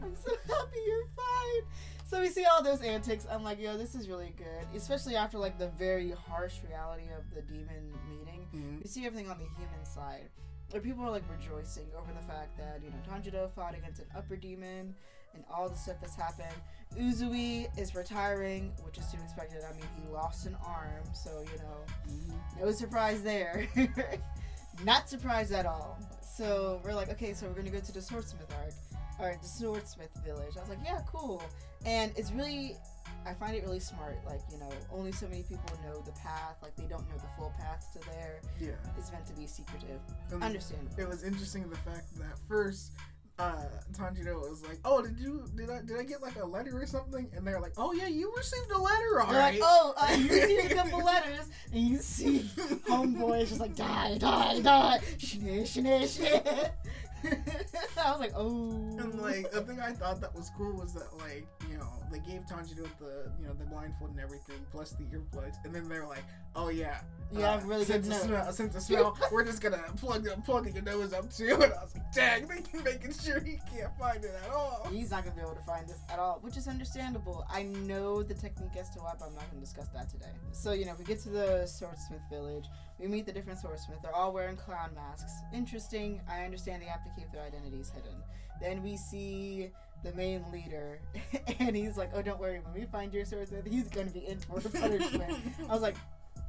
I'm 0.03 0.15
so 0.23 0.31
happy 0.47 0.77
you're 0.85 1.07
fine. 1.15 1.63
So 2.05 2.19
we 2.21 2.29
see 2.29 2.45
all 2.45 2.63
those 2.63 2.81
antics. 2.81 3.25
I'm 3.29 3.43
like, 3.43 3.59
yo, 3.59 3.77
this 3.77 3.93
is 3.95 4.07
really 4.09 4.33
good, 4.37 4.65
especially 4.75 5.15
after 5.15 5.37
like 5.37 5.57
the 5.59 5.69
very 5.69 6.11
harsh 6.11 6.55
reality 6.67 7.05
of 7.17 7.23
the 7.35 7.41
demon 7.41 7.93
meeting. 8.09 8.47
Mhm. 8.53 8.81
We 8.83 8.87
see 8.87 9.05
everything 9.05 9.29
on 9.29 9.37
the 9.37 9.45
human 9.57 9.85
side, 9.85 10.29
where 10.71 10.81
people 10.81 11.03
are 11.05 11.11
like 11.11 11.23
rejoicing 11.29 11.85
over 11.97 12.11
the 12.13 12.25
fact 12.27 12.57
that 12.57 12.79
you 12.83 12.89
know 12.89 12.97
Tanjiro 13.09 13.49
fought 13.51 13.75
against 13.77 13.99
an 13.99 14.07
upper 14.15 14.35
demon 14.35 14.93
and 15.35 15.43
all 15.53 15.69
the 15.69 15.75
stuff 15.75 15.97
that's 16.01 16.15
happened. 16.15 16.55
Uzui 16.99 17.67
is 17.77 17.93
retiring, 17.95 18.71
which 18.83 18.97
is 18.97 19.05
to 19.07 19.17
be 19.17 19.23
expected. 19.23 19.59
I 19.67 19.71
mean, 19.73 19.85
he 20.01 20.11
lost 20.11 20.45
an 20.47 20.55
arm, 20.65 21.03
so 21.13 21.43
you 21.51 21.59
know, 21.59 21.85
Mhm. 22.07 22.61
no 22.61 22.71
surprise 22.71 23.21
there. 23.23 23.67
Not 24.83 25.09
surprised 25.09 25.51
at 25.51 25.65
all. 25.65 25.97
So 26.21 26.81
we're 26.83 26.93
like, 26.93 27.09
okay, 27.09 27.33
so 27.33 27.47
we're 27.47 27.53
gonna 27.53 27.69
go 27.69 27.79
to 27.79 27.91
the 27.91 28.01
swordsmith 28.01 28.47
arc, 28.63 28.73
or 29.19 29.37
the 29.41 29.47
swordsmith 29.47 30.09
village. 30.25 30.55
I 30.57 30.61
was 30.61 30.69
like, 30.69 30.79
yeah, 30.83 31.01
cool. 31.11 31.43
And 31.85 32.11
it's 32.15 32.31
really, 32.31 32.77
I 33.25 33.33
find 33.33 33.55
it 33.55 33.63
really 33.63 33.79
smart. 33.79 34.17
Like, 34.25 34.41
you 34.51 34.57
know, 34.59 34.69
only 34.91 35.11
so 35.11 35.27
many 35.27 35.43
people 35.43 35.69
know 35.85 36.01
the 36.01 36.11
path. 36.13 36.57
Like, 36.61 36.75
they 36.75 36.85
don't 36.85 37.07
know 37.09 37.17
the 37.17 37.27
full 37.37 37.53
path 37.59 37.87
to 37.93 37.99
there. 38.09 38.41
Yeah. 38.59 38.71
It's 38.97 39.11
meant 39.11 39.25
to 39.27 39.33
be 39.33 39.45
secretive. 39.45 39.99
And 40.31 40.43
Understandable. 40.43 40.93
It 40.97 41.07
was 41.07 41.23
interesting 41.23 41.69
the 41.69 41.77
fact 41.77 42.15
that 42.17 42.37
first 42.47 42.91
uh 43.37 43.53
Tanjiro 43.93 44.37
was 44.49 44.63
like, 44.67 44.79
"Oh, 44.83 45.01
did 45.01 45.17
you 45.17 45.45
did 45.55 45.69
I 45.69 45.79
did 45.81 45.97
I 45.97 46.03
get 46.03 46.21
like 46.21 46.35
a 46.35 46.45
letter 46.45 46.77
or 46.77 46.85
something?" 46.85 47.29
And 47.33 47.47
they're 47.47 47.61
like, 47.61 47.71
"Oh 47.77 47.93
yeah, 47.93 48.07
you 48.07 48.33
received 48.35 48.69
a 48.69 48.77
letter, 48.77 49.21
all 49.21 49.31
They're 49.31 49.39
right." 49.39 49.53
like, 49.53 49.61
oh, 49.63 49.93
uh, 49.95 50.11
you 50.13 50.27
received 50.27 50.71
a 50.73 50.75
couple 50.83 51.01
letters, 51.05 51.45
and 51.71 51.81
you 51.81 51.97
see 51.99 52.39
homeboy 52.89 53.43
is 53.43 53.49
just 53.49 53.61
like, 53.61 53.77
die, 53.77 54.17
die, 54.17 54.59
die, 54.59 54.99
shit, 55.17 55.65
shit, 55.69 56.09
shit. 56.09 56.71
I 58.03 58.11
was 58.11 58.19
like, 58.19 58.33
oh. 58.35 58.69
And 58.99 59.19
like 59.21 59.51
the 59.51 59.61
thing 59.61 59.79
I 59.79 59.91
thought 59.91 60.21
that 60.21 60.33
was 60.35 60.51
cool 60.57 60.73
was 60.77 60.93
that 60.93 61.15
like 61.17 61.45
you 61.69 61.77
know 61.77 61.87
they 62.11 62.19
gave 62.19 62.41
Tanjiro 62.45 62.87
the 62.99 63.31
you 63.39 63.47
know 63.47 63.53
the 63.53 63.65
blindfold 63.65 64.11
and 64.11 64.19
everything 64.19 64.55
plus 64.71 64.91
the 64.91 65.03
earplugs 65.05 65.55
and 65.63 65.73
then 65.73 65.87
they're 65.87 66.07
like 66.07 66.23
oh 66.55 66.69
yeah 66.69 67.01
You 67.31 67.43
uh, 67.43 67.51
have 67.51 67.65
really 67.65 67.85
sense 67.85 68.07
good 68.07 68.15
of 68.15 68.21
nose." 68.21 68.27
smell 68.41 68.51
sense 68.53 68.75
of 68.75 68.81
smell 68.81 69.17
we're 69.31 69.45
just 69.45 69.61
gonna 69.61 69.83
plug 69.97 70.27
plug 70.45 70.73
your 70.73 70.83
nose 70.83 71.13
up 71.13 71.31
too 71.31 71.53
and 71.53 71.71
I 71.73 71.83
was 71.83 71.93
like 71.93 72.11
dang 72.13 72.47
they 72.47 72.81
making 72.83 73.13
sure 73.13 73.39
he 73.39 73.59
can't 73.71 73.95
find 73.99 74.23
it 74.25 74.31
at 74.43 74.51
all 74.51 74.87
He's 74.91 75.11
not 75.11 75.23
gonna 75.23 75.35
be 75.35 75.41
able 75.41 75.53
to 75.53 75.61
find 75.65 75.87
this 75.87 75.99
at 76.11 76.17
all, 76.17 76.39
which 76.41 76.57
is 76.57 76.67
understandable. 76.67 77.45
I 77.49 77.63
know 77.63 78.23
the 78.23 78.33
technique 78.33 78.75
as 78.79 78.89
to 78.91 78.99
why, 78.99 79.13
but 79.19 79.27
I'm 79.27 79.35
not 79.35 79.47
gonna 79.51 79.61
discuss 79.61 79.87
that 79.89 80.09
today. 80.09 80.31
So, 80.51 80.71
you 80.71 80.85
know, 80.85 80.95
we 80.97 81.05
get 81.05 81.19
to 81.21 81.29
the 81.29 81.65
swordsmith 81.67 82.21
village. 82.31 82.65
We 82.99 83.07
meet 83.07 83.25
the 83.25 83.31
different 83.31 83.59
swordsmiths. 83.59 84.01
They're 84.01 84.15
all 84.15 84.33
wearing 84.33 84.57
clown 84.57 84.91
masks. 84.93 85.31
Interesting. 85.53 86.21
I 86.29 86.43
understand 86.43 86.81
they 86.81 86.87
have 86.87 87.03
to 87.05 87.11
keep 87.17 87.31
their 87.31 87.43
identities 87.43 87.89
hidden. 87.89 88.21
Then 88.61 88.83
we 88.83 88.97
see 88.97 89.69
the 90.03 90.13
main 90.13 90.43
leader, 90.51 90.99
and 91.59 91.75
he's 91.75 91.97
like, 91.97 92.11
"Oh, 92.13 92.21
don't 92.21 92.39
worry. 92.39 92.59
When 92.59 92.73
we 92.73 92.85
find 92.85 93.13
your 93.13 93.25
swordsmith, 93.25 93.65
he's 93.65 93.87
gonna 93.89 94.11
be 94.11 94.27
in 94.27 94.39
for 94.39 94.59
the 94.59 94.69
punishment." 94.79 95.33
I 95.67 95.73
was 95.73 95.81
like. 95.81 95.95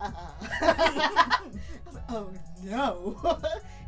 Uh-uh. 0.00 0.30
I 0.62 1.40
was 1.84 1.94
like, 1.94 2.04
oh 2.08 2.30
no. 2.64 3.38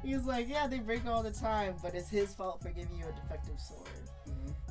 He's 0.05 0.25
like, 0.25 0.47
yeah, 0.47 0.67
they 0.67 0.79
break 0.79 1.07
all 1.07 1.23
the 1.23 1.31
time, 1.31 1.77
but 1.83 1.95
it's 1.95 2.11
his 2.11 2.35
fault 2.35 2.61
for 2.61 2.69
giving 2.69 2.99
you 2.99 3.07
a 3.07 3.13
defective 3.13 3.59
sword. 3.59 3.89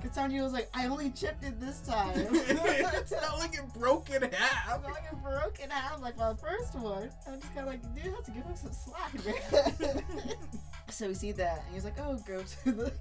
Katanya 0.02 0.44
was 0.44 0.54
like, 0.54 0.70
I 0.74 0.88
only 0.88 1.12
chipped 1.12 1.44
it 1.44 1.60
this 1.60 1.82
time. 1.82 2.14
it's 2.16 3.12
not 3.12 3.38
like 3.38 3.54
it 3.54 3.72
broke 3.78 4.10
in 4.10 4.24
half 4.24 4.84
I'm 4.84 4.92
like 4.92 5.04
a 5.12 5.16
broken 5.16 5.70
half 5.70 6.02
like 6.02 6.18
my 6.18 6.34
first 6.34 6.74
one. 6.76 7.10
I'm 7.28 7.40
just 7.40 7.54
kind 7.54 7.68
of 7.68 7.74
like, 7.74 7.96
dude, 7.96 8.14
has 8.14 8.26
to 8.26 8.32
give 8.32 8.44
him 8.44 8.56
some 8.56 8.72
slack, 8.72 9.14
man. 9.26 10.04
so 10.90 11.08
we 11.08 11.14
see 11.14 11.32
that, 11.34 11.64
and 11.66 11.76
he's 11.76 11.86
like, 11.86 12.00
oh, 12.00 12.20
go 12.28 12.42
to 12.42 12.72
the 12.72 12.92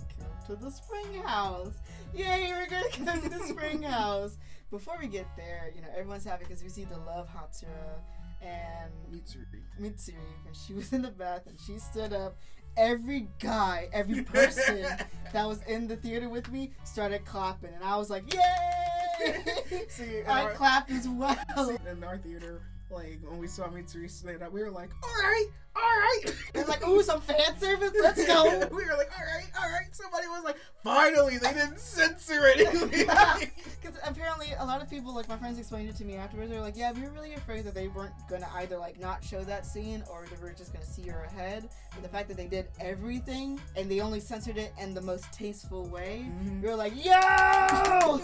go 0.46 0.54
to 0.54 0.56
the 0.56 0.70
spring 0.70 1.22
house. 1.22 1.78
Yay, 2.14 2.52
we're 2.52 2.68
gonna 2.68 3.04
go 3.04 3.20
to 3.20 3.28
the 3.28 3.44
spring 3.46 3.82
house. 3.82 4.36
Before 4.70 4.96
we 5.00 5.08
get 5.08 5.26
there, 5.36 5.72
you 5.74 5.80
know, 5.80 5.88
everyone's 5.96 6.24
happy 6.24 6.44
because 6.44 6.62
we 6.62 6.68
see 6.68 6.84
the 6.84 6.98
love 6.98 7.28
Hashira 7.28 7.98
and 8.42 8.92
Mitsuri 9.12 9.62
Mitsuri 9.80 10.46
and 10.46 10.56
she 10.56 10.72
was 10.72 10.92
in 10.92 11.02
the 11.02 11.10
bath 11.10 11.46
and 11.46 11.58
she 11.60 11.78
stood 11.78 12.12
up. 12.12 12.36
Every 12.76 13.28
guy, 13.40 13.88
every 13.92 14.22
person 14.22 14.86
that 15.32 15.46
was 15.46 15.62
in 15.62 15.86
the 15.88 15.96
theater 15.96 16.28
with 16.28 16.50
me 16.50 16.70
started 16.84 17.24
clapping, 17.24 17.74
and 17.74 17.84
I 17.84 17.96
was 17.96 18.10
like, 18.10 18.32
"Yay!" 18.32 19.42
See, 19.88 20.22
I 20.26 20.44
our- 20.44 20.52
clapped 20.52 20.90
as 20.90 21.08
well. 21.08 21.36
See, 21.56 21.76
in 21.90 22.02
our 22.04 22.18
theater, 22.18 22.62
like 22.90 23.18
when 23.22 23.38
we 23.38 23.46
saw 23.46 23.68
Mitsuri 23.68 24.10
stand 24.10 24.42
up, 24.42 24.52
we 24.52 24.62
were 24.62 24.70
like, 24.70 24.90
all 25.02 25.22
right, 25.22 25.46
all 25.76 25.82
right. 25.82 26.20
It's 26.54 26.68
like, 26.68 26.86
ooh, 26.86 27.02
some 27.02 27.20
fan 27.20 27.58
service. 27.58 27.92
Let's 28.00 28.26
go. 28.26 28.44
we 28.72 28.84
were 28.84 28.96
like, 28.96 29.10
all 29.18 29.24
right, 29.24 29.46
all 29.62 29.70
right. 29.70 29.86
Somebody 29.92 30.26
was 30.28 30.42
like, 30.44 30.56
finally, 30.82 31.38
they 31.38 31.52
didn't 31.52 31.78
censor 31.78 32.44
anything. 32.46 33.08
Because 33.82 33.96
apparently, 34.06 34.48
a 34.58 34.64
lot 34.64 34.82
of 34.82 34.90
people, 34.90 35.14
like 35.14 35.26
my 35.26 35.38
friends, 35.38 35.58
explained 35.58 35.88
it 35.88 35.96
to 35.96 36.04
me 36.04 36.14
afterwards. 36.16 36.50
They're 36.50 36.60
like, 36.60 36.76
"Yeah, 36.76 36.92
we 36.92 37.00
were 37.00 37.10
really 37.12 37.32
afraid 37.32 37.64
that 37.64 37.74
they 37.74 37.88
weren't 37.88 38.12
gonna 38.28 38.46
either 38.56 38.76
like 38.76 39.00
not 39.00 39.24
show 39.24 39.42
that 39.44 39.64
scene, 39.64 40.04
or 40.10 40.26
they 40.30 40.36
were 40.42 40.52
just 40.52 40.74
gonna 40.74 40.84
see 40.84 41.08
her 41.08 41.24
ahead." 41.24 41.66
But 41.94 42.02
the 42.02 42.08
fact 42.10 42.28
that 42.28 42.36
they 42.36 42.46
did 42.46 42.68
everything 42.78 43.58
and 43.76 43.90
they 43.90 44.00
only 44.00 44.20
censored 44.20 44.58
it 44.58 44.74
in 44.78 44.92
the 44.92 45.00
most 45.00 45.32
tasteful 45.32 45.88
way, 45.88 46.26
Mhm. 46.28 46.60
we 46.60 46.68
were 46.68 46.76
like, 46.76 46.92
"Yo, 47.02 48.20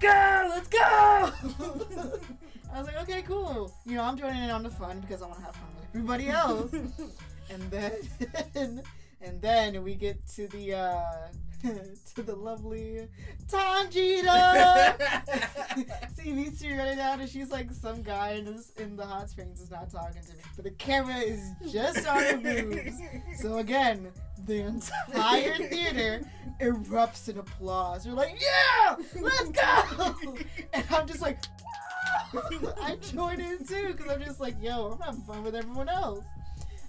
go, 0.00 0.46
let's 0.50 0.68
go!" 0.68 0.78
I 2.72 2.78
was 2.78 2.86
like, 2.86 3.02
"Okay, 3.02 3.22
cool." 3.22 3.72
You 3.84 3.96
know, 3.96 4.04
I'm 4.04 4.16
joining 4.16 4.42
in 4.42 4.50
on 4.50 4.62
the 4.62 4.70
fun 4.70 5.00
because 5.00 5.22
I 5.22 5.26
want 5.26 5.38
to 5.38 5.44
have 5.44 5.54
fun 5.56 5.68
with 5.76 5.86
everybody 5.94 6.28
else. 6.28 6.72
and 7.50 7.70
then 7.70 7.94
and 9.20 9.40
then 9.42 9.82
we 9.82 9.94
get 9.94 10.26
to 10.28 10.46
the 10.48 10.74
uh 10.74 11.28
to 12.14 12.22
the 12.22 12.36
lovely 12.36 13.08
Tanjiro. 13.48 14.94
See 16.14 16.30
Mitsuri 16.30 16.78
running 16.78 17.00
out 17.00 17.18
and 17.18 17.28
she's 17.28 17.50
like 17.50 17.72
some 17.72 18.02
guy 18.02 18.30
in 18.32 18.44
this 18.44 18.70
in 18.78 18.96
the 18.96 19.04
hot 19.04 19.28
springs 19.28 19.60
is 19.60 19.70
not 19.70 19.90
talking 19.90 20.22
to 20.22 20.32
me. 20.34 20.40
But 20.54 20.64
the 20.66 20.70
camera 20.72 21.16
is 21.16 21.40
just 21.72 22.06
on 22.06 22.22
her 22.22 22.36
boobs. 22.36 23.00
So 23.40 23.58
again, 23.58 24.12
the 24.46 24.60
entire 24.60 25.54
theater 25.56 26.20
erupts 26.60 27.28
in 27.28 27.38
applause. 27.38 28.04
They're 28.04 28.12
like, 28.12 28.40
yeah, 28.40 28.96
let's 29.20 29.50
go! 29.50 30.14
And 30.72 30.84
I'm 30.90 31.06
just 31.06 31.20
like, 31.20 31.38
I 32.82 32.96
joined 33.00 33.40
in 33.40 33.64
too 33.64 33.94
because 33.96 34.10
I'm 34.10 34.22
just 34.22 34.40
like, 34.40 34.56
yo, 34.60 34.92
I'm 34.92 34.98
having 35.00 35.20
fun 35.22 35.42
with 35.42 35.54
everyone 35.54 35.88
else. 35.88 36.24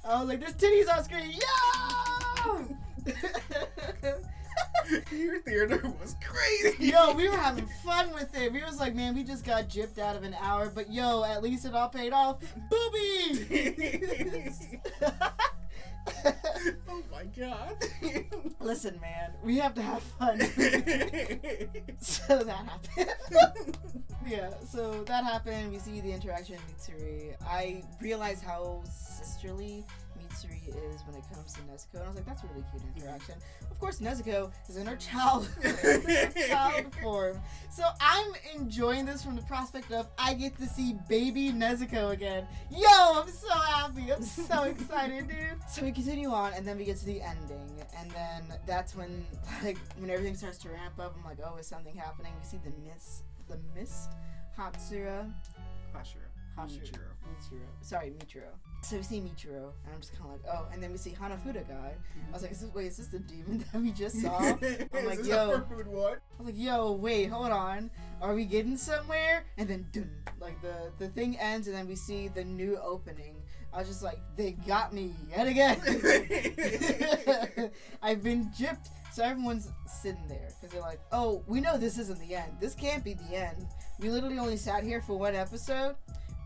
I 0.04 0.20
was 0.20 0.30
like, 0.30 0.40
there's 0.40 0.54
titties 0.54 0.94
on 0.94 1.04
screen, 1.04 1.32
yo! 1.32 2.66
Your 5.12 5.40
theater 5.42 5.82
was 6.02 6.16
crazy. 6.24 6.88
yo, 6.88 7.14
we 7.14 7.30
were 7.30 7.38
having 7.38 7.68
fun 7.84 8.12
with 8.14 8.36
it. 8.36 8.52
We 8.52 8.64
was 8.64 8.80
like, 8.80 8.96
man, 8.96 9.14
we 9.16 9.24
just 9.24 9.46
got 9.46 9.70
gypped 9.70 10.00
out 10.00 10.16
of 10.16 10.24
an 10.24 10.36
hour, 10.42 10.72
but 10.74 10.92
yo, 10.92 11.24
at 11.24 11.44
least 11.44 11.66
it 11.66 11.76
all 11.76 11.90
paid 11.90 12.14
off. 12.14 12.38
Boobies! 12.70 14.80
oh 16.90 17.04
my 17.12 17.26
god. 17.38 17.76
Listen, 18.60 19.00
man, 19.02 19.32
we 19.44 19.58
have 19.58 19.74
to 19.76 19.82
have 19.82 20.04
fun. 20.04 20.40
so 22.00 22.44
that 22.44 22.66
happened. 22.96 23.78
yeah, 24.28 24.50
so 24.70 25.04
that 25.06 25.24
happened. 25.24 25.72
We 25.72 25.80
see 25.80 26.02
the 26.02 26.12
interaction 26.12 26.56
with 26.56 26.78
Mitsuri. 26.78 27.36
I 27.46 27.84
realize 28.02 28.42
how 28.42 28.84
sisterly 28.90 29.86
Mitsuri 30.40 30.94
is 30.94 31.02
when 31.06 31.16
it 31.16 31.24
comes 31.34 31.54
to 31.54 31.60
Nezuko. 31.62 31.96
And 31.96 32.04
I 32.04 32.08
was 32.08 32.16
like, 32.16 32.26
that's 32.26 32.44
a 32.44 32.48
really 32.48 32.64
cute 32.72 32.84
interaction. 32.96 33.36
Of 33.70 33.80
course, 33.80 34.00
Nezuko 34.00 34.52
is 34.68 34.78
in 34.78 34.88
her 34.88 34.96
child, 34.96 35.50
child 36.48 36.94
form. 37.02 37.40
So 37.72 37.84
I'm 38.00 38.34
enjoying 38.56 39.06
this 39.06 39.24
from 39.24 39.36
the 39.36 39.42
prospect 39.44 39.92
of 39.92 40.08
I 40.18 40.34
get 40.34 40.58
to 40.58 40.66
see 40.66 40.96
baby 41.08 41.52
Nezuko 41.52 42.12
again. 42.12 42.48
Yo, 42.72 42.88
I'm 42.88 43.30
so 43.30 43.50
happy. 43.50 44.12
I'm 44.12 44.24
so 44.24 44.64
excited, 44.64 45.28
dude. 45.28 45.38
So 45.70 45.84
we 45.84 45.92
continue 45.92 46.30
on, 46.30 46.54
and 46.54 46.66
then 46.66 46.78
we 46.78 46.86
get 46.86 46.98
to 46.98 47.06
the 47.06 47.22
ending. 47.22 47.70
And 47.98 48.10
then 48.12 48.44
that's 48.66 48.96
when, 48.96 49.26
like, 49.64 49.78
when 49.98 50.10
everything 50.10 50.36
starts 50.36 50.58
to 50.60 50.70
ramp 50.70 51.00
up, 51.00 51.16
I'm 51.18 51.26
like, 51.26 51.40
oh, 51.46 51.58
is 51.58 51.68
something 51.68 51.96
happening? 51.96 52.32
We 52.42 52.48
see 52.48 52.60
the 52.64 52.72
mist, 52.90 53.24
the 53.48 53.60
mist, 53.76 54.12
Hatsura, 54.58 55.32
Hashira. 55.94 56.30
Hashira. 56.58 56.82
Michiro. 56.82 57.10
Michiro. 57.24 57.68
Sorry, 57.82 58.12
Michiro. 58.12 58.52
So 58.82 58.96
we 58.98 59.04
see 59.04 59.20
Michiro, 59.20 59.72
and 59.86 59.94
I'm 59.94 60.00
just 60.00 60.18
kind 60.18 60.32
of 60.34 60.44
like, 60.44 60.56
oh, 60.56 60.68
and 60.74 60.82
then 60.82 60.92
we 60.92 60.98
see 60.98 61.12
Hanafuda 61.12 61.68
guy. 61.68 61.94
I 62.30 62.34
was 62.34 62.42
like, 62.42 62.52
is 62.52 62.62
this, 62.62 62.74
wait, 62.74 62.88
is 62.88 62.98
this 62.98 63.08
the 63.08 63.20
demon 63.20 63.64
that 63.74 63.82
we 63.82 63.92
just 63.92 64.22
saw? 64.22 64.38
I'm 64.40 64.64
Is 64.64 65.06
like, 65.06 65.18
this 65.20 65.28
yo. 65.28 65.52
a 65.52 65.62
food 65.62 65.88
one? 65.88 66.14
I 66.14 66.38
was 66.38 66.48
like, 66.48 66.58
yo, 66.58 66.94
wait, 66.94 67.26
hold 67.28 67.52
on. 67.52 67.92
Are 68.22 68.34
we 68.34 68.46
getting 68.46 68.78
somewhere? 68.78 69.44
And 69.58 69.68
then, 69.68 69.86
dun, 69.92 70.10
like, 70.40 70.62
the, 70.62 70.92
the 70.98 71.10
thing 71.10 71.38
ends, 71.38 71.68
and 71.68 71.76
then 71.76 71.88
we 71.88 71.96
see 71.96 72.30
the 72.30 72.44
new 72.44 72.78
opening. 72.78 73.36
I 73.74 73.80
was 73.80 73.88
just 73.88 74.02
like, 74.02 74.20
they 74.36 74.54
got 74.54 74.94
me 74.94 75.14
yet 75.30 75.46
again. 75.46 75.78
I've 78.02 78.24
been 78.24 78.50
gypped. 78.58 78.88
So 79.12 79.24
everyone's 79.24 79.70
sitting 79.88 80.28
there 80.28 80.50
because 80.56 80.72
they're 80.72 80.82
like, 80.82 81.00
oh, 81.12 81.44
we 81.48 81.60
know 81.60 81.78
this 81.78 81.98
isn't 81.98 82.20
the 82.20 82.36
end. 82.36 82.54
This 82.60 82.74
can't 82.76 83.04
be 83.04 83.16
the 83.16 83.36
end. 83.36 83.68
We 84.00 84.10
literally 84.10 84.40
only 84.40 84.58
sat 84.58 84.84
here 84.84 85.02
for 85.02 85.18
one 85.18 85.36
episode. 85.36 85.96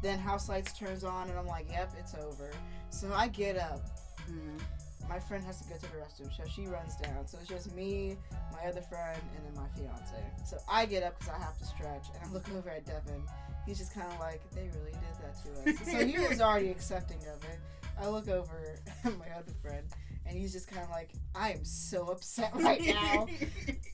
Then 0.04 0.20
House 0.20 0.50
Lights 0.50 0.78
turns 0.78 1.04
on, 1.06 1.30
and 1.30 1.40
I'm 1.40 1.48
like, 1.48 1.68
yep, 1.72 1.92
it's 1.98 2.14
over. 2.14 2.52
So 2.90 3.12
I 3.16 3.30
get 3.30 3.58
up. 3.58 3.82
Mhm. 4.30 4.62
My 5.10 5.20
friend 5.20 5.44
has 5.46 5.62
to 5.62 5.68
go 5.70 5.76
to 5.76 5.82
the 5.82 5.88
restroom, 5.88 6.36
so 6.36 6.44
she 6.50 6.66
runs 6.68 6.96
down. 6.98 7.26
So 7.28 7.38
it's 7.40 7.48
just 7.50 7.74
me, 7.74 8.18
my 8.52 8.68
other 8.70 8.82
friend, 8.82 9.20
and 9.36 9.46
then 9.46 9.54
my 9.64 9.68
fiance. 9.78 10.16
So 10.46 10.58
I 10.70 10.86
get 10.86 11.04
up 11.04 11.18
because 11.20 11.34
I 11.34 11.40
have 11.40 11.58
to 11.58 11.66
stretch, 11.66 12.08
and 12.14 12.30
I 12.30 12.34
look 12.34 12.46
over 12.54 12.70
at 12.70 12.86
Devin. 12.86 13.24
He's 13.66 13.78
just 13.78 13.94
kind 13.94 14.12
of 14.12 14.20
like, 14.20 14.42
they 14.52 14.70
really 14.78 14.92
did 14.92 15.16
that 15.22 15.36
to 15.44 15.82
us. 15.82 15.92
so 15.92 16.06
he 16.06 16.20
was 16.28 16.42
already 16.48 16.70
accepting 16.70 17.20
of 17.34 17.42
it. 17.46 17.60
I 18.00 18.08
look 18.08 18.28
over 18.28 18.76
at 19.06 19.18
my 19.18 19.30
other 19.38 19.54
friend, 19.62 19.86
and 20.26 20.38
he's 20.38 20.52
just 20.52 20.68
kind 20.68 20.84
of 20.84 20.90
like, 20.90 21.12
I 21.36 21.52
am 21.54 21.64
so 21.64 22.08
upset 22.08 22.52
right 22.56 22.82
now. 22.84 23.28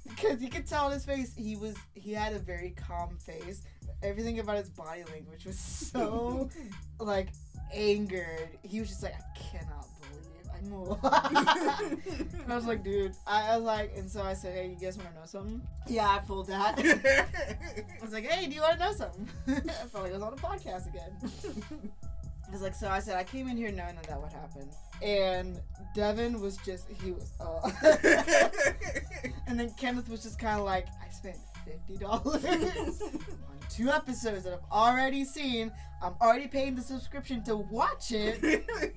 Because 0.09 0.41
you 0.41 0.49
could 0.49 0.65
tell 0.67 0.87
on 0.87 0.91
his 0.91 1.05
face, 1.05 1.33
he 1.37 1.55
was 1.55 1.75
he 1.93 2.11
had 2.11 2.33
a 2.33 2.39
very 2.39 2.71
calm 2.71 3.15
face. 3.17 3.61
Everything 4.03 4.39
about 4.39 4.57
his 4.57 4.69
body 4.69 5.03
language 5.11 5.45
was 5.45 5.59
so 5.59 6.49
like 6.99 7.29
angered. 7.73 8.49
He 8.63 8.79
was 8.79 8.89
just 8.89 9.03
like, 9.03 9.13
I 9.13 9.39
cannot 9.39 9.87
believe 10.01 10.39
I 10.53 10.67
know. 10.67 10.99
and 12.41 12.51
I 12.51 12.55
was 12.55 12.65
like, 12.65 12.83
dude, 12.83 13.13
I, 13.25 13.53
I 13.53 13.57
was 13.57 13.65
like, 13.65 13.93
and 13.95 14.09
so 14.09 14.21
I 14.21 14.33
said, 14.33 14.55
hey, 14.55 14.69
you 14.69 14.85
guys 14.85 14.97
want 14.97 15.09
to 15.09 15.15
know 15.15 15.25
something? 15.25 15.61
Yeah, 15.87 16.09
I 16.09 16.19
pulled 16.19 16.47
that. 16.47 16.79
I 18.01 18.03
was 18.03 18.13
like, 18.13 18.25
hey, 18.25 18.47
do 18.47 18.55
you 18.55 18.61
want 18.61 18.79
to 18.79 18.85
know 18.85 18.93
something? 18.93 19.27
I 19.47 19.87
felt 19.87 20.03
like 20.03 20.13
I 20.13 20.17
was 20.17 20.23
on 20.23 20.33
a 20.33 20.37
podcast 20.37 20.87
again. 20.89 21.11
I 22.49 22.51
was 22.51 22.61
like, 22.63 22.73
so 22.73 22.89
I 22.89 22.99
said, 22.99 23.15
I 23.15 23.23
came 23.23 23.47
in 23.47 23.57
here 23.57 23.71
knowing 23.71 23.95
that 23.95 24.05
that 24.05 24.19
would 24.19 24.33
happen. 24.33 24.67
And 25.03 25.61
Devin 25.93 26.41
was 26.41 26.57
just, 26.57 26.87
he 27.03 27.11
was, 27.11 27.31
uh. 27.39 27.69
and 29.47 29.59
then 29.59 29.71
Kenneth 29.77 30.09
was 30.09 30.23
just 30.23 30.39
kind 30.39 30.59
of 30.59 30.65
like, 30.65 30.87
I 30.87 31.11
spent 31.11 31.37
$50 31.69 32.03
on 32.11 33.59
two 33.69 33.89
episodes 33.89 34.43
that 34.43 34.53
I've 34.53 34.71
already 34.71 35.23
seen. 35.23 35.71
I'm 36.01 36.13
already 36.21 36.47
paying 36.47 36.75
the 36.75 36.81
subscription 36.81 37.43
to 37.43 37.55
watch 37.55 38.11
it. 38.11 38.65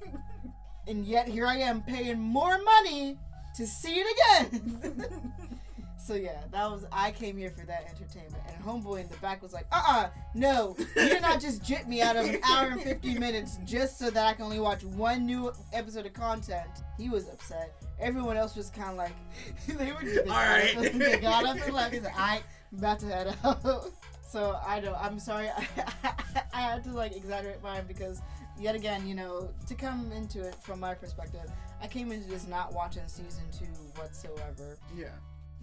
And 0.88 1.04
yet 1.04 1.28
here 1.28 1.46
I 1.46 1.58
am 1.58 1.82
paying 1.82 2.18
more 2.18 2.58
money 2.60 3.18
to 3.54 3.66
see 3.66 3.94
it 4.00 4.50
again. 4.50 5.32
so 5.96 6.14
yeah, 6.14 6.42
that 6.50 6.70
was 6.70 6.84
I 6.90 7.12
came 7.12 7.36
here 7.36 7.50
for 7.50 7.64
that 7.66 7.86
entertainment. 7.88 8.42
And 8.48 8.64
homeboy 8.64 9.02
in 9.02 9.08
the 9.08 9.16
back 9.18 9.42
was 9.42 9.52
like, 9.52 9.66
uh-uh, 9.70 10.08
no, 10.34 10.74
you 10.78 11.08
did 11.08 11.22
not 11.22 11.40
just 11.40 11.62
jit 11.62 11.86
me 11.86 12.02
out 12.02 12.16
of 12.16 12.26
an 12.26 12.40
hour 12.44 12.70
and 12.70 12.82
50 12.82 13.14
minutes 13.18 13.58
just 13.64 13.98
so 13.98 14.10
that 14.10 14.26
I 14.26 14.32
can 14.32 14.44
only 14.44 14.58
watch 14.58 14.82
one 14.82 15.24
new 15.24 15.52
episode 15.72 16.06
of 16.06 16.14
content. 16.14 16.68
He 16.98 17.08
was 17.08 17.28
upset. 17.28 17.74
Everyone 18.00 18.36
else 18.36 18.56
was 18.56 18.70
kind 18.70 18.90
of 18.90 18.96
like, 18.96 19.12
they 19.68 19.92
were. 19.92 20.30
All 20.30 20.36
right. 20.36 20.74
they 20.94 21.20
got 21.20 21.44
up 21.44 21.64
and 21.64 21.72
left. 21.72 21.94
He's 21.94 22.02
like, 22.02 22.18
I 22.18 22.42
about 22.76 22.98
to 23.00 23.06
head 23.06 23.36
out. 23.44 23.62
So 24.24 24.58
I 24.66 24.80
know. 24.80 24.94
I'm 24.98 25.18
sorry. 25.18 25.48
I, 25.50 25.66
I 26.54 26.60
had 26.62 26.82
to 26.84 26.90
like 26.92 27.14
exaggerate 27.14 27.62
mine 27.62 27.84
because 27.86 28.22
yet 28.58 28.74
again, 28.74 29.06
you 29.06 29.14
know, 29.14 29.50
to 29.66 29.74
come 29.74 30.10
into 30.10 30.40
it 30.40 30.54
from 30.62 30.80
my 30.80 30.94
perspective, 30.94 31.50
I 31.82 31.86
came 31.86 32.10
into 32.10 32.26
this 32.30 32.46
not 32.48 32.72
watching 32.72 33.02
season 33.08 33.44
two 33.52 33.66
whatsoever. 34.00 34.78
yeah. 34.96 35.08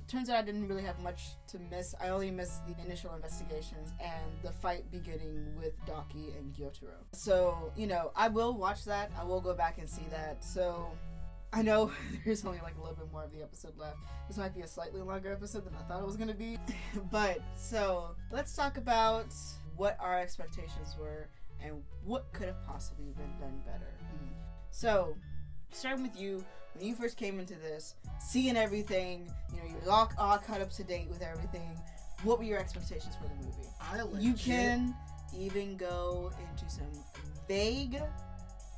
Turns 0.07 0.29
out 0.29 0.37
I 0.37 0.41
didn't 0.43 0.67
really 0.67 0.83
have 0.83 0.99
much 0.99 1.29
to 1.47 1.57
miss. 1.71 1.95
I 1.99 2.09
only 2.09 2.29
missed 2.29 2.61
the 2.67 2.75
initial 2.83 3.13
investigations 3.15 3.91
and 3.99 4.31
the 4.43 4.51
fight 4.51 4.89
beginning 4.91 5.45
with 5.57 5.73
Daki 5.87 6.33
and 6.37 6.53
Gyutaro. 6.53 6.93
So, 7.11 7.71
you 7.75 7.87
know, 7.87 8.11
I 8.15 8.27
will 8.27 8.55
watch 8.55 8.85
that. 8.85 9.11
I 9.19 9.23
will 9.23 9.41
go 9.41 9.53
back 9.55 9.77
and 9.79 9.87
see 9.89 10.05
that. 10.11 10.43
So, 10.43 10.87
I 11.51 11.61
know 11.61 11.91
there's 12.25 12.45
only 12.45 12.59
like 12.61 12.75
a 12.77 12.81
little 12.81 12.95
bit 12.95 13.11
more 13.11 13.23
of 13.23 13.31
the 13.31 13.41
episode 13.41 13.77
left. 13.77 13.97
This 14.27 14.37
might 14.37 14.53
be 14.53 14.61
a 14.61 14.67
slightly 14.67 15.01
longer 15.01 15.31
episode 15.31 15.65
than 15.65 15.73
I 15.75 15.81
thought 15.87 16.01
it 16.01 16.05
was 16.05 16.17
going 16.17 16.29
to 16.29 16.35
be. 16.35 16.57
but, 17.11 17.39
so, 17.55 18.15
let's 18.31 18.55
talk 18.55 18.77
about 18.77 19.33
what 19.75 19.97
our 19.99 20.19
expectations 20.19 20.95
were 20.99 21.29
and 21.63 21.81
what 22.05 22.31
could 22.33 22.47
have 22.47 22.63
possibly 22.67 23.11
been 23.17 23.37
done 23.39 23.61
better. 23.65 23.93
So, 24.71 25.15
starting 25.71 26.03
with 26.03 26.19
you, 26.19 26.43
when 26.73 26.85
you 26.85 26.95
first 26.95 27.17
came 27.17 27.39
into 27.39 27.55
this, 27.55 27.95
seeing 28.19 28.55
everything, 28.55 29.29
you 29.53 29.57
know, 29.59 29.67
you're 29.67 29.91
all, 29.91 30.09
all 30.17 30.37
caught 30.37 30.61
up 30.61 30.71
to 30.71 30.83
date 30.83 31.09
with 31.09 31.21
everything. 31.21 31.77
What 32.23 32.37
were 32.37 32.45
your 32.45 32.59
expectations 32.59 33.15
for 33.15 33.27
the 33.27 33.35
movie? 33.35 33.67
I 33.81 34.01
legit, 34.01 34.21
You 34.21 34.33
can 34.33 34.95
even 35.37 35.75
go 35.77 36.31
into 36.49 36.69
some 36.69 36.91
vague 37.47 38.01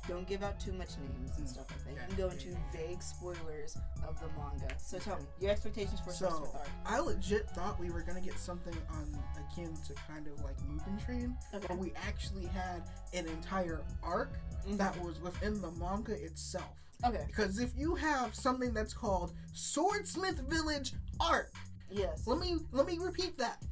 don't 0.08 0.26
give 0.26 0.42
out 0.42 0.58
too 0.58 0.72
much 0.72 0.90
names 0.98 1.36
and 1.38 1.46
Mm. 1.46 1.50
stuff 1.50 1.66
like 1.70 1.84
that. 1.84 1.90
You 1.92 2.06
can 2.08 2.16
go 2.16 2.28
into 2.30 2.56
vague 2.72 3.02
spoilers 3.02 3.76
of 4.06 4.18
the 4.20 4.28
manga. 4.38 4.68
So 4.78 4.98
tell 4.98 5.16
me 5.18 5.26
your 5.40 5.50
expectations 5.52 6.00
for 6.00 6.12
So 6.12 6.28
Swordsmith 6.28 6.54
arc. 6.54 6.68
I 6.86 6.98
legit 7.00 7.50
thought 7.50 7.78
we 7.78 7.90
were 7.90 8.02
gonna 8.02 8.20
get 8.20 8.38
something 8.38 8.74
on 8.90 9.24
akin 9.38 9.76
to 9.86 9.94
kind 9.94 10.26
of 10.26 10.40
like 10.42 10.56
Mugen 10.62 11.04
Train, 11.04 11.36
Okay. 11.54 11.66
but 11.68 11.78
we 11.78 11.92
actually 11.94 12.46
had 12.46 12.82
an 13.12 13.26
entire 13.26 13.84
arc 14.02 14.32
Mhm. 14.66 14.76
that 14.78 15.00
was 15.00 15.20
within 15.20 15.60
the 15.60 15.70
manga 15.72 16.12
itself. 16.24 16.76
Okay. 17.04 17.24
Because 17.26 17.58
if 17.58 17.74
you 17.76 17.94
have 17.96 18.34
something 18.34 18.72
that's 18.72 18.92
called 18.94 19.34
Swordsmith 19.52 20.38
Village 20.48 20.94
Arc, 21.20 21.52
Yes. 21.90 22.26
let 22.26 22.38
me 22.38 22.58
let 22.72 22.86
me 22.86 22.98
repeat 22.98 23.38
that. 23.38 23.62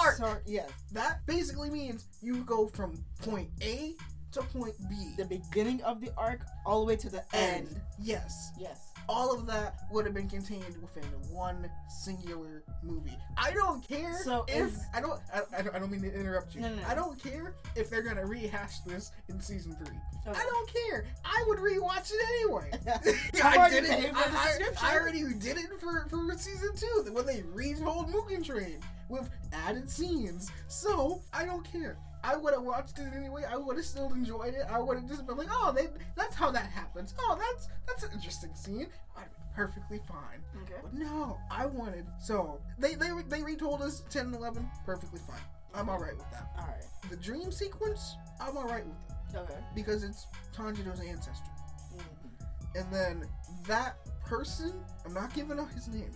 Arc. 0.00 0.16
So, 0.16 0.40
yes. 0.46 0.70
That 0.92 1.26
basically 1.26 1.68
means 1.68 2.06
you 2.22 2.44
go 2.44 2.68
from 2.68 3.04
point 3.22 3.50
A 3.62 3.96
to 4.34 4.42
point 4.42 4.74
B. 4.88 5.14
The 5.16 5.24
beginning 5.24 5.82
of 5.82 6.00
the 6.00 6.10
arc 6.16 6.40
all 6.66 6.80
the 6.80 6.86
way 6.86 6.96
to 6.96 7.08
the 7.10 7.22
end. 7.34 7.80
Yes. 8.00 8.50
Yes. 8.58 8.90
all 9.06 9.34
of 9.34 9.46
that 9.46 9.74
would 9.90 10.06
have 10.06 10.14
been 10.14 10.28
contained 10.30 10.76
within 10.80 11.04
one 11.30 11.70
singular 11.88 12.62
movie. 12.82 13.18
I 13.36 13.50
don't 13.52 13.86
care 13.86 14.14
So 14.24 14.46
if 14.48 14.68
is- 14.68 14.80
I 14.94 15.00
don't 15.02 15.20
I, 15.32 15.42
I 15.58 15.78
don't 15.78 15.90
mean 15.90 16.00
to 16.02 16.12
interrupt 16.12 16.54
you. 16.54 16.62
No, 16.62 16.70
no, 16.70 16.76
no. 16.76 16.82
I 16.88 16.94
don't 16.94 17.22
care 17.22 17.54
if 17.76 17.90
they're 17.90 18.02
gonna 18.02 18.24
rehash 18.24 18.78
this 18.80 19.12
in 19.28 19.40
season 19.40 19.72
three. 19.76 19.96
Okay. 20.26 20.40
I 20.40 20.44
don't 20.44 20.70
care. 20.72 21.04
I 21.24 21.44
would 21.46 21.58
rewatch 21.58 22.10
it 22.12 22.22
anyway. 22.40 22.70
I 23.44 23.68
did 23.68 23.84
it. 23.84 23.90
paid 23.90 24.08
for 24.16 24.30
the 24.30 24.36
I, 24.38 24.58
I. 24.82 24.92
I 24.94 24.98
already 24.98 25.22
did 25.34 25.58
it 25.58 25.68
for, 25.80 26.06
for 26.08 26.32
season 26.38 26.70
two 26.74 27.12
when 27.12 27.26
they 27.26 27.42
retold 27.52 28.08
Mugen 28.10 28.42
Train 28.44 28.78
with 29.10 29.28
added 29.52 29.90
scenes. 29.90 30.50
So 30.68 31.20
I 31.32 31.44
don't 31.44 31.70
care. 31.70 31.98
I 32.24 32.36
would 32.36 32.54
have 32.54 32.62
watched 32.62 32.98
it 32.98 33.12
anyway. 33.14 33.44
I 33.48 33.56
would 33.56 33.76
have 33.76 33.84
still 33.84 34.12
enjoyed 34.14 34.54
it. 34.54 34.64
I 34.70 34.78
would 34.78 34.96
have 34.96 35.06
just 35.08 35.26
been 35.26 35.36
like, 35.36 35.48
"Oh, 35.50 35.72
they, 35.76 35.88
that's 36.16 36.34
how 36.34 36.50
that 36.50 36.66
happens. 36.70 37.14
Oh, 37.18 37.38
that's 37.38 37.68
that's 37.86 38.02
an 38.02 38.10
interesting 38.12 38.54
scene. 38.54 38.86
I'd 39.16 39.24
be 39.24 39.36
perfectly 39.54 40.00
fine." 40.08 40.42
Okay. 40.62 40.80
But 40.82 40.94
no, 40.94 41.38
I 41.50 41.66
wanted 41.66 42.06
so 42.18 42.60
they 42.78 42.94
they 42.94 43.10
they 43.28 43.42
retold 43.42 43.82
us 43.82 44.02
10 44.08 44.26
and 44.26 44.34
11 44.34 44.66
perfectly 44.86 45.20
fine. 45.28 45.40
I'm 45.74 45.88
all 45.90 45.98
right 45.98 46.16
with 46.16 46.30
that. 46.30 46.48
All 46.58 46.66
right. 46.66 46.84
The 47.10 47.16
dream 47.16 47.52
sequence, 47.52 48.16
I'm 48.40 48.56
all 48.56 48.64
right 48.68 48.86
with 48.86 48.96
it 49.34 49.36
Okay. 49.38 49.58
because 49.74 50.02
it's 50.04 50.26
Tanjiro's 50.56 51.00
ancestor. 51.00 51.50
Mhm. 51.94 52.80
And 52.80 52.92
then 52.92 53.28
that 53.66 53.96
person, 54.24 54.72
I'm 55.04 55.12
not 55.12 55.34
giving 55.34 55.58
out 55.58 55.70
his 55.72 55.88
name, 55.88 56.12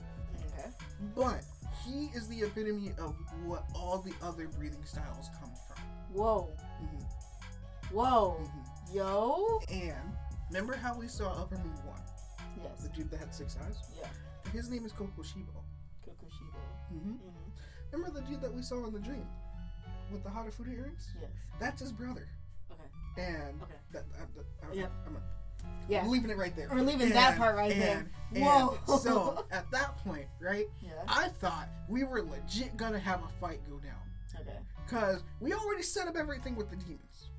Okay. 0.47 0.71
but 1.15 1.43
he 1.85 2.07
is 2.15 2.29
the 2.29 2.43
epitome 2.43 2.93
of 2.99 3.15
what 3.45 3.65
all 3.75 3.99
the 3.99 4.15
other 4.23 4.47
breathing 4.49 4.85
styles 4.85 5.29
come 5.41 5.51
from. 5.67 5.68
Whoa. 6.13 6.51
Mhm, 6.83 7.05
Whoa. 7.93 8.37
mhm. 8.41 8.95
Yo. 8.95 9.61
And 9.71 10.17
remember 10.49 10.75
how 10.77 10.97
we 10.99 11.09
saw 11.09 11.31
Upper 11.33 11.57
Moon 11.59 11.75
1? 11.85 12.01
Yes. 12.63 12.83
The 12.83 12.89
dude 12.91 13.11
that 13.11 13.21
had 13.21 13.35
six 13.35 13.57
eyes? 13.65 13.77
Yeah. 13.99 14.09
His 14.53 14.71
name 14.71 14.85
is 14.87 14.93
Kokoshibo. 14.93 15.63
Kokushibo. 16.07 16.59
Mm-hmm. 16.93 17.13
Mhm. 17.13 17.53
Remember 17.93 18.21
the 18.21 18.27
dude 18.27 18.41
that 18.41 18.53
we 18.53 18.63
saw 18.63 18.85
in 18.87 18.93
the 18.93 18.99
dream? 19.01 19.27
With 20.11 20.23
the 20.25 20.31
Harafuda 20.31 20.73
earrings? 20.75 21.11
Yes. 21.21 21.31
That's 21.61 21.81
his 21.83 21.93
brother. 21.93 22.29
Okay. 22.73 23.23
And 23.23 23.63
Okay. 23.63 23.75
that, 23.93 24.05
that, 24.13 24.35
that, 24.35 24.47
I, 24.71 24.73
Yep. 24.75 24.93
I'm, 25.07 25.17
Yeah. 25.89 26.01
I'm 26.03 26.09
leaving 26.09 26.31
it 26.31 26.39
right 26.39 26.55
there. 26.57 26.69
We're 26.71 26.81
leaving 26.81 27.11
that 27.11 27.37
part 27.37 27.57
right 27.57 27.73
and- 27.73 27.83
there. 27.83 28.11
and 28.35 28.45
Whoa. 28.45 28.79
so 28.99 29.45
at 29.51 29.71
that 29.71 29.99
point, 29.99 30.27
right, 30.41 30.67
Yeah. 30.81 30.93
I 31.07 31.29
thought 31.29 31.69
we 31.89 32.05
were 32.05 32.23
legit 32.23 32.77
gonna 32.79 32.99
have 32.99 33.23
a 33.23 33.29
fight 33.29 33.61
go 33.69 33.79
down. 33.79 34.01
Okay. 34.41 34.59
Cause 34.89 35.23
we 35.41 35.53
already 35.53 35.83
set 35.83 36.09
up 36.09 36.17
everything 36.17 36.57
with 36.57 36.71
the 36.71 36.77
demons. 36.77 37.31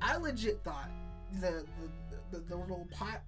I 0.00 0.16
legit 0.16 0.62
thought 0.64 0.90
the 1.40 1.64
the, 2.30 2.38
the, 2.38 2.44
the 2.48 2.56
little 2.56 2.86
pot 2.92 3.22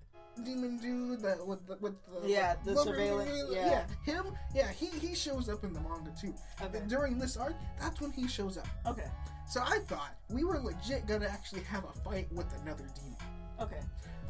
demon 0.45 0.77
dude 0.77 1.21
that 1.23 1.45
with 1.47 1.67
the, 1.67 1.77
with 1.81 1.95
the 2.23 2.29
Yeah, 2.29 2.57
the 2.65 2.77
surveillance, 2.77 3.31
yeah. 3.51 3.87
him 4.05 4.27
yeah 4.55 4.69
he 4.71 4.87
he 4.89 5.15
shows 5.15 5.49
up 5.49 5.65
in 5.65 5.73
the 5.73 5.81
manga 5.81 6.13
too. 6.21 6.35
Okay. 6.63 6.83
During 6.87 7.19
this 7.19 7.37
arc, 7.39 7.55
that's 7.81 8.01
when 8.01 8.11
he 8.13 8.29
shows 8.29 8.59
up. 8.59 8.69
Okay. 8.87 9.09
So 9.49 9.61
I 9.65 9.79
thought 9.87 10.15
we 10.31 10.45
were 10.45 10.59
legit 10.59 11.07
gonna 11.07 11.27
actually 11.27 11.63
have 11.63 11.85
a 11.85 11.93
fight 12.01 12.31
with 12.33 12.47
another 12.63 12.85
demon. 12.95 13.17
Okay. 13.61 13.81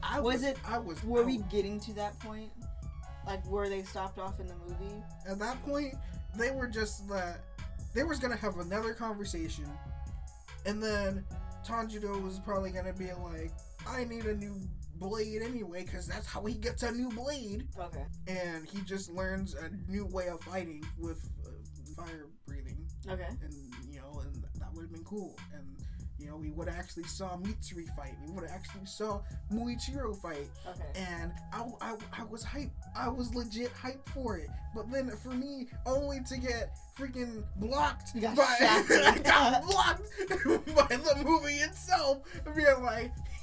I 0.02 0.20
Was 0.20 0.34
was, 0.36 0.42
it- 0.44 0.58
I 0.64 0.78
was 0.78 1.02
Were 1.02 1.22
I 1.22 1.24
we 1.24 1.38
getting 1.50 1.80
to 1.80 1.92
that 1.94 2.16
point? 2.20 2.50
Like 3.26 3.44
where 3.50 3.68
they 3.68 3.82
stopped 3.82 4.20
off 4.20 4.38
in 4.38 4.46
the 4.46 4.54
movie? 4.68 5.02
at 5.28 5.40
that 5.40 5.60
point 5.64 5.94
they 6.36 6.52
were 6.52 6.68
just 6.68 7.08
that 7.08 7.40
they 7.96 8.04
was 8.04 8.18
gonna 8.20 8.36
have 8.36 8.58
another 8.58 8.92
conversation 8.92 9.64
and 10.66 10.82
then 10.82 11.24
Tanjiro 11.66 12.22
was 12.22 12.38
probably 12.40 12.70
gonna 12.70 12.92
be 12.92 13.10
like 13.14 13.50
I 13.88 14.04
need 14.04 14.26
a 14.26 14.34
new 14.34 14.60
blade 14.96 15.40
anyway 15.42 15.84
because 15.84 16.06
that's 16.06 16.26
how 16.26 16.44
he 16.44 16.54
gets 16.54 16.82
a 16.82 16.92
new 16.92 17.08
blade 17.08 17.66
Okay. 17.80 18.04
and 18.28 18.66
he 18.66 18.80
just 18.82 19.10
learns 19.10 19.54
a 19.54 19.70
new 19.90 20.04
way 20.06 20.28
of 20.28 20.40
fighting 20.42 20.84
with 20.98 21.28
uh, 21.46 21.50
fire 22.02 22.26
breathing 22.46 22.86
Okay. 23.08 23.28
and 23.42 23.54
you 23.90 23.98
know 24.00 24.20
and 24.20 24.44
that 24.60 24.72
would 24.74 24.82
have 24.82 24.92
been 24.92 25.04
cool 25.04 25.34
and 25.54 25.64
you 26.18 26.26
know 26.26 26.36
we 26.36 26.50
would 26.50 26.68
have 26.68 26.78
actually 26.78 27.04
saw 27.04 27.36
Mitsuri 27.38 27.86
fight 27.96 28.14
we 28.26 28.32
would 28.32 28.44
have 28.44 28.52
actually 28.52 28.86
saw 28.86 29.20
Muichiro 29.52 30.14
fight 30.20 30.48
Okay. 30.68 31.00
and 31.12 31.32
I, 31.52 31.64
I, 31.80 31.96
I 32.20 32.24
was 32.24 32.42
hype. 32.42 32.70
I 32.94 33.08
was 33.08 33.34
legit 33.34 33.72
hyped 33.74 34.06
for 34.14 34.36
it. 34.38 34.48
But 34.74 34.90
then 34.90 35.10
for 35.22 35.28
me, 35.30 35.68
only 35.86 36.20
to 36.28 36.36
get 36.38 36.76
freaking 36.96 37.44
blocked 37.56 38.14
You 38.14 38.22
got 38.22 38.36
by. 38.36 38.56
I 38.60 39.18
got 39.22 39.62
blocked 39.64 40.02
by 40.74 40.96
the 40.96 41.22
movie 41.24 41.54
itself. 41.56 42.22
Being 42.56 42.82
like, 42.82 43.12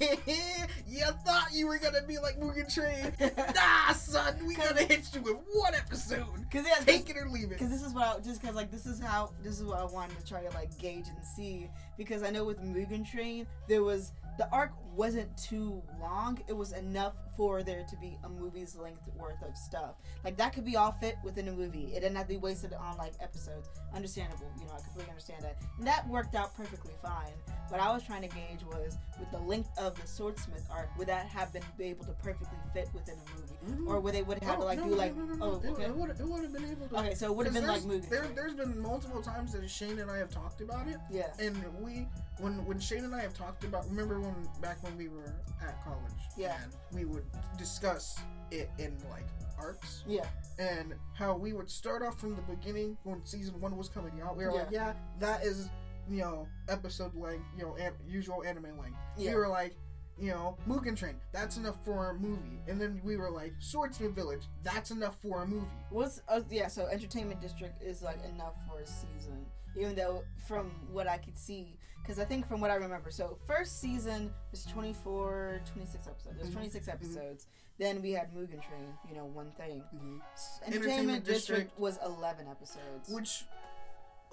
you 0.88 1.04
thought 1.24 1.48
you 1.52 1.68
were 1.68 1.78
gonna 1.78 2.02
be 2.02 2.18
like 2.18 2.38
Mugen 2.40 2.72
Train. 2.72 3.12
Nah, 3.54 3.92
son, 3.92 4.34
we 4.46 4.54
gotta 4.54 4.82
hit 4.84 5.08
you 5.14 5.22
with 5.22 5.36
one 5.52 5.74
episode. 5.74 6.26
Cause 6.50 6.64
yeah, 6.66 6.84
Take 6.84 7.08
it 7.10 7.16
or 7.16 7.28
leave 7.28 7.44
it. 7.44 7.50
Because 7.50 7.70
this 7.70 7.82
is 7.82 7.92
what 7.92 8.04
I, 8.04 8.20
just 8.20 8.40
because 8.40 8.56
like 8.56 8.70
this 8.70 8.86
is 8.86 9.00
how 9.00 9.30
this 9.42 9.60
is 9.60 9.64
what 9.64 9.78
I 9.78 9.84
wanted 9.84 10.18
to 10.18 10.26
try 10.26 10.42
to 10.42 10.50
like 10.50 10.76
gauge 10.78 11.06
and 11.08 11.24
see 11.24 11.70
because 11.96 12.22
I 12.22 12.30
know 12.30 12.44
with 12.44 12.60
Mugen 12.60 13.08
Train 13.08 13.46
there 13.68 13.82
was 13.82 14.12
the 14.38 14.48
arc 14.52 14.72
wasn't 14.94 15.36
too 15.36 15.82
long 16.00 16.38
it 16.48 16.52
was 16.52 16.72
enough 16.72 17.14
for 17.36 17.62
there 17.64 17.84
to 17.90 17.96
be 17.96 18.16
a 18.24 18.28
movie's 18.28 18.76
length 18.76 19.02
worth 19.16 19.42
of 19.42 19.56
stuff 19.56 19.96
like 20.24 20.36
that 20.36 20.52
could 20.52 20.64
be 20.64 20.76
all 20.76 20.92
fit 20.92 21.16
within 21.24 21.48
a 21.48 21.52
movie 21.52 21.86
it 21.94 22.00
didn't 22.00 22.14
have 22.14 22.26
to 22.28 22.34
be 22.34 22.36
wasted 22.38 22.72
on 22.74 22.96
like 22.96 23.12
episodes 23.20 23.68
understandable 23.94 24.46
you 24.58 24.66
know 24.66 24.72
I 24.72 24.80
completely 24.82 25.10
understand 25.10 25.42
that 25.42 25.56
and 25.78 25.86
that 25.86 26.06
worked 26.08 26.34
out 26.36 26.56
perfectly 26.56 26.92
fine 27.02 27.32
what 27.70 27.80
I 27.80 27.92
was 27.92 28.04
trying 28.04 28.22
to 28.22 28.28
gauge 28.28 28.62
was 28.68 28.96
with 29.18 29.30
the 29.32 29.38
length 29.38 29.70
of 29.78 30.00
the 30.00 30.06
Swordsmith 30.06 30.66
arc 30.70 30.96
would 30.96 31.08
that 31.08 31.26
have 31.26 31.52
been 31.52 31.62
be 31.76 31.84
able 31.86 32.04
to 32.04 32.12
perfectly 32.22 32.58
fit 32.72 32.88
within 32.94 33.16
a 33.16 33.40
movie 33.40 33.82
Mhm. 33.82 33.88
or 33.88 33.98
would 33.98 34.14
they 34.14 34.22
would 34.22 34.42
have 34.44 34.56
to 34.58 34.62
Oh, 34.62 34.66
like 34.66 34.78
no, 34.78 34.84
do 34.84 34.90
no, 34.90 34.96
like 34.96 35.16
no, 35.16 35.24
no, 35.24 35.34
no. 35.34 35.44
oh 35.46 35.60
It- 35.60 35.66
okay 35.70 35.84
It 35.84 35.96
would 35.96 36.10
it 36.10 36.20
would 36.28 36.42
have 36.42 36.52
been 36.52 36.64
able 36.70 36.86
to. 36.88 36.98
Okay, 36.98 37.14
so 37.14 37.26
it 37.26 37.34
would 37.34 37.46
have 37.46 37.54
been 37.54 37.66
like 37.66 37.82
Because 37.82 37.86
Mugen 38.04 38.08
there's- 38.10 38.24
Train. 38.26 38.34
There, 38.36 38.44
there's 38.48 38.54
been 38.54 38.78
multiple 38.80 39.22
times 39.22 39.52
that 39.52 39.68
Shane 39.70 39.98
and 39.98 40.10
I 40.10 40.18
have 40.18 40.30
talked 40.30 40.60
about 40.60 40.86
it. 40.86 40.98
Yeah. 41.10 41.32
And 41.38 41.56
we, 41.82 42.06
when 42.38 42.64
when 42.66 42.78
Shane 42.78 43.04
and 43.04 43.14
I 43.14 43.22
have 43.22 43.32
talked 43.32 43.64
about, 43.64 43.88
remember 43.88 44.20
when 44.24 44.48
back 44.60 44.82
when 44.82 44.96
we 44.96 45.08
were 45.08 45.34
at 45.62 45.82
college, 45.84 46.12
Yeah. 46.36 46.56
and 46.62 46.72
we 46.92 47.04
would 47.04 47.24
discuss 47.58 48.18
it 48.50 48.70
in 48.78 48.96
like 49.10 49.26
arcs, 49.58 50.04
Yeah. 50.06 50.26
and 50.58 50.94
how 51.14 51.36
we 51.36 51.52
would 51.52 51.70
start 51.70 52.02
off 52.02 52.18
from 52.20 52.34
the 52.36 52.42
beginning 52.42 52.96
when 53.04 53.24
season 53.24 53.60
one 53.60 53.76
was 53.76 53.88
coming 53.88 54.20
out. 54.22 54.36
We 54.36 54.44
were 54.44 54.52
like, 54.52 54.70
yeah, 54.70 54.94
that 55.20 55.44
is, 55.44 55.68
you 56.08 56.18
know, 56.18 56.48
episode 56.68 57.14
length, 57.14 57.44
you 57.56 57.64
know, 57.64 57.74
an- 57.76 57.94
usual 58.06 58.42
anime 58.44 58.78
length. 58.78 58.98
Yeah. 59.16 59.30
We 59.30 59.36
were 59.36 59.48
like. 59.48 59.74
You 60.16 60.30
know, 60.30 60.56
Mugen 60.68 60.96
Train, 60.96 61.16
that's 61.32 61.56
enough 61.56 61.84
for 61.84 62.10
a 62.10 62.14
movie. 62.14 62.60
And 62.68 62.80
then 62.80 63.00
we 63.02 63.16
were 63.16 63.32
like, 63.32 63.52
Swordsman 63.58 64.14
Village, 64.14 64.42
that's 64.62 64.92
enough 64.92 65.20
for 65.20 65.42
a 65.42 65.46
movie. 65.48 65.66
What's 65.90 66.22
uh, 66.28 66.42
yeah? 66.50 66.68
So 66.68 66.86
Entertainment 66.86 67.40
District 67.40 67.82
is 67.82 68.00
like 68.00 68.22
enough 68.24 68.54
for 68.68 68.78
a 68.78 68.86
season, 68.86 69.44
even 69.76 69.96
though 69.96 70.22
from 70.46 70.70
what 70.92 71.08
I 71.08 71.18
could 71.18 71.36
see, 71.36 71.80
because 72.04 72.18
I 72.18 72.24
think 72.26 72.46
from 72.46 72.60
what 72.60 72.70
I 72.70 72.74
remember, 72.74 73.10
so 73.10 73.38
first 73.46 73.80
season 73.80 74.30
was 74.50 74.64
24, 74.66 75.62
26 75.72 76.06
episodes. 76.06 76.36
There's 76.36 76.50
Mhm. 76.50 76.52
26 76.52 76.88
episodes. 76.88 77.46
Then 77.78 78.02
we 78.02 78.12
had 78.12 78.30
Mugen 78.34 78.62
Train, 78.62 78.96
you 79.08 79.14
know, 79.16 79.24
one 79.24 79.50
thing. 79.52 79.82
Mhm. 79.94 80.20
Entertainment 80.20 80.74
Entertainment, 80.74 81.24
District, 81.24 81.60
District- 81.70 81.78
was 81.80 81.96
11 82.04 82.46
episodes. 82.46 83.08
which 83.08 83.46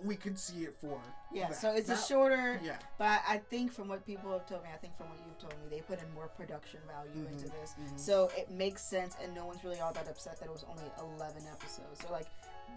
we 0.04 0.16
could 0.18 0.38
see 0.38 0.66
it 0.66 0.76
for. 0.82 1.00
yeah, 1.32 1.48
that. 1.50 1.56
so 1.56 1.74
it's 1.74 1.88
a 1.90 1.96
shorter. 1.96 2.60
Yeah, 2.64 2.78
But 2.98 3.22
I 3.28 3.38
think 3.38 3.72
from 3.72 3.88
what 3.88 4.04
people 4.06 4.32
have 4.34 4.48
told 4.48 4.64
me, 4.64 4.70
I 4.74 4.78
think 4.78 4.98
from 4.98 5.10
what 5.10 5.20
you've 5.26 5.38
told 5.38 5.54
me, 5.62 5.68
they 5.70 5.82
put 5.82 6.02
in 6.02 6.12
more 6.14 6.28
production 6.28 6.82
value 6.88 7.26
into 7.28 7.46
Mhm, 7.46 7.52
this. 7.62 7.74
mhm. 7.80 8.00
So 8.00 8.28
it 8.36 8.50
makes 8.52 8.82
sense, 8.84 9.16
and 9.22 9.34
no 9.36 9.46
one's 9.46 9.64
really 9.64 9.80
all 9.80 9.94
that 9.94 10.08
upset 10.08 10.40
that 10.40 10.46
it 10.48 10.52
was 10.52 10.64
only 10.66 10.92
11 11.00 11.46
episodes. 11.48 12.02
So 12.02 12.12
like, 12.12 12.28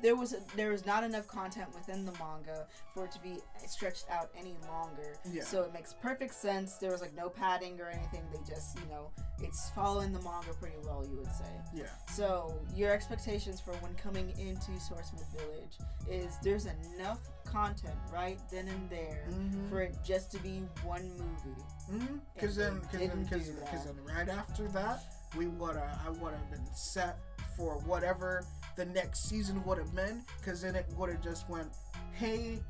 there 0.04 0.14
was 0.14 0.36
there 0.54 0.70
was 0.70 0.84
not 0.84 1.02
enough 1.02 1.26
content 1.26 1.66
within 1.74 2.04
the 2.04 2.12
manga 2.12 2.66
for 2.92 3.06
it 3.06 3.10
to 3.12 3.18
be 3.20 3.38
stretched 3.66 4.04
out 4.10 4.28
any 4.38 4.54
longer. 4.68 5.16
Yeah. 5.24 5.42
So 5.42 5.62
it 5.62 5.72
makes 5.72 5.94
perfect 5.94 6.34
sense. 6.34 6.74
There 6.74 6.90
was 6.92 7.00
like 7.00 7.14
no 7.16 7.30
padding 7.30 7.80
or 7.80 7.88
anything. 7.88 8.20
They 8.30 8.38
just 8.46 8.78
you 8.78 8.84
know 8.90 9.10
it's 9.42 9.70
following 9.70 10.12
the 10.12 10.20
manga 10.20 10.52
pretty 10.60 10.76
well, 10.84 11.06
you 11.10 11.16
would 11.16 11.32
say. 11.32 11.50
yeah. 11.74 11.84
So 12.12 12.54
your 12.76 12.92
expectations 12.92 13.60
for 13.62 13.72
when 13.82 13.94
coming 13.94 14.28
into 14.38 14.78
Swordsmith 14.78 15.26
Village 15.38 15.78
is 16.08 16.36
there's 16.42 16.66
enough 16.66 17.20
content 17.46 17.96
right 18.12 18.38
then 18.52 18.68
and 18.68 18.90
there 18.90 19.24
Mhm. 19.30 19.70
for 19.70 19.80
it 19.80 19.96
just 20.04 20.30
to 20.32 20.38
be 20.40 20.58
one 20.84 21.08
movie. 21.12 22.20
Because 22.34 22.58
And 22.58 22.76
then, 22.76 22.80
because 22.90 23.08
then, 23.08 23.22
because 23.24 23.46
do 23.46 23.52
that. 23.54 23.64
because 23.70 23.84
then, 23.86 24.04
right 24.04 24.28
after 24.28 24.68
that, 24.68 25.02
we 25.34 25.46
would 25.46 25.76
I 25.78 26.10
would 26.10 26.34
have 26.34 26.50
been 26.50 26.66
set 26.74 27.18
for 27.56 27.78
whatever 27.78 28.44
the 28.76 28.84
next 28.86 29.28
season 29.28 29.62
would 29.64 29.78
have 29.78 29.94
been. 29.94 30.24
Because 30.38 30.62
then 30.62 30.74
it 30.74 30.86
would 30.96 31.10
have 31.10 31.22
just 31.22 31.48
went, 31.48 31.68
hey, 32.12 32.60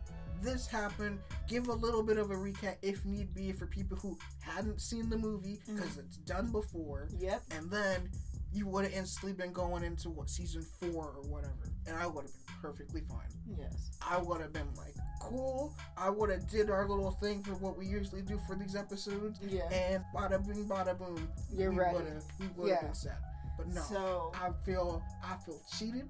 this 0.42 0.66
happened. 0.66 1.18
Give 1.48 1.68
a 1.68 1.72
little 1.72 2.02
bit 2.02 2.18
of 2.18 2.30
a 2.30 2.34
recap 2.34 2.76
if 2.82 3.04
need 3.04 3.34
be 3.34 3.52
for 3.52 3.66
people 3.66 3.96
who 3.96 4.18
hadn't 4.40 4.80
seen 4.80 5.08
the 5.08 5.16
movie 5.18 5.58
because 5.66 5.90
Mm-hmm. 5.92 6.00
it's 6.00 6.16
done 6.18 6.50
before, 6.52 7.08
Yep. 7.18 7.42
and 7.52 7.70
then 7.70 8.10
you 8.52 8.66
would 8.68 8.84
have 8.84 8.92
instantly 8.92 9.32
been 9.32 9.52
going 9.52 9.82
into 9.82 10.08
what 10.10 10.30
season 10.30 10.62
four 10.78 11.12
or 11.16 11.22
whatever, 11.22 11.72
and 11.88 11.96
I 11.96 12.06
would 12.06 12.24
have 12.26 12.32
been 12.32 12.54
perfectly 12.62 13.00
fine. 13.08 13.26
Yes. 13.58 13.90
I 14.00 14.18
would 14.18 14.40
have 14.40 14.52
been 14.52 14.68
like, 14.76 14.94
cool. 15.20 15.74
I 15.96 16.08
would 16.10 16.30
have 16.30 16.46
did 16.48 16.70
our 16.70 16.88
little 16.88 17.10
thing 17.12 17.42
for 17.42 17.54
what 17.54 17.76
we 17.76 17.86
usually 17.86 18.22
do 18.22 18.38
for 18.46 18.54
these 18.54 18.76
episodes, 18.76 19.40
Yeah. 19.42 19.68
and 19.72 20.04
bada 20.14 20.46
bing, 20.46 20.66
bada 20.68 20.96
boom. 20.96 21.28
You're 21.52 21.70
we 21.72 21.78
right. 21.78 21.94
We 21.94 22.00
would 22.02 22.06
have 22.12 22.24
Yeah. 22.68 22.82
been 22.82 22.94
set. 22.94 23.18
But 23.56 23.68
no, 23.68 23.80
So 23.82 24.32
I 24.34 24.50
feel 24.64 25.02
I 25.22 25.36
feel 25.44 25.60
cheated, 25.78 26.08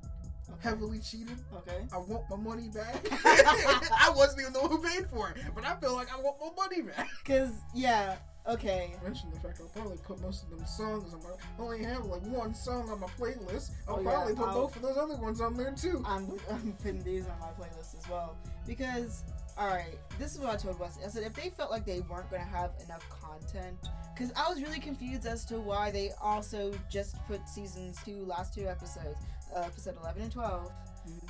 okay. 0.50 0.58
heavily 0.68 0.98
cheated. 0.98 1.38
okay. 1.56 1.86
I 1.92 1.98
want 1.98 2.28
my 2.30 2.36
money 2.36 2.68
back. 2.68 3.06
I 3.12 4.12
wasn't 4.14 4.40
even 4.42 4.52
the 4.52 4.60
one 4.60 4.70
who 4.70 4.78
paid 4.82 5.08
for 5.10 5.30
it, 5.30 5.36
but 5.54 5.64
I 5.64 5.76
feel 5.76 5.94
like 5.94 6.12
I 6.12 6.20
want 6.20 6.36
my 6.40 6.50
money 6.64 6.82
back. 6.82 7.08
Cause 7.24 7.50
yeah. 7.74 8.16
Okay. 8.46 8.92
Mention 9.02 9.30
the 9.30 9.40
fact 9.40 9.58
I'll 9.60 9.68
probably 9.68 9.96
put 9.96 10.20
most 10.20 10.42
of 10.44 10.50
them 10.50 10.66
songs 10.66 11.14
on 11.14 11.22
my. 11.22 11.30
I 11.30 11.62
only 11.62 11.82
have 11.82 12.04
like 12.04 12.20
one 12.26 12.54
song 12.54 12.90
on 12.90 13.00
my 13.00 13.06
playlist. 13.18 13.70
I'll 13.88 13.96
Oh, 13.96 14.00
yeah, 14.02 14.10
probably 14.10 14.34
put 14.34 14.48
I'll- 14.48 14.54
both 14.54 14.76
of 14.76 14.82
those 14.82 14.96
other 14.98 15.16
ones 15.16 15.40
on 15.40 15.54
there 15.54 15.72
too. 15.72 16.02
I'm, 16.06 16.30
I'm 16.50 16.72
putting 16.82 17.02
these 17.02 17.26
on 17.26 17.38
my 17.40 17.46
playlist 17.58 17.96
as 17.98 18.06
well 18.10 18.36
because 18.66 19.24
all 19.56 19.68
right 19.68 19.98
this 20.18 20.32
is 20.34 20.40
what 20.40 20.50
i 20.50 20.56
told 20.56 20.78
wes 20.80 20.98
i 21.04 21.08
said 21.08 21.22
if 21.22 21.32
they 21.34 21.48
felt 21.50 21.70
like 21.70 21.84
they 21.86 22.00
weren't 22.10 22.28
going 22.30 22.42
to 22.42 22.48
have 22.48 22.72
enough 22.84 23.08
content 23.08 23.76
because 24.14 24.32
i 24.36 24.48
was 24.48 24.60
really 24.62 24.80
confused 24.80 25.26
as 25.26 25.44
to 25.44 25.60
why 25.60 25.90
they 25.90 26.10
also 26.20 26.72
just 26.90 27.16
put 27.26 27.48
seasons 27.48 27.98
two 28.04 28.24
last 28.24 28.52
two 28.54 28.66
episodes 28.66 29.18
uh, 29.54 29.60
episode 29.60 29.94
11 30.02 30.22
and 30.22 30.32
12 30.32 30.72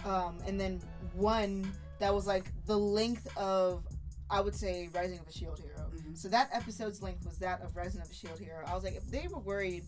um, 0.07 0.39
and 0.47 0.59
then 0.59 0.81
one 1.13 1.71
that 1.99 2.15
was 2.15 2.27
like 2.27 2.51
the 2.67 2.77
length 2.79 3.27
of 3.37 3.85
i 4.31 4.41
would 4.41 4.55
say 4.55 4.89
rising 4.95 5.19
of 5.19 5.29
a 5.29 5.33
shield 5.33 5.59
hero 5.59 5.71
Mhm. 5.95 6.17
so 6.17 6.29
that 6.29 6.49
episode's 6.53 7.03
length 7.03 7.25
was 7.27 7.39
that 7.39 7.61
of 7.63 7.77
rising 7.77 8.01
of 8.01 8.11
a 8.11 8.15
shield 8.15 8.39
hero 8.39 8.65
i 8.67 8.75
was 8.75 8.85
like 8.85 8.97
if 8.97 9.07
they 9.11 9.29
were 9.31 9.41
worried 9.41 9.85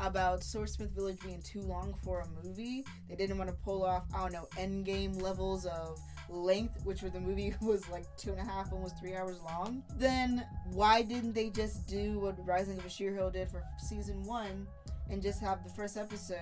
about 0.00 0.44
Swordsmith 0.44 0.90
Village 0.90 1.18
being 1.24 1.42
too 1.42 1.60
long 1.60 1.92
for 2.04 2.20
a 2.20 2.28
movie. 2.46 2.84
They 3.08 3.16
didn't 3.16 3.36
want 3.36 3.50
to 3.50 3.56
pull 3.64 3.84
off, 3.84 4.04
I 4.14 4.18
don't 4.20 4.32
know, 4.32 4.46
end 4.56 4.84
game 4.84 5.14
levels 5.14 5.66
of 5.66 5.98
length, 6.28 6.84
which 6.84 7.02
were 7.02 7.10
the 7.10 7.20
movie 7.20 7.54
was 7.60 7.88
like 7.88 8.04
two 8.16 8.30
and 8.32 8.40
a 8.40 8.44
half, 8.44 8.72
almost 8.72 8.98
three 8.98 9.14
hours 9.14 9.40
long. 9.42 9.82
Then 9.96 10.44
why 10.72 11.02
didn't 11.02 11.32
they 11.34 11.50
just 11.50 11.86
do 11.86 12.18
what 12.18 12.34
Rising 12.46 12.78
of 12.78 12.84
a 12.84 12.88
Hero 12.88 13.30
did 13.30 13.50
for 13.50 13.62
season 13.78 14.22
one 14.24 14.66
and 15.10 15.22
just 15.22 15.40
have 15.40 15.64
the 15.64 15.70
first 15.70 15.96
episode 15.96 16.38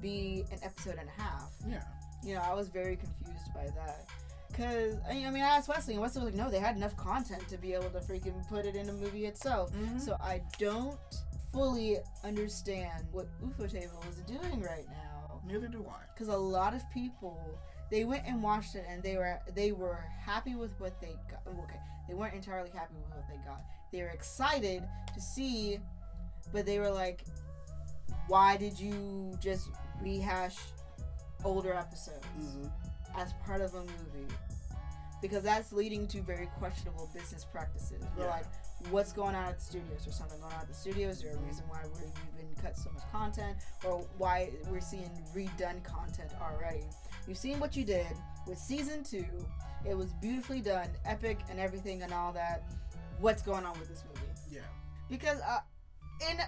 be 0.00 0.44
an 0.52 0.58
episode 0.62 0.96
and 0.98 1.08
a 1.08 1.20
half? 1.20 1.50
Yeah. 1.68 1.82
You 2.24 2.34
know, 2.34 2.42
I 2.42 2.52
was 2.54 2.68
very 2.68 2.96
confused 2.96 3.54
by 3.54 3.66
that. 3.76 4.06
Cause 4.52 4.96
I 5.08 5.14
mean, 5.14 5.26
I 5.26 5.30
mean, 5.30 5.42
I 5.42 5.56
asked 5.56 5.68
Wesley, 5.68 5.94
and 5.94 6.02
Wesley 6.02 6.22
was 6.24 6.32
like, 6.34 6.44
"No, 6.44 6.50
they 6.50 6.58
had 6.58 6.76
enough 6.76 6.96
content 6.96 7.46
to 7.48 7.56
be 7.56 7.72
able 7.72 7.88
to 7.90 8.00
freaking 8.00 8.46
put 8.48 8.66
it 8.66 8.74
in 8.74 8.88
a 8.88 8.92
movie 8.92 9.24
itself." 9.26 9.72
Mhm. 9.72 10.00
So 10.00 10.16
I 10.20 10.42
don't 10.58 10.98
fully 11.52 11.98
understand 12.24 13.06
what 13.12 13.26
Ufotable 13.40 14.06
is 14.10 14.16
doing 14.26 14.60
right 14.60 14.86
now. 14.88 15.40
Neither 15.46 15.68
do 15.68 15.86
I. 15.88 16.02
Because 16.12 16.28
a 16.28 16.36
lot 16.36 16.74
of 16.74 16.82
people 16.90 17.58
they 17.90 18.04
went 18.04 18.24
and 18.26 18.42
watched 18.42 18.74
it 18.74 18.84
and 18.88 19.02
they 19.02 19.16
were 19.16 19.38
they 19.54 19.72
were 19.72 20.04
happy 20.24 20.54
with 20.54 20.72
what 20.78 21.00
they 21.00 21.16
got. 21.30 21.40
Oh, 21.46 21.62
okay, 21.64 21.80
they 22.08 22.14
weren't 22.14 22.34
entirely 22.34 22.70
happy 22.70 22.94
with 22.94 23.16
what 23.16 23.28
they 23.28 23.36
got. 23.44 23.62
They 23.92 24.02
were 24.02 24.08
excited 24.08 24.84
to 25.14 25.20
see, 25.20 25.80
but 26.52 26.66
they 26.66 26.78
were 26.78 26.90
like, 26.90 27.24
"Why 28.28 28.56
did 28.56 28.78
you 28.78 29.36
just 29.40 29.70
rehash 30.00 30.56
older 31.44 31.72
episodes 31.72 32.24
mm-hmm. 32.38 32.66
as 33.16 33.32
part 33.44 33.60
of 33.60 33.74
a 33.74 33.80
movie?" 33.80 34.32
Because 35.20 35.42
that's 35.42 35.72
leading 35.72 36.06
to 36.08 36.22
very 36.22 36.46
questionable 36.58 37.10
business 37.12 37.44
practices. 37.44 38.02
We're 38.16 38.24
Yeah. 38.24 38.30
like, 38.30 38.46
what's 38.90 39.12
going 39.12 39.34
on 39.34 39.44
at 39.44 39.58
the 39.58 39.64
studios? 39.64 40.04
There's 40.04 40.16
something 40.16 40.40
going 40.40 40.54
on 40.54 40.60
at 40.60 40.68
the 40.68 40.74
studios. 40.74 41.20
There 41.20 41.34
a 41.34 41.36
reason 41.40 41.64
why 41.68 41.82
we're 41.92 42.06
even 42.06 42.54
cut 42.62 42.78
so 42.78 42.90
much 42.90 43.02
content, 43.12 43.58
or 43.84 43.98
why 44.16 44.50
we're 44.70 44.80
seeing 44.80 45.10
redone 45.34 45.82
content 45.84 46.30
already? 46.40 46.84
You've 47.30 47.38
seen 47.38 47.60
what 47.60 47.76
you 47.76 47.84
did 47.84 48.08
with 48.48 48.58
season 48.58 49.04
two. 49.04 49.24
It 49.88 49.96
was 49.96 50.12
beautifully 50.14 50.60
done, 50.60 50.88
epic, 51.04 51.38
and 51.48 51.60
everything, 51.60 52.02
and 52.02 52.12
all 52.12 52.32
that. 52.32 52.64
What's 53.20 53.40
going 53.40 53.64
on 53.64 53.78
with 53.78 53.88
this 53.88 54.02
movie? 54.08 54.26
Yeah. 54.50 54.62
Because, 55.08 55.40
uh, 55.42 55.60
in 56.28 56.38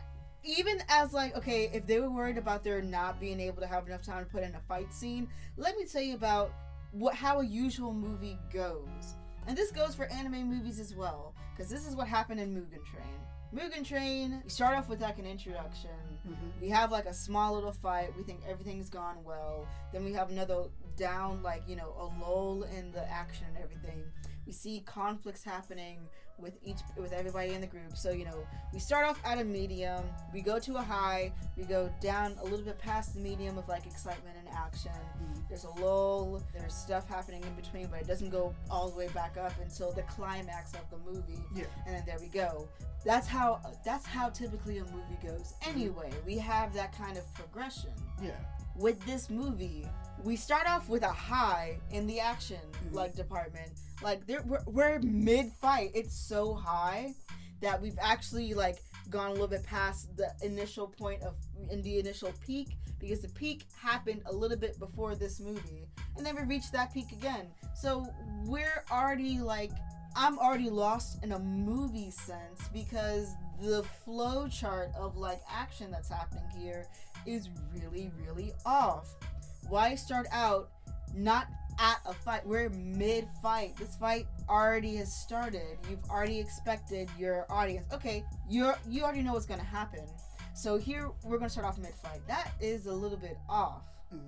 even 0.42 0.82
as 0.88 1.12
like, 1.12 1.36
okay, 1.36 1.70
if 1.72 1.86
they 1.86 2.00
were 2.00 2.10
worried 2.10 2.36
about 2.36 2.64
their 2.64 2.82
not 2.82 3.20
being 3.20 3.38
able 3.38 3.60
to 3.62 3.66
have 3.68 3.86
enough 3.86 4.02
time 4.02 4.24
to 4.24 4.30
put 4.32 4.42
in 4.42 4.56
a 4.56 4.60
fight 4.66 4.92
scene, 4.92 5.28
let 5.56 5.76
me 5.76 5.84
tell 5.84 6.02
you 6.02 6.16
about 6.16 6.52
what 6.90 7.14
how 7.14 7.38
a 7.38 7.46
usual 7.46 7.94
movie 7.94 8.36
goes. 8.52 9.14
And 9.46 9.56
this 9.56 9.70
goes 9.70 9.94
for 9.94 10.06
anime 10.06 10.50
movies 10.50 10.80
as 10.80 10.96
well, 10.96 11.32
because 11.54 11.70
this 11.70 11.86
is 11.86 11.94
what 11.94 12.08
happened 12.08 12.40
in 12.40 12.52
Mugen 12.52 12.84
Train. 12.84 13.20
Mugen 13.54 13.86
Train, 13.86 14.40
we 14.44 14.48
start 14.50 14.76
off 14.78 14.88
with 14.88 15.02
like 15.02 15.18
an 15.18 15.26
introduction. 15.26 15.90
Mhm. 16.26 16.60
We 16.60 16.70
have 16.70 16.90
like 16.90 17.04
a 17.04 17.12
small 17.12 17.52
little 17.52 17.72
fight. 17.72 18.16
We 18.16 18.22
think 18.22 18.40
everything's 18.48 18.88
gone 18.88 19.22
well. 19.24 19.66
Then 19.92 20.04
we 20.04 20.12
have 20.14 20.30
another 20.30 20.70
down, 20.96 21.42
like, 21.42 21.62
you 21.68 21.76
know, 21.76 21.90
a 21.98 22.06
lull 22.20 22.62
in 22.64 22.92
the 22.92 23.06
action 23.10 23.46
and 23.48 23.58
everything. 23.58 24.04
We 24.46 24.52
see 24.52 24.80
conflicts 24.80 25.44
happening 25.44 26.08
with 26.38 26.54
each 26.64 26.78
with 26.96 27.12
everybody 27.12 27.52
in 27.52 27.60
the 27.60 27.66
group. 27.66 27.96
So, 27.96 28.10
you 28.10 28.24
know, 28.24 28.46
we 28.72 28.78
start 28.78 29.06
off 29.06 29.18
at 29.24 29.38
a 29.38 29.44
medium, 29.44 30.02
we 30.32 30.40
go 30.40 30.58
to 30.58 30.76
a 30.76 30.82
high, 30.82 31.32
we 31.56 31.64
go 31.64 31.90
down 32.00 32.36
a 32.40 32.44
little 32.44 32.64
bit 32.64 32.78
past 32.78 33.14
the 33.14 33.20
medium 33.20 33.58
of 33.58 33.68
like 33.68 33.86
excitement 33.86 34.36
and 34.38 34.48
action. 34.54 34.92
Mhm. 35.22 35.48
There's 35.48 35.64
a 35.64 35.70
lull, 35.70 36.42
there's 36.52 36.74
stuff 36.74 37.08
happening 37.08 37.42
in 37.44 37.54
between, 37.54 37.86
but 37.86 38.00
it 38.00 38.06
doesn't 38.06 38.30
go 38.30 38.54
all 38.70 38.88
the 38.88 38.96
way 38.96 39.08
back 39.08 39.36
up 39.36 39.52
until 39.60 39.92
the 39.92 40.02
climax 40.02 40.72
of 40.74 40.88
the 40.90 40.98
movie 40.98 41.42
Yeah. 41.54 41.64
and 41.86 41.94
then 41.96 42.04
there 42.06 42.18
we 42.18 42.28
go. 42.28 42.68
That's 43.04 43.26
how 43.26 43.60
that's 43.84 44.06
how 44.06 44.28
typically 44.30 44.78
a 44.78 44.84
movie 44.84 45.18
goes. 45.22 45.54
Anyway, 45.62 46.10
we 46.24 46.38
have 46.38 46.72
that 46.74 46.92
kind 46.96 47.16
of 47.18 47.32
progression. 47.34 47.90
Yeah. 48.22 48.30
With 48.76 49.04
this 49.04 49.28
movie, 49.30 49.86
we 50.24 50.36
start 50.36 50.68
off 50.68 50.88
with 50.88 51.02
a 51.02 51.12
high 51.12 51.78
in 51.90 52.06
the 52.06 52.20
action 52.20 52.60
Mhm. 52.86 52.94
like 52.94 53.14
department. 53.14 53.70
Like 54.02 54.26
there 54.26 54.42
we're, 54.42 54.62
we're 54.66 54.98
mid 55.00 55.52
fight. 55.52 55.90
It's 55.94 56.14
so 56.14 56.54
high 56.54 57.14
that 57.60 57.80
we've 57.80 57.98
actually 58.00 58.54
like 58.54 58.82
gone 59.10 59.28
a 59.28 59.32
little 59.32 59.48
bit 59.48 59.64
past 59.64 60.16
the 60.16 60.32
initial 60.42 60.86
point 60.88 61.22
of 61.22 61.34
in 61.70 61.82
the 61.82 61.98
initial 61.98 62.32
peak 62.46 62.76
because 62.98 63.20
the 63.20 63.28
peak 63.30 63.64
happened 63.80 64.22
a 64.26 64.32
little 64.32 64.56
bit 64.56 64.78
before 64.78 65.14
this 65.16 65.38
movie 65.40 65.86
and 66.16 66.24
then 66.24 66.34
we 66.36 66.42
reached 66.42 66.72
that 66.72 66.92
peak 66.94 67.10
again 67.12 67.46
so 67.74 68.06
we're 68.44 68.84
already 68.92 69.38
like 69.40 69.72
i'm 70.14 70.38
already 70.38 70.70
lost 70.70 71.22
in 71.24 71.32
a 71.32 71.38
movie 71.40 72.10
sense 72.12 72.68
because 72.72 73.34
the 73.60 73.82
flow 74.04 74.46
chart 74.48 74.90
of 74.96 75.16
like 75.16 75.40
action 75.50 75.90
that's 75.90 76.08
happening 76.08 76.44
here 76.56 76.86
is 77.26 77.48
really 77.72 78.10
really 78.24 78.52
off 78.64 79.14
why 79.68 79.94
start 79.94 80.26
out 80.32 80.70
not 81.14 81.46
at 81.78 81.98
a 82.06 82.12
fight. 82.12 82.46
We're 82.46 82.68
mid 82.70 83.28
fight. 83.42 83.76
This 83.76 83.96
fight 83.96 84.26
already 84.48 84.96
has 84.96 85.12
started. 85.12 85.78
You've 85.88 86.04
already 86.10 86.38
expected 86.38 87.08
your 87.18 87.46
audience. 87.50 87.86
Okay, 87.92 88.24
you're 88.48 88.76
you 88.88 89.02
already 89.02 89.22
know 89.22 89.32
what's 89.32 89.46
gonna 89.46 89.62
happen. 89.62 90.04
So 90.54 90.76
here 90.76 91.10
we're 91.24 91.38
gonna 91.38 91.50
start 91.50 91.66
off 91.66 91.78
mid 91.78 91.94
fight. 91.94 92.20
That 92.28 92.52
is 92.60 92.86
a 92.86 92.92
little 92.92 93.16
bit 93.18 93.38
off. 93.48 93.82
Mhm. 94.12 94.20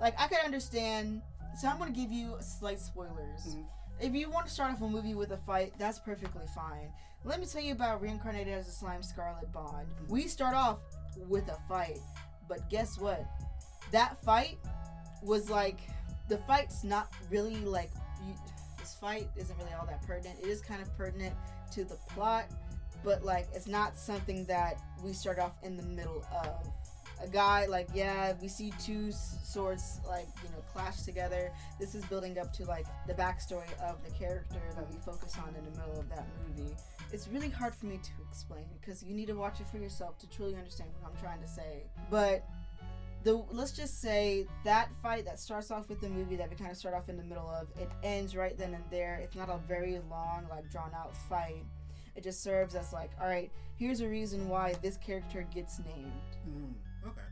Like 0.00 0.14
I 0.20 0.28
could 0.28 0.38
understand. 0.44 1.22
So 1.60 1.68
I'm 1.68 1.78
gonna 1.78 1.90
give 1.90 2.10
you 2.12 2.36
slight 2.40 2.80
spoilers. 2.80 3.54
Mhm. 3.54 3.64
If 4.00 4.14
you 4.14 4.28
want 4.30 4.46
to 4.46 4.52
start 4.52 4.72
off 4.72 4.82
a 4.82 4.88
movie 4.88 5.14
with 5.14 5.30
a 5.30 5.36
fight, 5.38 5.72
that's 5.78 5.98
perfectly 5.98 6.46
fine. 6.54 6.92
Let 7.24 7.40
me 7.40 7.46
tell 7.46 7.62
you 7.62 7.72
about 7.72 8.02
Reincarnated 8.02 8.52
as 8.52 8.68
a 8.68 8.72
Slime 8.72 9.02
Scarlet 9.02 9.50
Bond. 9.52 9.88
We 10.08 10.26
start 10.28 10.54
off 10.54 10.78
with 11.28 11.48
a 11.48 11.56
fight, 11.68 12.00
but 12.48 12.68
guess 12.70 12.98
what? 12.98 13.24
That 13.92 14.22
fight 14.22 14.58
was 15.22 15.50
like 15.50 15.78
the 16.28 16.38
fight's 16.38 16.84
not 16.84 17.12
really 17.30 17.56
like 17.56 17.90
you, 18.26 18.34
this 18.78 18.94
fight 18.94 19.28
isn't 19.36 19.56
really 19.58 19.72
all 19.78 19.86
that 19.86 20.06
pertinent. 20.06 20.38
It 20.40 20.48
is 20.48 20.60
kind 20.60 20.80
of 20.80 20.94
pertinent 20.96 21.34
to 21.72 21.84
the 21.84 21.96
plot, 22.10 22.46
but 23.02 23.24
like 23.24 23.48
it's 23.54 23.66
not 23.66 23.98
something 23.98 24.44
that 24.46 24.80
we 25.02 25.12
start 25.12 25.38
off 25.38 25.52
in 25.62 25.76
the 25.76 25.82
middle 25.82 26.24
of. 26.32 26.70
A 27.22 27.28
guy 27.28 27.66
like 27.66 27.88
yeah, 27.94 28.34
we 28.42 28.48
see 28.48 28.72
two 28.82 29.10
swords 29.12 30.00
like 30.06 30.26
you 30.42 30.50
know 30.50 30.62
clash 30.72 31.02
together. 31.02 31.52
This 31.78 31.94
is 31.94 32.04
building 32.06 32.38
up 32.38 32.52
to 32.54 32.64
like 32.64 32.86
the 33.06 33.14
backstory 33.14 33.72
of 33.80 34.04
the 34.04 34.10
character 34.10 34.60
that 34.74 34.90
we 34.90 34.98
focus 34.98 35.36
on 35.38 35.54
in 35.54 35.64
the 35.64 35.78
middle 35.78 36.00
of 36.00 36.08
that 36.10 36.26
movie. 36.46 36.74
It's 37.12 37.28
really 37.28 37.48
hard 37.50 37.74
for 37.74 37.86
me 37.86 37.98
to 38.02 38.10
explain 38.28 38.64
because 38.80 39.02
you 39.02 39.14
need 39.14 39.26
to 39.28 39.34
watch 39.34 39.60
it 39.60 39.66
for 39.68 39.78
yourself 39.78 40.18
to 40.18 40.28
truly 40.28 40.56
understand 40.56 40.90
what 40.98 41.10
I'm 41.10 41.16
trying 41.20 41.40
to 41.40 41.48
say. 41.48 41.84
But 42.10 42.44
the 43.22 43.34
let's 43.50 43.72
just 43.72 44.00
say 44.02 44.46
that 44.64 44.88
fight 45.02 45.24
that 45.24 45.38
starts 45.38 45.70
off 45.70 45.88
with 45.88 46.00
the 46.00 46.08
movie 46.08 46.36
that 46.36 46.50
we 46.50 46.56
kind 46.56 46.70
of 46.70 46.76
start 46.76 46.94
off 46.94 47.08
in 47.08 47.16
the 47.16 47.22
middle 47.24 47.48
of 47.48 47.68
it 47.80 47.90
ends 48.02 48.36
right 48.36 48.58
then 48.58 48.74
and 48.74 48.84
there 48.90 49.18
it's 49.22 49.34
not 49.34 49.48
a 49.48 49.58
very 49.66 49.98
long 50.10 50.46
like 50.50 50.68
drawn 50.70 50.92
out 50.94 51.16
fight 51.16 51.64
It 52.16 52.22
just 52.22 52.42
serves 52.42 52.74
as 52.74 52.92
like, 52.92 53.10
all 53.20 53.26
right, 53.26 53.50
here's 53.76 54.00
a 54.00 54.08
reason 54.08 54.48
why 54.48 54.74
this 54.82 54.96
character 54.98 55.46
gets 55.52 55.80
named. 55.80 56.36
Mm, 56.48 56.74
okay. 57.08 57.22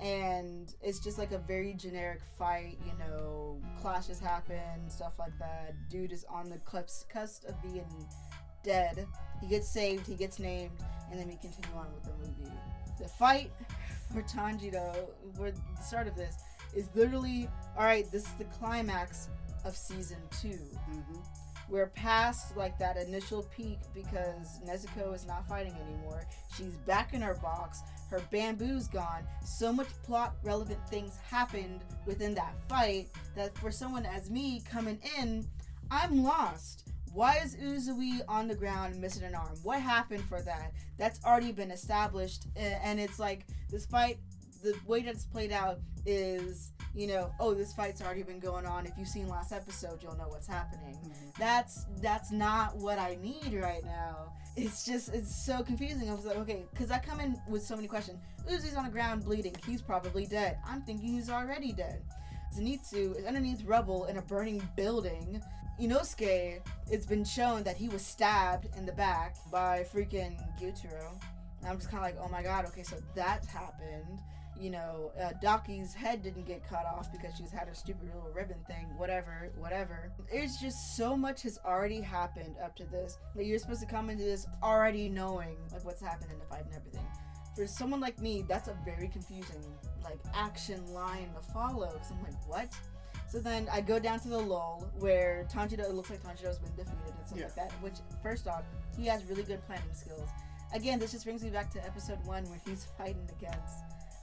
And 0.00 0.74
it's 0.82 0.98
just 0.98 1.18
like 1.18 1.30
a 1.32 1.38
very 1.38 1.72
generic 1.74 2.22
fight, 2.36 2.78
you 2.84 2.92
know, 2.98 3.60
clashes 3.80 4.18
happen, 4.18 4.88
stuff 4.88 5.12
like 5.18 5.38
that. 5.38 5.74
Dude 5.88 6.10
is 6.12 6.24
on 6.28 6.48
the 6.50 6.58
cusp, 6.58 7.08
cusp 7.08 7.44
of 7.44 7.62
being 7.62 7.86
dead. 8.64 9.06
He 9.40 9.46
gets 9.46 9.68
saved, 9.68 10.06
he 10.06 10.14
gets 10.14 10.38
named, 10.38 10.72
and 11.10 11.20
then 11.20 11.28
we 11.28 11.36
continue 11.36 11.76
on 11.76 11.86
with 11.94 12.04
the 12.04 12.12
movie. 12.18 12.52
The 12.98 13.08
fight 13.08 13.52
for 14.12 14.22
Tanjiro, 14.22 15.10
for 15.36 15.50
the 15.50 15.60
start 15.82 16.08
of 16.08 16.16
this, 16.16 16.36
is 16.74 16.88
literally 16.94 17.48
all 17.76 17.84
right. 17.84 18.10
This 18.10 18.24
is 18.24 18.32
the 18.34 18.44
climax 18.44 19.28
of 19.64 19.76
season 19.76 20.18
2 20.40 20.48
Mm-hmm. 20.48 21.20
We're 21.68 21.86
past 21.86 22.56
like 22.56 22.78
that 22.78 22.96
initial 22.96 23.44
peak 23.44 23.78
because 23.94 24.60
Nezuko 24.66 25.14
is 25.14 25.26
not 25.26 25.48
fighting 25.48 25.74
anymore. 25.86 26.26
She's 26.56 26.76
back 26.86 27.14
in 27.14 27.22
her 27.22 27.34
box. 27.34 27.80
Her 28.10 28.20
bamboo's 28.30 28.86
gone. 28.86 29.24
So 29.44 29.72
much 29.72 29.88
plot 30.02 30.34
relevant 30.42 30.78
things 30.88 31.16
happened 31.30 31.80
within 32.06 32.34
that 32.34 32.54
fight 32.68 33.08
that 33.34 33.56
for 33.58 33.70
someone 33.70 34.04
as 34.04 34.30
me 34.30 34.62
coming 34.70 34.98
in, 35.18 35.46
I'm 35.90 36.22
lost. 36.22 36.90
Why 37.14 37.40
is 37.44 37.54
Uzui 37.54 38.22
on 38.28 38.48
the 38.48 38.56
ground 38.56 39.00
missing 39.00 39.22
an 39.22 39.36
arm? 39.36 39.56
What 39.62 39.80
happened 39.80 40.24
for 40.24 40.42
that? 40.42 40.72
That's 40.98 41.24
already 41.24 41.52
been 41.52 41.70
established, 41.70 42.46
and 42.56 42.98
it's 42.98 43.20
like 43.20 43.46
this 43.70 43.86
fight. 43.86 44.18
The 44.64 44.74
way 44.86 45.02
that 45.02 45.14
it's 45.14 45.24
played 45.24 45.52
out 45.52 45.78
is, 46.06 46.72
you 46.94 47.06
know, 47.06 47.30
oh, 47.38 47.54
this 47.54 47.72
fight's 47.72 48.02
already 48.02 48.22
been 48.22 48.40
going 48.40 48.66
on. 48.66 48.86
If 48.86 48.92
you've 48.98 49.06
seen 49.06 49.28
last 49.28 49.52
episode, 49.52 50.02
you'll 50.02 50.16
know 50.16 50.26
what's 50.28 50.48
happening. 50.48 50.96
Mm-hmm. 50.96 51.28
That's 51.38 51.86
that's 52.00 52.32
not 52.32 52.76
what 52.76 52.98
I 52.98 53.16
need 53.22 53.54
right 53.54 53.84
now. 53.84 54.32
It's 54.56 54.84
just 54.84 55.14
it's 55.14 55.34
so 55.46 55.62
confusing. 55.62 56.10
I 56.10 56.14
was 56.14 56.24
like, 56.24 56.38
okay, 56.38 56.64
because 56.72 56.90
I 56.90 56.98
come 56.98 57.20
in 57.20 57.40
with 57.48 57.62
so 57.62 57.76
many 57.76 57.86
questions. 57.86 58.18
Uzui's 58.50 58.74
on 58.74 58.84
the 58.84 58.90
ground 58.90 59.24
bleeding. 59.24 59.54
He's 59.64 59.82
probably 59.82 60.26
dead. 60.26 60.58
I'm 60.66 60.82
thinking 60.82 61.10
he's 61.10 61.30
already 61.30 61.72
dead. 61.72 62.02
Zenitsu 62.54 63.16
is 63.16 63.24
underneath 63.24 63.64
rubble 63.64 64.04
in 64.06 64.18
a 64.18 64.22
burning 64.22 64.66
building. 64.76 65.42
Inosuke, 65.80 66.60
it's 66.88 67.06
been 67.06 67.24
shown 67.24 67.64
that 67.64 67.76
he 67.76 67.88
was 67.88 68.04
stabbed 68.04 68.68
in 68.76 68.86
the 68.86 68.92
back 68.92 69.36
by 69.50 69.84
freaking 69.92 70.38
Gyutaro. 70.60 71.20
And 71.60 71.68
I'm 71.68 71.78
just 71.78 71.90
kind 71.90 71.98
of 71.98 72.02
like, 72.02 72.16
oh 72.22 72.28
my 72.30 72.42
god, 72.42 72.64
okay, 72.66 72.84
so 72.84 72.96
that 73.16 73.44
happened. 73.46 74.20
You 74.60 74.70
know, 74.70 75.10
uh, 75.20 75.32
Daki's 75.42 75.92
head 75.92 76.22
didn't 76.22 76.46
get 76.46 76.64
cut 76.68 76.86
off 76.86 77.10
because 77.10 77.34
she's 77.36 77.50
had 77.50 77.66
her 77.66 77.74
stupid 77.74 78.06
little 78.14 78.30
ribbon 78.32 78.58
thing, 78.68 78.86
whatever, 78.96 79.50
whatever. 79.56 80.12
There's 80.30 80.56
just 80.58 80.96
so 80.96 81.16
much 81.16 81.42
has 81.42 81.58
already 81.64 82.00
happened 82.00 82.54
up 82.62 82.76
to 82.76 82.84
this 82.84 83.18
that 83.34 83.46
you're 83.46 83.58
supposed 83.58 83.80
to 83.80 83.86
come 83.86 84.10
into 84.10 84.22
this 84.22 84.46
already 84.62 85.08
knowing 85.08 85.56
like 85.72 85.84
what's 85.84 86.00
happened 86.00 86.30
in 86.30 86.38
the 86.38 86.44
fight 86.44 86.66
and 86.66 86.74
everything 86.74 87.04
for 87.54 87.66
someone 87.66 88.00
like 88.00 88.20
me, 88.20 88.44
that's 88.48 88.68
a 88.68 88.76
very 88.84 89.08
confusing 89.08 89.62
like 90.02 90.18
action 90.34 90.84
line 90.92 91.28
to 91.34 91.52
follow. 91.52 91.86
Cause 91.88 92.10
I'm 92.10 92.22
like, 92.22 92.48
what? 92.48 92.68
So 93.30 93.38
then 93.40 93.68
I 93.72 93.80
go 93.80 93.98
down 93.98 94.20
to 94.20 94.28
the 94.28 94.38
lull 94.38 94.88
where 94.98 95.46
Tanjiro. 95.52 95.80
It 95.80 95.94
looks 95.94 96.10
like 96.10 96.22
Tanjiro's 96.22 96.58
been 96.58 96.74
defeated 96.76 97.14
and 97.18 97.26
stuff 97.26 97.38
Yeah. 97.38 97.44
like 97.46 97.54
that. 97.56 97.72
Which, 97.82 97.94
first 98.22 98.46
off, 98.46 98.62
he 98.96 99.06
has 99.06 99.24
really 99.24 99.42
good 99.42 99.64
planning 99.66 99.92
skills. 99.92 100.28
Again, 100.72 100.98
this 100.98 101.12
just 101.12 101.24
brings 101.24 101.42
me 101.42 101.50
back 101.50 101.70
to 101.72 101.84
episode 101.84 102.24
one 102.26 102.44
where 102.44 102.60
he's 102.66 102.86
fighting 102.98 103.28
against. 103.38 103.76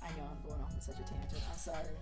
I 0.04 0.08
know 0.18 0.24
I'm 0.30 0.50
going 0.50 0.62
off 0.62 0.74
on 0.74 0.82
such 0.82 0.96
a 1.00 1.04
tangent. 1.04 1.42
I'm 1.52 1.58
sorry. 1.58 1.96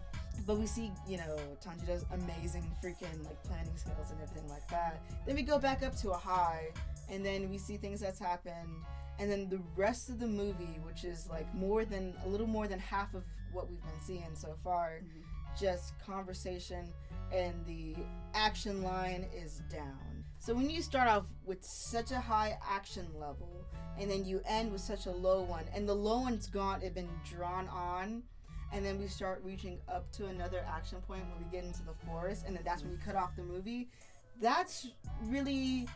But 0.48 0.58
we 0.58 0.66
see, 0.68 0.92
you 1.08 1.18
know, 1.18 1.38
Tanjiro's 1.64 2.06
amazing 2.14 2.64
freaking 2.84 3.26
like 3.26 3.42
planning 3.44 3.76
skills 3.76 4.12
and 4.12 4.22
everything 4.22 4.48
like 4.50 4.68
that. 4.70 5.02
Then 5.26 5.36
we 5.36 5.42
go 5.44 5.60
back 5.60 5.84
up 5.84 5.96
to 5.98 6.12
a 6.12 6.18
high, 6.18 6.70
and 7.10 7.26
then 7.26 7.50
we 7.50 7.58
see 7.58 7.78
things 7.78 8.00
that's 8.00 8.20
happened 8.20 8.70
and 9.20 9.30
then 9.30 9.50
the 9.50 9.60
rest 9.76 10.10
of 10.10 10.20
the 10.20 10.28
movie 10.28 10.80
which 10.84 11.04
is 11.04 11.28
like 11.30 11.54
more 11.54 11.86
than 11.86 12.14
a 12.26 12.28
little 12.28 12.48
more 12.48 12.68
than 12.68 12.80
half 12.80 13.14
of 13.14 13.24
what 13.52 13.70
we've 13.70 13.82
been 13.82 14.02
seeing 14.02 14.36
so 14.36 14.56
far 14.64 15.02
mm-hmm. 15.04 15.20
just 15.60 15.94
conversation 16.06 16.92
and 17.32 17.54
the 17.66 17.96
action 18.34 18.84
line 18.84 19.28
is 19.36 19.62
down. 19.72 20.24
So 20.40 20.54
when 20.54 20.70
you 20.70 20.82
start 20.82 21.10
off 21.10 21.26
with 21.46 21.64
such 21.64 22.12
a 22.12 22.20
high 22.20 22.58
action 22.68 23.06
level 23.20 23.66
and 24.00 24.10
then 24.10 24.24
you 24.24 24.42
end 24.46 24.72
with 24.72 24.82
such 24.82 25.06
a 25.06 25.12
low 25.12 25.42
one 25.42 25.66
and 25.76 25.88
the 25.88 25.94
low 25.94 26.20
one's 26.20 26.48
gone 26.48 26.82
it 26.82 26.96
been 26.96 27.10
drawn 27.30 27.68
on 27.68 28.24
and 28.72 28.86
then 28.86 29.00
we 29.00 29.08
start 29.08 29.42
reaching 29.44 29.80
up 29.90 30.10
to 30.14 30.28
another 30.28 30.64
action 30.68 31.00
point 31.02 31.24
when 31.30 31.46
we 31.46 31.52
get 31.52 31.66
into 31.66 31.84
the 31.84 31.94
forest 32.06 32.46
and 32.48 32.56
then 32.56 32.64
that's 32.64 32.84
when 32.84 32.92
we 32.92 32.98
cut 32.98 33.16
off 33.16 33.36
the 33.36 33.44
movie 33.44 33.90
that's 34.40 34.88
really 35.26 35.88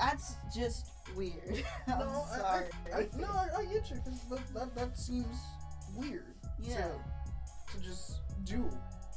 that's 0.00 0.34
just 0.54 0.86
weird. 1.16 1.64
I'm 1.86 1.98
No, 1.98 2.24
I, 2.32 2.38
sorry. 2.38 2.64
I, 2.94 2.96
I, 2.98 3.08
no, 3.18 3.26
I, 3.26 3.48
I 3.58 3.64
get 3.64 3.90
you. 3.90 3.96
'cause 4.04 4.20
that, 4.30 4.54
that, 4.54 4.74
that 4.74 4.98
seems 4.98 5.36
weird. 5.96 6.34
Yeah. 6.60 6.88
To, 7.72 7.76
to 7.78 7.84
just 7.84 8.20
do. 8.44 8.68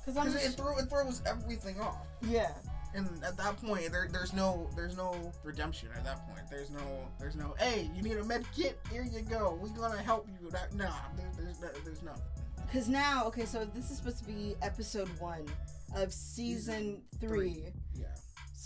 Because 0.01 0.17
I'm 0.17 0.27
Because 0.27 0.45
it, 0.45 0.57
throw, 0.57 0.77
it 0.77 0.89
throws 0.89 1.21
everything 1.25 1.79
off. 1.79 2.07
yeah. 2.21 2.51
And 2.93 3.09
at 3.25 3.35
that 3.35 3.57
point, 3.57 3.91
there, 3.91 4.07
there's 4.09 4.31
no 4.31 4.69
there's 4.73 4.95
no 4.95 5.33
redemption. 5.43 5.89
At 5.97 6.05
that 6.05 6.25
point, 6.29 6.39
there's 6.49 6.69
no 6.69 6.79
there's 7.19 7.35
no 7.35 7.53
hey, 7.59 7.89
you 7.93 8.01
need 8.01 8.15
a 8.15 8.23
med 8.23 8.45
kit. 8.55 8.79
Here 8.89 9.03
you 9.03 9.19
go. 9.21 9.59
We 9.61 9.69
gonna 9.71 10.01
help 10.01 10.29
you. 10.29 10.49
That 10.49 10.73
nah, 10.73 10.93
there, 11.17 11.29
there's 11.37 11.57
there's 11.83 12.01
no. 12.03 12.13
Because 12.65 12.87
now, 12.87 13.25
okay, 13.25 13.43
so 13.43 13.65
this 13.65 13.91
is 13.91 13.97
supposed 13.97 14.19
to 14.19 14.23
be 14.25 14.55
episode 14.61 15.09
one 15.19 15.45
of 15.93 16.13
season 16.13 17.01
Season 17.11 17.29
three. 17.29 17.63
Yeah. 17.65 17.69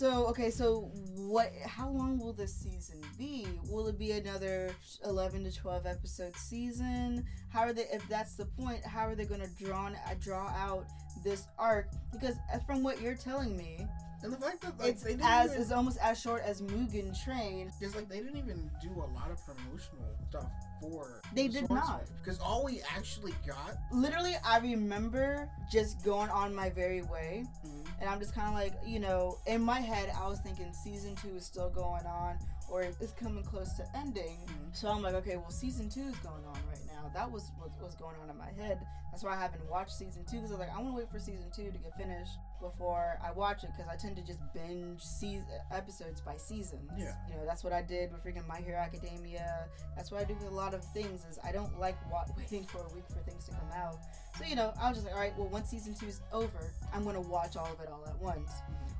So 0.00 0.28
okay, 0.28 0.50
so 0.50 0.90
what? 1.14 1.52
How 1.66 1.90
long 1.90 2.18
will 2.18 2.32
this 2.32 2.54
season 2.54 3.02
be? 3.18 3.46
Will 3.68 3.86
it 3.88 3.98
be 3.98 4.12
another 4.12 4.74
eleven 5.04 5.44
to 5.44 5.54
twelve 5.54 5.84
episode 5.84 6.34
season? 6.36 7.26
How 7.50 7.64
are 7.64 7.74
they? 7.74 7.84
If 7.92 8.08
that's 8.08 8.34
the 8.34 8.46
point, 8.46 8.82
how 8.82 9.06
are 9.06 9.14
they 9.14 9.26
going 9.26 9.42
to 9.42 9.62
draw 9.62 9.90
draw 10.18 10.48
out 10.48 10.86
this 11.22 11.48
arc? 11.58 11.88
Because 12.12 12.36
uh, 12.50 12.60
from 12.60 12.82
what 12.82 13.02
you're 13.02 13.14
telling 13.14 13.54
me, 13.58 13.86
And 14.22 14.32
the 14.32 14.38
fact 14.38 14.62
that 14.62 14.78
like 14.78 14.88
it's 14.88 15.04
as 15.04 15.50
even, 15.50 15.62
is 15.62 15.70
almost 15.70 15.98
as 16.00 16.18
short 16.18 16.40
as 16.46 16.62
Mugen 16.62 17.12
Train. 17.22 17.70
It's 17.82 17.94
like 17.94 18.08
they 18.08 18.20
didn't 18.20 18.38
even 18.38 18.70
do 18.80 18.88
a 18.88 19.08
lot 19.12 19.30
of 19.30 19.36
promotional 19.44 20.16
stuff 20.30 20.50
for. 20.80 21.20
They 21.34 21.48
the 21.48 21.60
did 21.60 21.70
not. 21.70 22.04
Because 22.24 22.38
all 22.38 22.64
we 22.64 22.80
actually 22.96 23.34
got. 23.46 23.76
Literally, 23.92 24.36
I 24.46 24.60
remember 24.60 25.46
just 25.70 26.02
going 26.02 26.30
on 26.30 26.54
my 26.54 26.70
very 26.70 27.02
way. 27.02 27.44
Mhm. 27.66 27.89
And 28.00 28.08
I'm 28.08 28.18
just 28.18 28.34
kind 28.34 28.48
of 28.48 28.54
like, 28.54 28.72
you 28.86 28.98
know, 28.98 29.38
in 29.46 29.60
my 29.60 29.80
head, 29.80 30.10
I 30.18 30.26
was 30.26 30.38
thinking 30.40 30.72
season 30.72 31.14
two 31.16 31.36
is 31.36 31.44
still 31.44 31.68
going 31.68 32.06
on 32.06 32.38
or 32.70 32.82
it's 32.82 33.12
coming 33.12 33.42
close 33.44 33.72
to 33.74 33.84
ending. 33.96 34.38
Mhm. 34.46 34.74
So 34.76 34.88
I'm 34.88 35.02
like, 35.02 35.14
okay, 35.14 35.36
well, 35.36 35.50
season 35.50 35.88
two 35.90 36.02
is 36.02 36.16
going 36.16 36.44
on 36.46 36.54
right 36.68 36.86
now. 37.00 37.10
That 37.14 37.30
was 37.30 37.50
what 37.58 37.70
was 37.82 37.94
going 37.94 38.16
on 38.22 38.30
in 38.30 38.36
my 38.36 38.50
head. 38.62 38.80
That's 39.10 39.24
why 39.24 39.34
I 39.34 39.40
haven't 39.40 39.68
watched 39.68 39.92
season 39.92 40.24
two 40.24 40.36
because 40.36 40.50
I 40.50 40.54
was 40.54 40.60
like, 40.60 40.70
I 40.74 40.80
want 40.80 40.94
to 40.94 40.98
wait 40.98 41.10
for 41.10 41.18
season 41.18 41.50
two 41.54 41.70
to 41.70 41.78
get 41.78 41.96
finished 41.96 42.32
before 42.60 43.18
I 43.24 43.32
watch 43.32 43.64
it 43.64 43.70
because 43.76 43.90
I 43.90 43.96
tend 43.96 44.16
to 44.16 44.22
just 44.22 44.38
binge 44.54 45.02
season 45.02 45.46
episodes 45.72 46.20
by 46.20 46.36
seasons. 46.36 46.90
Yeah. 46.96 47.14
You 47.28 47.34
know, 47.36 47.44
that's 47.46 47.64
what 47.64 47.72
I 47.72 47.82
did 47.82 48.12
with 48.12 48.22
freaking 48.24 48.46
My 48.46 48.58
Hero 48.60 48.78
Academia. 48.78 49.66
That's 49.96 50.10
what 50.10 50.20
I 50.20 50.24
do 50.24 50.34
with 50.34 50.46
a 50.46 50.54
lot 50.54 50.74
of 50.74 50.84
things 50.92 51.24
is 51.28 51.38
I 51.42 51.52
don't 51.52 51.78
like 51.80 51.96
wa- 52.10 52.24
waiting 52.36 52.64
for 52.64 52.78
a 52.78 52.94
week 52.94 53.04
for 53.08 53.20
things 53.28 53.46
to 53.46 53.52
come 53.52 53.70
out. 53.74 53.96
So 54.38 54.44
you 54.44 54.54
know, 54.54 54.72
I 54.80 54.88
was 54.88 54.98
just 54.98 55.06
like, 55.06 55.14
all 55.14 55.20
right, 55.20 55.36
well, 55.36 55.48
once 55.48 55.70
season 55.70 55.94
two 55.94 56.06
is 56.06 56.20
over, 56.32 56.72
I'm 56.94 57.04
gonna 57.04 57.20
watch 57.20 57.56
all 57.56 57.66
of 57.66 57.80
it 57.80 57.88
all 57.90 58.04
at 58.06 58.20
once. 58.20 58.50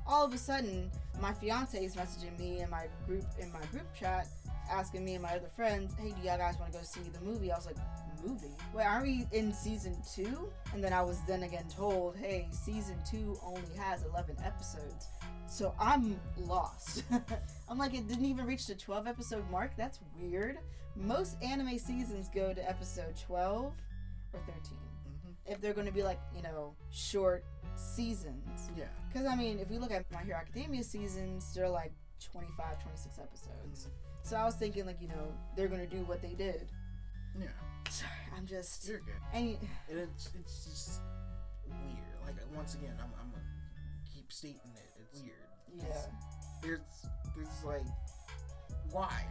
All 0.07 0.25
of 0.25 0.33
a 0.33 0.37
sudden, 0.37 0.91
my 1.21 1.31
fiance 1.31 1.77
is 1.77 1.95
messaging 1.95 2.37
me 2.37 2.61
in 2.61 2.69
my 2.69 2.87
group 3.05 3.23
in 3.39 3.51
my 3.53 3.61
group 3.71 3.93
chat, 3.93 4.27
asking 4.69 5.03
me 5.05 5.13
and 5.13 5.23
my 5.23 5.35
other 5.35 5.49
friends, 5.55 5.93
hey, 5.99 6.09
do 6.19 6.27
y'all 6.27 6.37
guys 6.37 6.55
want 6.59 6.71
to 6.71 6.77
go 6.77 6.83
see 6.83 7.01
the 7.01 7.19
movie? 7.21 7.51
I 7.51 7.55
was 7.55 7.65
like, 7.65 7.77
movie? 8.25 8.51
Wait, 8.73 8.83
aren't 8.85 9.03
we 9.03 9.25
in 9.31 9.51
season 9.53 9.95
two? 10.13 10.49
And 10.73 10.83
then 10.83 10.93
I 10.93 11.01
was 11.01 11.19
then 11.27 11.43
again 11.43 11.65
told, 11.75 12.15
hey, 12.17 12.47
season 12.51 12.95
two 13.09 13.37
only 13.43 13.75
has 13.77 14.03
11 14.03 14.37
episodes. 14.45 15.07
So 15.47 15.73
I'm 15.79 16.19
lost. 16.37 17.03
I'm 17.69 17.77
like, 17.77 17.93
it 17.93 18.07
didn't 18.07 18.25
even 18.25 18.45
reach 18.45 18.67
the 18.67 18.75
12 18.75 19.07
episode 19.07 19.49
mark. 19.49 19.71
That's 19.77 19.99
weird. 20.19 20.57
Most 20.95 21.37
anime 21.41 21.77
seasons 21.79 22.29
go 22.33 22.53
to 22.53 22.69
episode 22.69 23.15
12 23.17 23.73
or 24.33 24.39
13 24.45 24.77
Mhm. 25.27 25.33
if 25.45 25.59
they're 25.59 25.73
going 25.73 25.87
to 25.87 25.91
be 25.93 26.03
like 26.03 26.19
you 26.35 26.41
know 26.41 26.73
short 26.89 27.43
seasons 27.75 28.69
Yeah. 28.77 28.85
because 29.11 29.27
i 29.27 29.35
mean 29.35 29.59
if 29.59 29.69
we 29.69 29.77
look 29.77 29.91
at 29.91 30.09
my 30.11 30.21
hero 30.23 30.37
academia 30.37 30.83
seasons 30.83 31.53
they're 31.53 31.67
like 31.69 31.91
25 32.31 32.81
26 32.81 33.19
episodes 33.19 33.89
so 34.23 34.35
i 34.37 34.43
was 34.45 34.55
thinking 34.55 34.85
like 34.85 35.01
you 35.01 35.07
know 35.07 35.33
they're 35.55 35.67
going 35.67 35.81
to 35.81 35.87
do 35.87 36.03
what 36.03 36.21
they 36.21 36.33
did 36.33 36.67
Yeah. 37.39 37.47
sorry 37.89 38.11
i'm 38.37 38.45
just 38.45 38.87
You're 38.87 38.99
good. 38.99 39.15
and 39.33 39.57
And 39.89 39.99
it's 39.99 40.29
it's 40.39 40.65
just 40.65 41.01
weird. 41.67 41.97
Like 42.25 42.35
once 42.55 42.75
again, 42.75 42.93
I'm 42.99 43.09
I'm 43.19 43.29
gonna 43.31 43.43
keep 44.13 44.31
stating 44.31 44.59
it. 44.75 44.89
It's 44.99 45.21
weird. 45.21 45.33
yeah 45.77 45.85
There's 46.61 46.79
there's 47.35 47.63
like 47.65 47.85
why? 48.91 49.23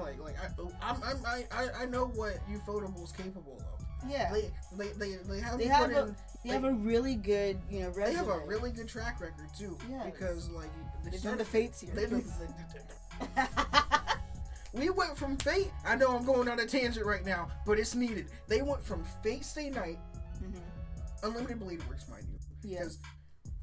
Like 0.00 0.20
like 0.20 0.36
I 0.38 0.48
oh, 0.58 0.70
I'm, 0.82 0.96
I'm 1.02 1.16
I 1.26 1.44
I 1.52 1.82
I 1.82 1.86
know 1.86 2.06
what 2.06 2.38
Ufotable 2.50 3.02
is 3.04 3.12
capable 3.12 3.62
of. 3.74 4.10
yeah 4.10 4.32
They 4.32 4.50
they 4.76 4.88
they, 4.92 5.16
they 5.28 5.40
have 5.40 5.58
They 5.58 5.66
have 5.66 5.90
in, 5.90 5.96
a- 5.96 6.16
they 6.44 6.50
have 6.50 6.64
a 6.64 6.72
really 6.72 7.14
good 7.16 7.58
you 7.70 7.80
know 7.80 7.88
resume 7.90 8.06
they 8.06 8.14
have 8.14 8.28
a 8.28 8.38
really 8.46 8.70
good 8.70 8.88
track 8.88 9.20
record 9.20 9.48
too. 9.58 9.76
Yes. 9.90 10.04
Because 10.06 10.48
like 10.50 10.70
they 11.04 11.10
done 11.10 11.18
started 11.20 11.40
the 11.40 11.44
fates 11.46 11.80
here 11.80 11.94
They 11.94 12.06
done, 12.06 12.24
we 14.74 14.90
went 14.90 15.16
from 15.16 15.36
Fate. 15.38 15.70
I 15.86 15.96
know 15.96 16.14
I'm 16.16 16.24
going 16.24 16.48
on 16.48 16.58
a 16.60 16.66
tangent 16.66 17.06
right 17.06 17.24
now, 17.24 17.48
but 17.66 17.78
it's 17.78 17.94
needed. 17.94 18.26
They 18.48 18.62
went 18.62 18.82
from 18.82 19.04
Fate 19.22 19.44
Stay 19.44 19.70
Night, 19.70 19.98
hmm 20.38 20.58
Unlimited 21.22 21.60
Blade 21.60 21.86
Works, 21.88 22.08
mind 22.10 22.26
you, 22.30 22.38
Yeah. 22.70 22.78
because 22.80 22.98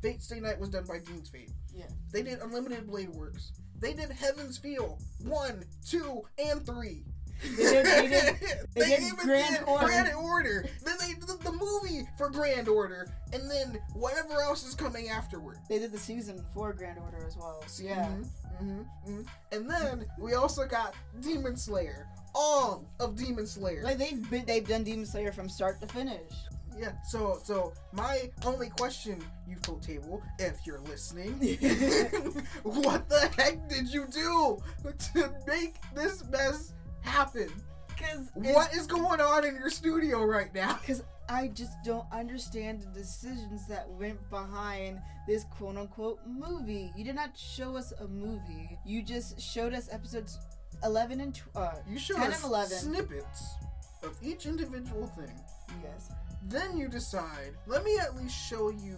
Fate 0.01 0.21
Stay 0.21 0.39
Night 0.39 0.59
was 0.59 0.69
done 0.69 0.85
by 0.85 0.99
Deen's 0.99 1.29
Fate. 1.29 1.51
Yeah. 1.73 1.85
They 2.11 2.23
did 2.23 2.39
Unlimited 2.41 2.87
Blade 2.87 3.09
Works. 3.09 3.51
They 3.79 3.93
did 3.93 4.11
Heaven's 4.11 4.57
Feel 4.57 4.97
one, 5.25 5.63
two, 5.87 6.23
and 6.43 6.65
three. 6.65 7.03
They 7.41 7.63
did- 7.63 7.85
they 7.85 8.07
did- 8.07 8.35
they 8.75 8.85
did 8.87 8.99
even 9.01 9.15
Grand 9.25 9.55
did 9.57 9.67
Order. 9.67 9.85
Grand 9.85 10.13
Order. 10.15 10.65
Then 10.83 10.95
they 10.99 11.13
did 11.13 11.27
the 11.41 11.51
movie 11.51 12.07
for 12.17 12.29
Grand 12.29 12.67
Order, 12.67 13.07
and 13.33 13.49
then 13.49 13.79
whatever 13.93 14.41
else 14.41 14.65
is 14.67 14.75
coming 14.75 15.09
afterward. 15.09 15.57
They 15.69 15.79
did 15.79 15.91
the 15.91 15.97
season 15.97 16.43
for 16.53 16.73
Grand 16.73 16.99
Order 16.99 17.25
as 17.25 17.35
well. 17.37 17.63
Yeah. 17.81 18.07
hmm 18.59 18.81
hmm 19.05 19.21
And 19.51 19.69
then 19.69 20.05
we 20.19 20.33
also 20.35 20.65
got 20.65 20.93
Demon 21.21 21.55
Slayer. 21.57 22.07
All 22.33 22.85
of 22.99 23.15
Demon 23.17 23.45
Slayer. 23.47 23.83
Like 23.83 23.97
they've 23.97 24.29
been, 24.29 24.45
they've 24.45 24.67
done 24.67 24.83
Demon 24.83 25.05
Slayer 25.05 25.31
from 25.33 25.49
start 25.49 25.81
to 25.81 25.87
finish. 25.87 26.31
yeah. 26.79 26.91
So, 27.09 27.39
so 27.43 27.73
my 27.91 28.29
only 28.45 28.69
question, 28.69 29.21
Ufotable, 29.49 30.21
if 30.39 30.65
you're 30.65 30.79
listening, 30.79 31.33
what 32.63 33.09
the 33.09 33.29
heck 33.37 33.67
did 33.67 33.89
you 33.93 34.07
do 34.07 34.59
to 35.13 35.33
make 35.45 35.75
this 35.93 36.23
mess 36.29 36.71
happen? 37.01 37.49
Because 37.87 38.29
What 38.33 38.73
is 38.73 38.87
going 38.87 39.21
on 39.21 39.45
in 39.45 39.55
your 39.55 39.69
studio 39.69 40.23
right 40.23 40.53
now? 40.53 40.73
Because 40.81 41.03
I 41.29 41.47
just 41.49 41.73
don't 41.85 42.05
understand 42.11 42.81
the 42.81 42.87
decisions 42.99 43.67
that 43.67 43.89
went 43.91 44.17
behind 44.29 44.99
this 45.27 45.43
quote 45.45 45.77
unquote 45.77 46.19
movie. 46.27 46.91
You 46.97 47.03
did 47.03 47.15
not 47.15 47.37
show 47.37 47.75
us 47.77 47.93
a 48.01 48.07
movie. 48.07 48.77
You 48.85 49.03
just 49.03 49.39
showed 49.39 49.73
us 49.73 49.87
episodes 49.91 50.39
11 50.83 51.21
and 51.21 51.35
tw- 51.35 51.55
uh, 51.55 51.73
You 51.87 51.99
showed 51.99 52.17
10 52.17 52.31
us 52.31 52.35
and 52.43 52.51
11. 52.51 52.77
snippets 52.77 53.43
of 54.03 54.17
each 54.21 54.45
individual 54.45 55.05
thing. 55.07 55.39
yes. 55.83 56.09
Then 56.45 56.75
you 56.75 56.87
decide, 56.87 57.51
let 57.67 57.83
me 57.83 57.97
at 57.99 58.15
least 58.17 58.35
show 58.35 58.69
you 58.71 58.97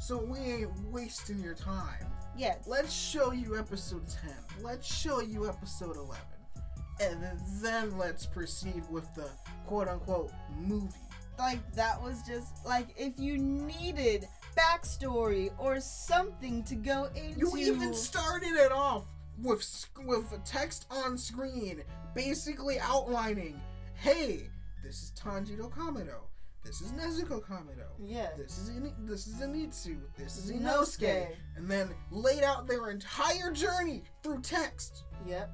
so 0.00 0.16
we 0.18 0.38
ain't 0.38 0.70
wasting 0.92 1.40
your 1.40 1.54
time. 1.54 2.06
Yeah. 2.36 2.54
Let's 2.66 2.92
show 2.92 3.32
you 3.32 3.58
episode 3.58 4.06
10. 4.08 4.30
Let's 4.62 4.86
show 4.86 5.20
you 5.20 5.48
episode 5.48 5.96
11. 5.96 6.16
And 7.00 7.22
then 7.60 7.96
let's 7.98 8.26
proceed 8.26 8.82
with 8.90 9.12
the 9.14 9.28
quote 9.66 9.88
unquote 9.88 10.32
movie. 10.56 10.88
Like 11.38 11.72
that 11.74 12.00
was 12.00 12.22
just 12.22 12.64
like 12.64 12.88
if 12.96 13.18
you 13.18 13.38
needed 13.38 14.28
backstory 14.56 15.50
or 15.58 15.80
something 15.80 16.62
to 16.64 16.74
go 16.76 17.08
into. 17.16 17.40
You 17.40 17.56
even 17.56 17.92
started 17.94 18.52
it 18.52 18.70
off 18.70 19.04
with 19.42 19.86
with 20.04 20.32
a 20.32 20.38
text 20.38 20.86
on 20.90 21.18
screen, 21.18 21.82
basically 22.14 22.78
outlining, 22.78 23.60
"Hey, 23.94 24.48
this 24.84 25.02
is 25.02 25.12
Tanjiro 25.20 25.68
Kamado. 25.72 26.20
This 26.62 26.80
is 26.80 26.92
Nezuko 26.92 27.42
Kamado. 27.44 27.88
yeah. 27.98 28.28
This 28.38 28.56
is 28.58 28.68
In- 28.68 28.94
this 29.04 29.26
is 29.26 29.34
Anitsu. 29.42 29.98
This 30.16 30.36
is 30.38 30.52
Inosuke." 30.52 31.00
Inosuke. 31.00 31.36
And 31.56 31.68
then 31.68 31.90
laid 32.12 32.44
out 32.44 32.68
their 32.68 32.90
entire 32.90 33.50
journey 33.50 34.04
through 34.22 34.40
text, 34.42 35.02
Yep. 35.26 35.50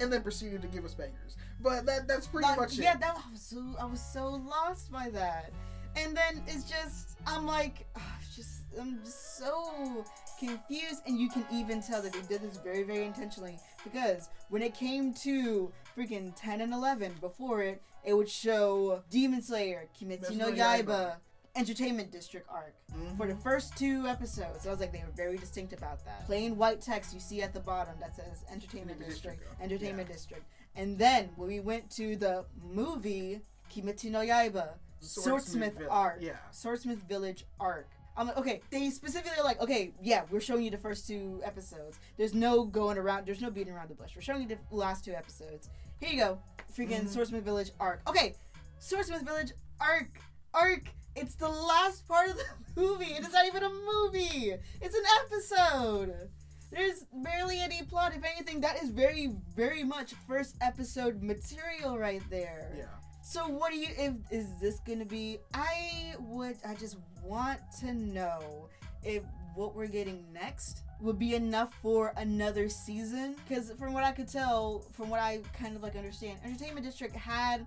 And 0.00 0.12
then 0.12 0.22
proceeded 0.22 0.62
to 0.62 0.68
give 0.68 0.84
us 0.84 0.94
bangers. 0.94 1.36
But 1.60 1.86
that 1.86 2.08
that's 2.08 2.26
pretty 2.26 2.48
Like, 2.48 2.58
much 2.58 2.74
yeah, 2.74 2.92
it. 2.92 2.94
Yeah, 2.94 2.96
that 2.98 3.16
was 3.30 3.40
so 3.42 3.62
I 3.80 3.84
was 3.84 4.00
so 4.00 4.28
lost 4.30 4.90
by 4.90 5.10
that. 5.10 5.52
And 5.94 6.16
then 6.16 6.42
it's 6.46 6.64
just 6.64 7.18
I'm 7.26 7.46
like 7.46 7.86
it's 8.20 8.36
just 8.36 8.60
I'm 8.80 9.00
just 9.04 9.38
so 9.38 10.04
confused 10.38 11.02
and 11.06 11.18
you 11.18 11.28
can 11.28 11.44
even 11.52 11.82
tell 11.82 12.02
that 12.02 12.12
they 12.12 12.22
did 12.22 12.42
this 12.42 12.56
very 12.58 12.82
very 12.82 13.04
intentionally 13.04 13.58
because 13.84 14.28
when 14.48 14.62
it 14.62 14.74
came 14.74 15.14
to 15.14 15.70
freaking 15.96 16.32
10 16.36 16.60
and 16.62 16.72
11 16.72 17.14
before 17.20 17.62
it 17.62 17.80
it 18.04 18.14
would 18.14 18.28
show 18.28 19.02
Demon 19.10 19.42
Slayer, 19.42 19.88
Kimetsu 20.00 20.36
no 20.36 20.46
Kimetsu 20.50 20.56
no 20.56 20.64
Yaiba, 20.64 20.84
Yaiba. 20.84 21.16
Entertainment 21.54 22.10
District 22.10 22.46
arc 22.50 22.74
Mhm. 22.94 23.16
for 23.16 23.26
the 23.26 23.36
first 23.36 23.76
two 23.76 24.06
episodes. 24.06 24.66
I 24.66 24.70
was 24.70 24.80
like, 24.80 24.92
they 24.92 25.00
were 25.04 25.12
very 25.14 25.36
distinct 25.36 25.72
about 25.74 26.02
that. 26.06 26.24
Plain 26.26 26.56
white 26.56 26.80
text 26.80 27.12
you 27.12 27.20
see 27.20 27.42
at 27.42 27.52
the 27.52 27.60
bottom 27.60 27.94
that 28.00 28.16
says 28.16 28.44
Entertainment 28.50 28.98
District, 29.00 29.38
District, 29.40 29.60
Entertainment 29.62 30.08
District. 30.08 30.44
And 30.74 30.98
then 30.98 31.30
when 31.36 31.48
we 31.48 31.60
went 31.60 31.90
to 31.92 32.16
the 32.16 32.46
movie 32.62 33.42
Kimetsu 33.70 34.10
no 34.10 34.20
Yaiba, 34.20 34.74
Swordsmith 35.00 35.74
Village. 35.74 35.88
arc, 35.90 36.20
Yeah. 36.22 36.36
Swordsmith 36.52 37.00
Village 37.00 37.44
arc. 37.60 37.88
I'm 38.16 38.28
like, 38.28 38.36
okay, 38.36 38.60
they 38.70 38.88
specifically 38.90 39.38
are 39.38 39.44
like, 39.44 39.60
okay, 39.60 39.92
yeah, 40.00 40.24
we're 40.30 40.40
showing 40.40 40.64
you 40.64 40.70
the 40.70 40.76
first 40.78 41.06
two 41.06 41.40
episodes. 41.44 41.98
There's 42.18 42.34
no 42.34 42.64
going 42.64 42.98
around, 42.98 43.26
there's 43.26 43.40
no 43.40 43.50
beating 43.50 43.72
around 43.72 43.88
the 43.88 43.94
bush. 43.94 44.14
We're 44.14 44.20
showing 44.22 44.42
you 44.42 44.48
the 44.48 44.58
last 44.76 45.04
two 45.04 45.14
episodes. 45.14 45.68
Here 45.98 46.10
you 46.10 46.16
go, 46.18 46.38
freaking 46.72 47.02
Mhm. 47.04 47.08
Swordsmith 47.08 47.42
Village 47.44 47.72
arc. 47.80 48.00
Okay, 48.08 48.34
Swordsmith 48.78 49.22
Village 49.22 49.52
arc, 49.80 50.18
arc. 50.54 50.88
It's 51.14 51.34
the 51.34 51.48
last 51.48 52.06
part 52.08 52.30
of 52.30 52.36
the 52.36 52.44
movie. 52.80 53.12
It 53.12 53.22
is 53.22 53.32
not 53.32 53.46
even 53.46 53.62
a 53.62 53.70
movie. 53.70 54.54
It's 54.80 54.94
an 54.94 55.04
episode. 55.24 56.14
There's 56.70 57.04
barely 57.12 57.60
any 57.60 57.82
plot. 57.82 58.14
If 58.16 58.24
anything, 58.24 58.62
that 58.62 58.82
is 58.82 58.88
very, 58.88 59.34
very 59.54 59.84
much 59.84 60.14
first 60.26 60.56
episode 60.62 61.22
material 61.22 61.98
right 61.98 62.22
there. 62.30 62.72
Yeah. 62.76 62.84
So 63.24 63.46
what 63.46 63.72
do 63.72 63.78
you 63.78 63.88
if 63.96 64.14
is 64.30 64.46
this 64.60 64.80
gonna 64.80 65.04
be 65.04 65.38
I 65.54 66.14
would 66.18 66.56
I 66.66 66.74
just 66.74 66.96
want 67.22 67.60
to 67.80 67.92
know 67.94 68.68
if 69.04 69.22
what 69.54 69.76
we're 69.76 69.86
getting 69.86 70.24
next 70.32 70.82
would 71.00 71.18
be 71.18 71.34
enough 71.34 71.72
for 71.82 72.12
another 72.16 72.68
season 72.68 73.36
because 73.46 73.70
from 73.78 73.92
what 73.92 74.02
I 74.02 74.10
could 74.12 74.28
tell 74.28 74.84
from 74.92 75.08
what 75.08 75.20
I 75.20 75.40
kind 75.56 75.76
of 75.76 75.82
like 75.82 75.94
understand 75.94 76.40
Entertainment 76.44 76.84
District 76.84 77.14
had 77.14 77.64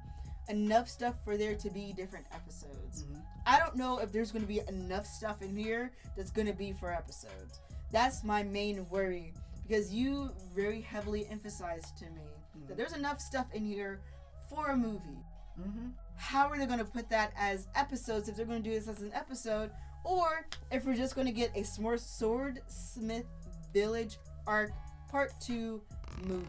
enough 0.49 0.87
stuff 0.89 1.15
for 1.23 1.37
there 1.37 1.55
to 1.55 1.69
be 1.69 1.93
different 1.93 2.25
episodes. 2.31 3.03
Mhm. 3.03 3.21
I 3.45 3.59
don't 3.59 3.75
know 3.75 3.99
if 3.99 4.11
there's 4.11 4.31
gonna 4.31 4.45
be 4.45 4.61
enough 4.67 5.05
stuff 5.05 5.41
in 5.41 5.55
here 5.55 5.91
that's 6.15 6.31
gonna 6.31 6.53
be 6.53 6.73
for 6.73 6.91
episodes. 6.91 7.59
That's 7.91 8.23
my 8.23 8.43
main 8.43 8.87
worry 8.89 9.33
because 9.67 9.91
you 9.93 10.31
very 10.53 10.81
heavily 10.81 11.27
emphasized 11.27 11.97
to 11.97 12.05
me 12.11 12.21
that 12.67 12.73
Mhm. 12.73 12.77
there's 12.77 12.93
enough 12.93 13.19
stuff 13.19 13.51
in 13.53 13.65
here 13.65 14.01
for 14.49 14.69
a 14.71 14.77
movie 14.77 15.23
Mhm. 15.59 15.93
how 16.15 16.47
are 16.49 16.57
they 16.57 16.65
going 16.65 16.79
to 16.79 16.85
put 16.85 17.09
that 17.09 17.31
as 17.35 17.67
episodes 17.75 18.29
if 18.29 18.35
they're 18.35 18.45
going 18.45 18.61
to 18.61 18.69
do 18.69 18.75
this 18.77 18.87
as 18.87 19.01
an 19.01 19.11
episode 19.13 19.71
or 20.03 20.45
if 20.71 20.85
we're 20.85 20.95
just 20.95 21.15
going 21.15 21.25
to 21.27 21.33
get 21.33 21.51
a 21.55 21.63
smart 21.63 21.99
sword 21.99 22.61
smith 22.67 23.25
village 23.73 24.19
arc 24.45 24.71
part 25.09 25.31
2 25.41 25.81
movie 26.23 26.45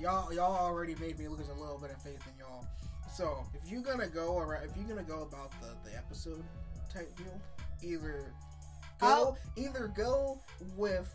Y'all, 0.00 0.32
y'all 0.32 0.56
already 0.56 0.94
made 0.96 1.18
me 1.18 1.28
lose 1.28 1.48
a 1.48 1.54
little 1.60 1.78
bit 1.78 1.90
of 1.90 2.02
faith 2.02 2.22
in 2.26 2.38
y'all. 2.38 2.66
So 3.12 3.44
if 3.54 3.70
you're 3.70 3.82
gonna 3.82 4.08
go 4.08 4.38
around, 4.38 4.64
if 4.64 4.76
you're 4.76 4.88
gonna 4.88 5.02
go 5.06 5.22
about 5.22 5.52
the 5.60 5.68
the 5.88 5.96
episode 5.96 6.42
type 6.92 7.14
deal, 7.16 7.40
either 7.82 8.32
go, 9.00 9.06
I'll- 9.06 9.38
either 9.56 9.88
go 9.88 10.40
with. 10.76 11.12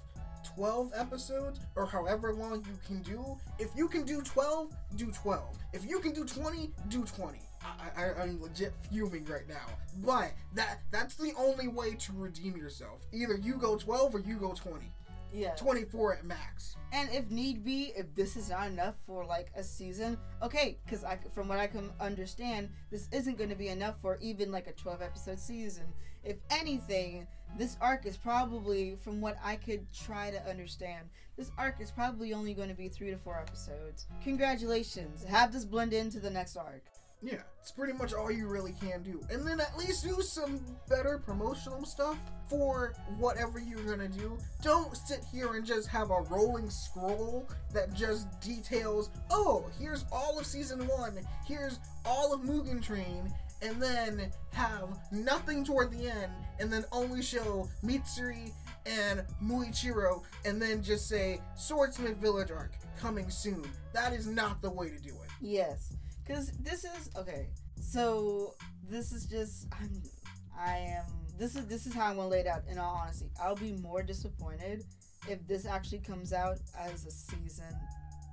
12 0.56 0.94
episodes 0.96 1.60
or 1.76 1.86
however 1.86 2.34
long 2.34 2.66
you 2.66 2.78
can 2.88 3.02
do. 3.02 3.38
If 3.60 3.70
you 3.76 3.88
can 3.90 4.04
do 4.04 4.22
12 4.22 4.72
do 4.96 5.12
12 5.12 5.58
if 5.74 5.86
you 5.86 6.00
can 6.00 6.14
do 6.14 6.24
20 6.24 6.72
do 6.88 7.04
20 7.04 7.40
I, 7.62 8.04
I, 8.04 8.22
i'm 8.22 8.42
legit 8.42 8.74
fuming 8.90 9.26
right 9.26 9.48
now. 9.50 9.68
But 9.98 10.32
that 10.56 10.80
that's 10.92 11.16
the 11.16 11.34
only 11.38 11.68
way 11.68 11.94
to 11.96 12.14
redeem 12.14 12.56
yourself. 12.56 13.02
Either 13.12 13.36
you 13.36 13.56
go 13.56 13.76
12 13.78 14.16
or 14.16 14.20
you 14.20 14.38
go 14.38 14.54
20 14.54 14.86
yeah. 15.34 15.56
24 15.56 16.18
at 16.18 16.26
max. 16.26 16.76
And 16.92 17.10
if 17.12 17.30
need 17.30 17.64
be 17.64 17.92
if 17.96 18.14
this 18.16 18.36
is 18.36 18.50
not 18.50 18.68
enough 18.68 18.96
for 19.06 19.26
like 19.26 19.52
a 19.56 19.64
season 19.64 20.18
okay 20.42 20.78
because 20.84 21.04
i 21.04 21.18
from 21.34 21.48
what 21.48 21.60
i 21.60 21.68
can 21.68 21.92
understand 22.00 22.70
this 22.90 23.08
isn't 23.12 23.38
going 23.38 23.50
to 23.50 23.56
be 23.56 23.68
enough 23.68 24.02
for 24.02 24.18
even 24.22 24.52
like 24.52 24.68
a 24.68 24.74
12 24.74 25.02
episode 25.02 25.40
season. 25.40 25.86
If 26.24 26.38
anything 26.50 27.28
this 27.58 27.78
arc 27.82 28.06
is 28.06 28.18
probably 28.18 28.98
from 29.02 29.22
what 29.22 29.38
i 29.44 29.56
could 29.56 29.92
try 29.94 30.32
to 30.32 30.50
understand 30.50 31.10
this 31.38 31.52
arc 31.58 31.80
is 31.80 31.90
probably 31.92 32.34
only 32.34 32.54
going 32.54 32.70
to 32.70 32.76
be 32.76 32.90
three 32.90 33.12
to 33.12 33.18
four 33.18 33.40
episodes. 33.40 34.08
Congratulations. 34.24 35.24
Have 35.24 35.54
this 35.54 35.66
blend 35.66 35.94
into 35.94 36.20
the 36.20 36.30
next 36.30 36.58
arc 36.58 36.84
Yeah, 37.22 37.42
it's 37.60 37.72
pretty 37.72 37.94
much 37.94 38.14
all 38.14 38.32
you 38.32 38.48
really 38.48 38.74
can 38.80 39.04
do. 39.04 39.22
And 39.30 39.46
then 39.46 39.60
at 39.60 39.78
least 39.78 40.06
do 40.06 40.22
some 40.22 40.60
better 40.88 41.18
promotional 41.18 41.84
stuff 41.86 42.18
for 42.48 42.94
whatever 43.18 43.60
you're 43.60 43.84
gonna 43.84 44.08
do. 44.08 44.38
Don't 44.62 44.96
sit 44.96 45.24
here 45.32 45.56
and 45.56 45.66
just 45.66 45.88
have 45.90 46.12
a 46.12 46.22
rolling 46.30 46.70
scroll 46.70 47.50
that 47.74 47.94
just 47.94 48.40
details, 48.40 49.10
oh, 49.30 49.70
here's 49.80 50.06
all 50.12 50.40
of 50.40 50.46
season 50.46 50.88
one, 50.88 51.20
here's 51.46 51.80
all 52.06 52.34
of 52.34 52.42
Mugen 52.42 52.82
Train, 52.82 53.32
and 53.62 53.82
then 53.82 54.32
have 54.54 54.98
nothing 55.12 55.66
toward 55.66 55.92
the 55.92 56.10
end, 56.10 56.32
and 56.60 56.72
then 56.72 56.86
only 56.94 57.22
show 57.22 57.68
Mitsuri 57.84 58.54
and 58.86 59.24
Muichiro, 59.44 60.24
and 60.46 60.62
then 60.62 60.82
just 60.82 61.10
say 61.10 61.42
Swordsmith 61.58 62.16
Village 62.18 62.50
arc 62.50 62.72
coming 62.98 63.30
soon. 63.30 63.70
That 63.94 64.14
is 64.14 64.26
not 64.26 64.62
the 64.62 64.70
way 64.70 64.90
to 64.90 64.98
do 64.98 65.10
it. 65.10 65.30
Yes, 65.42 65.94
because 66.30 66.52
this 66.60 66.86
is 66.86 67.10
okay. 67.18 67.48
So 67.82 68.54
this 68.88 69.12
is 69.12 69.26
just 69.26 69.68
I'm 69.80 70.02
I 70.58 70.78
am 70.78 71.06
this 71.40 71.56
is 71.56 71.66
this 71.66 71.88
is 71.88 71.94
how 71.94 72.06
I'm 72.08 72.18
gonna 72.18 72.30
lay 72.30 72.42
it 72.42 72.48
out. 72.48 72.62
In 72.70 72.78
all 72.78 73.00
honesty, 73.02 73.32
I'll 73.42 73.56
be 73.56 73.74
more 73.74 74.04
disappointed 74.04 74.86
if 75.28 75.46
this 75.48 75.66
actually 75.66 76.00
comes 76.00 76.32
out 76.32 76.60
as 76.78 77.06
a 77.06 77.12
season 77.12 77.74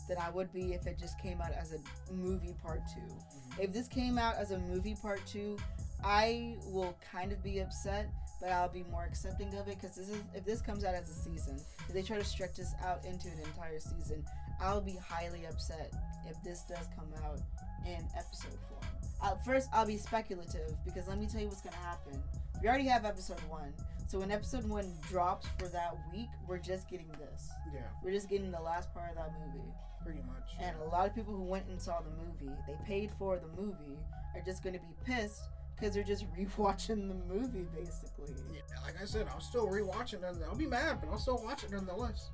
than 0.09 0.19
I 0.19 0.31
would 0.31 0.53
be 0.53 0.75
if 0.75 0.87
it 0.87 0.99
just 0.99 1.19
came 1.21 1.41
out 1.41 1.53
as 1.53 1.73
a 1.73 2.13
movie 2.13 2.55
part 2.63 2.83
2 2.95 3.01
Mhm. 3.01 3.65
If 3.65 3.73
this 3.73 3.89
came 3.89 4.19
out 4.19 4.37
as 4.37 4.51
a 4.51 4.59
movie 4.59 4.95
part 4.95 5.21
two, 5.27 5.57
I 6.05 6.59
will 6.67 6.95
kind 7.11 7.33
of 7.33 7.43
be 7.43 7.61
upset, 7.61 8.11
but 8.41 8.51
I'll 8.51 8.69
be 8.69 8.85
more 8.85 9.05
accepting 9.05 9.49
of 9.55 9.69
it 9.69 9.81
because 9.81 9.97
this 9.97 10.11
is 10.11 10.23
if 10.35 10.45
this 10.45 10.61
comes 10.61 10.85
out 10.85 10.95
as 10.95 11.09
a 11.09 11.15
season, 11.15 11.59
if 11.89 11.95
they 11.95 12.03
try 12.03 12.19
to 12.19 12.25
stretch 12.25 12.57
this 12.57 12.75
out 12.85 13.07
into 13.07 13.29
an 13.29 13.39
entire 13.41 13.81
season, 13.81 14.23
I'll 14.61 14.83
be 14.83 14.97
highly 14.97 15.47
upset 15.47 15.93
if 16.29 16.43
this 16.43 16.63
does 16.69 16.87
come 16.97 17.09
out 17.25 17.41
in 17.87 18.05
episode 18.17 18.59
form. 18.69 18.83
Uh, 19.23 19.35
first, 19.45 19.69
I'll 19.73 19.87
be 19.87 19.97
speculative 19.97 20.73
because 20.85 21.09
let 21.09 21.19
me 21.19 21.27
tell 21.27 21.41
you 21.41 21.49
what's 21.49 21.63
gonna 21.63 21.77
happen. 21.77 22.23
We 22.63 22.69
already 22.69 22.87
have 22.89 23.05
episode 23.05 23.41
one, 23.49 23.73
so 24.09 24.19
when 24.21 24.31
episode 24.31 24.65
one 24.69 24.91
drops 25.09 25.47
for 25.59 25.69
that 25.69 25.97
week, 26.13 26.29
we're 26.49 26.59
just 26.59 26.89
getting 26.89 27.09
this. 27.19 27.51
Yeah, 27.75 27.81
We're 28.03 28.13
just 28.13 28.29
getting 28.29 28.51
the 28.51 28.61
last 28.61 28.93
part 28.95 29.11
of 29.11 29.17
that 29.17 29.33
movie. 29.47 29.69
pretty 30.03 30.21
much. 30.21 30.51
And 30.61 30.77
a 30.81 30.89
lot 30.89 31.07
of 31.07 31.15
people 31.15 31.35
who 31.35 31.43
went 31.43 31.67
and 31.69 31.81
saw 31.81 32.01
the 32.01 32.11
movie, 32.11 32.55
they 32.67 32.77
paid 32.87 33.11
for 33.19 33.39
the 33.39 33.49
movie, 33.61 33.99
are 34.35 34.41
just 34.43 34.63
going 34.63 34.75
to 34.75 34.79
be 34.81 34.95
pissed 35.05 35.43
because 35.75 35.93
they're 35.95 36.05
just 36.05 36.25
rewatching 36.39 37.09
the 37.09 37.15
movie, 37.35 37.67
basically. 37.75 38.33
Yeah, 38.53 38.61
like 38.85 38.95
I 39.03 39.05
said, 39.05 39.27
I'm 39.35 39.41
still 39.41 39.67
rewatch 39.67 40.13
it, 40.15 40.23
I'll 40.49 40.55
be 40.57 40.67
mad, 40.67 40.99
but 41.01 41.11
I'll 41.11 41.19
still 41.19 41.41
watch 41.43 41.65
it 41.65 41.73
nonetheless. 41.73 42.31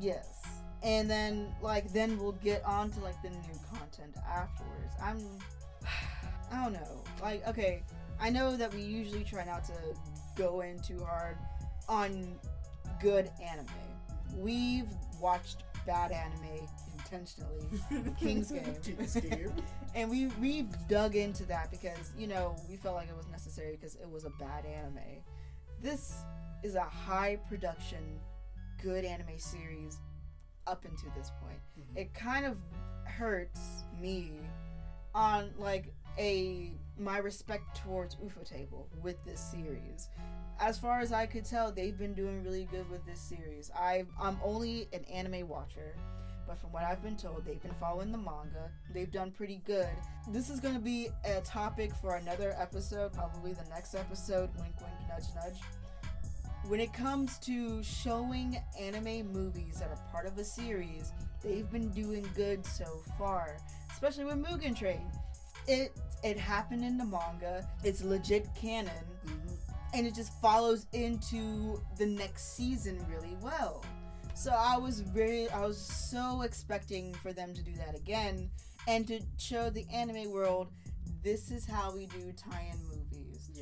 Yes. 0.00 0.44
And 0.82 1.10
then, 1.10 1.54
like, 1.62 1.92
then 1.92 2.18
we'll 2.18 2.32
get 2.32 2.64
on 2.64 2.90
to, 2.92 3.00
like, 3.00 3.20
the 3.22 3.30
new 3.30 3.60
content 3.70 4.16
afterwards. 4.28 4.94
I'm. 5.02 5.18
I 6.52 6.62
don't 6.62 6.74
know. 6.74 7.02
Like, 7.20 7.46
okay, 7.48 7.82
I 8.20 8.30
know 8.30 8.56
that 8.56 8.72
we 8.72 8.80
usually 8.80 9.24
try 9.24 9.44
not 9.44 9.64
to 9.64 9.72
go 10.36 10.60
in 10.60 10.78
too 10.78 11.04
hard 11.04 11.36
on 11.88 12.38
good 13.00 13.30
anime. 13.42 13.66
We've 14.36 14.88
watched 15.20 15.64
bad 15.86 16.12
anime 16.12 16.68
intentionally. 16.98 17.66
King's 18.18 18.50
Game. 18.52 18.76
King's 18.82 19.14
Game. 19.14 19.52
and 19.94 20.10
we 20.10 20.26
we've 20.40 20.68
dug 20.88 21.16
into 21.16 21.44
that 21.46 21.70
because 21.70 22.12
you 22.18 22.26
know 22.26 22.56
we 22.68 22.76
felt 22.76 22.96
like 22.96 23.08
it 23.08 23.16
was 23.16 23.28
necessary 23.28 23.72
because 23.72 23.94
it 23.96 24.10
was 24.10 24.24
a 24.24 24.30
bad 24.30 24.64
anime. 24.66 24.98
This 25.82 26.16
is 26.62 26.74
a 26.74 26.82
high 26.82 27.38
production, 27.48 28.18
good 28.82 29.04
anime 29.04 29.38
series 29.38 29.98
up 30.66 30.84
until 30.84 31.10
this 31.16 31.30
point. 31.40 31.60
Mhm. 31.78 31.96
It 31.96 32.14
kind 32.14 32.46
of 32.46 32.58
hurts 33.04 33.84
me 34.00 34.40
on 35.14 35.52
like 35.58 35.92
a 36.18 36.72
my 36.98 37.18
respect 37.18 37.76
towards 37.76 38.16
Ufotable 38.16 38.86
with 39.02 39.22
this 39.24 39.40
series. 39.40 40.08
As 40.58 40.78
far 40.78 41.00
as 41.00 41.12
I 41.12 41.26
could 41.26 41.44
tell, 41.44 41.70
they've 41.70 41.96
been 41.96 42.14
doing 42.14 42.42
really 42.42 42.64
good 42.64 42.88
with 42.90 43.04
this 43.04 43.20
series. 43.20 43.70
I 43.74 44.06
I'm 44.18 44.38
only 44.42 44.88
an 44.92 45.04
anime 45.04 45.46
watcher, 45.46 45.94
but 46.46 46.58
from 46.58 46.72
what 46.72 46.84
I've 46.84 47.02
been 47.02 47.16
told, 47.16 47.44
they've 47.44 47.62
been 47.62 47.74
following 47.74 48.12
the 48.12 48.18
manga. 48.18 48.70
They've 48.92 49.10
done 49.10 49.30
pretty 49.30 49.62
good. 49.66 49.88
This 50.28 50.48
is 50.48 50.60
going 50.60 50.74
to 50.74 50.80
be 50.80 51.08
a 51.24 51.40
topic 51.42 51.94
for 51.96 52.16
another 52.16 52.54
episode, 52.58 53.12
probably 53.12 53.52
the 53.52 53.68
next 53.68 53.94
episode. 53.94 54.48
Wink, 54.58 54.74
wink, 54.80 54.94
nudge, 55.08 55.34
nudge. 55.34 55.60
When 56.68 56.80
it 56.80 56.92
comes 56.92 57.38
to 57.40 57.82
showing 57.82 58.58
anime 58.78 59.32
movies 59.32 59.78
that 59.78 59.88
are 59.88 59.98
part 60.10 60.26
of 60.26 60.36
a 60.38 60.44
series, 60.44 61.12
they've 61.42 61.70
been 61.70 61.90
doing 61.90 62.28
good 62.34 62.66
so 62.66 63.02
far, 63.16 63.58
especially 63.92 64.24
with 64.24 64.44
Mugen 64.44 64.76
Train. 64.76 65.06
It 65.68 65.92
it 66.24 66.36
happened 66.38 66.84
in 66.84 66.98
the 66.98 67.04
manga. 67.04 67.68
It's 67.84 68.02
legit 68.02 68.48
canon 68.54 69.04
Mhm. 69.26 69.52
and 69.94 70.06
it 70.06 70.14
just 70.14 70.32
follows 70.40 70.86
into 70.92 71.80
the 71.98 72.06
next 72.06 72.56
season 72.56 73.04
really 73.08 73.36
well. 73.40 73.84
So 74.34 74.50
I 74.50 74.76
was 74.76 75.00
very 75.00 75.48
I 75.50 75.64
was 75.64 75.78
so 75.78 76.42
expecting 76.42 77.14
for 77.14 77.32
them 77.32 77.54
to 77.54 77.62
do 77.62 77.74
that 77.76 77.94
again 77.94 78.50
and 78.88 79.06
to 79.06 79.20
show 79.38 79.70
the 79.70 79.86
anime 79.92 80.30
world 80.32 80.72
this 81.22 81.50
is 81.50 81.64
how 81.64 81.92
we 81.92 82.06
do 82.06 82.32
tie-in 82.32 82.78
movies 82.88 83.05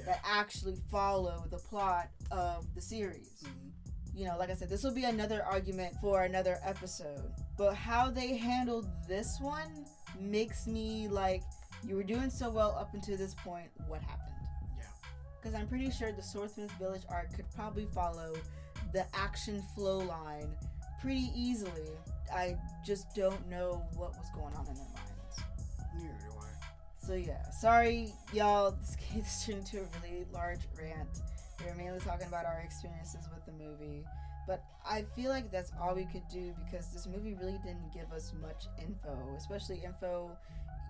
Yeah. 0.07 0.13
that 0.13 0.21
actually 0.25 0.77
follow 0.91 1.45
the 1.51 1.59
plot 1.59 2.09
of 2.31 2.73
the 2.75 2.81
series. 2.81 3.43
Mhm. 3.45 3.71
You 4.15 4.27
know, 4.27 4.37
like 4.39 4.51
I 4.51 4.55
said, 4.55 4.69
this 4.69 4.85
will 4.85 4.95
be 4.95 5.05
another 5.05 5.45
argument 5.45 5.97
for 6.01 6.23
another 6.23 6.59
episode. 6.63 7.33
But 7.57 7.75
how 7.75 8.11
they 8.11 8.37
handled 8.37 8.87
this 9.09 9.39
one 9.41 9.87
makes 10.19 10.67
me 10.67 11.09
like 11.09 11.43
you 11.83 11.97
were 11.97 12.05
doing 12.05 12.31
so 12.31 12.49
well 12.51 12.77
up 12.79 12.95
until 12.95 13.17
this 13.17 13.35
point, 13.35 13.71
what 13.89 14.01
happened? 14.03 14.35
Yeah. 14.79 14.85
because 15.37 15.55
I'm 15.55 15.67
pretty 15.69 15.91
sure 15.91 16.13
the 16.13 16.23
Swordsmith 16.23 16.71
Village 16.73 17.03
arc 17.09 17.35
could 17.35 17.51
probably 17.51 17.87
follow 17.87 18.35
the 18.93 19.05
action 19.15 19.63
flow 19.75 19.99
line 19.99 20.57
pretty 21.01 21.31
easily. 21.35 21.91
I 22.33 22.57
just 22.87 23.15
don't 23.15 23.47
know 23.49 23.83
what 23.97 24.17
was 24.17 24.31
going 24.35 24.55
on 24.55 24.67
in 24.69 24.75
their 24.75 24.87
So 27.07 27.15
yeah, 27.15 27.51
sorry 27.51 28.13
y'all. 28.33 28.73
This 28.73 28.97
this 29.15 29.45
turned 29.47 29.59
into 29.59 29.79
a 29.81 29.87
really 30.03 30.27
large 30.33 30.61
rant. 30.81 31.09
We 31.61 31.71
were 31.71 31.77
mainly 31.77 32.01
talking 32.01 32.27
about 32.27 32.47
our 32.47 32.61
experiences 32.65 33.27
with 33.33 33.45
the 33.47 33.53
movie, 33.53 34.05
but 34.47 34.63
I 34.89 35.05
feel 35.15 35.31
like 35.31 35.51
that's 35.53 35.71
all 35.81 35.95
we 35.95 36.07
could 36.07 36.27
do 36.33 36.55
because 36.65 36.89
this 36.93 37.07
movie 37.07 37.35
really 37.35 37.59
didn't 37.65 37.93
give 37.93 38.11
us 38.13 38.33
much 38.41 38.67
info, 38.81 39.17
especially 39.37 39.83
info 39.85 40.31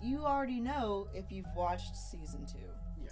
you 0.02 0.24
already 0.24 0.60
know 0.60 1.08
if 1.14 1.30
you've 1.32 1.46
watched 1.56 1.96
season 1.96 2.44
two. 2.46 2.58
Yeah. 3.02 3.10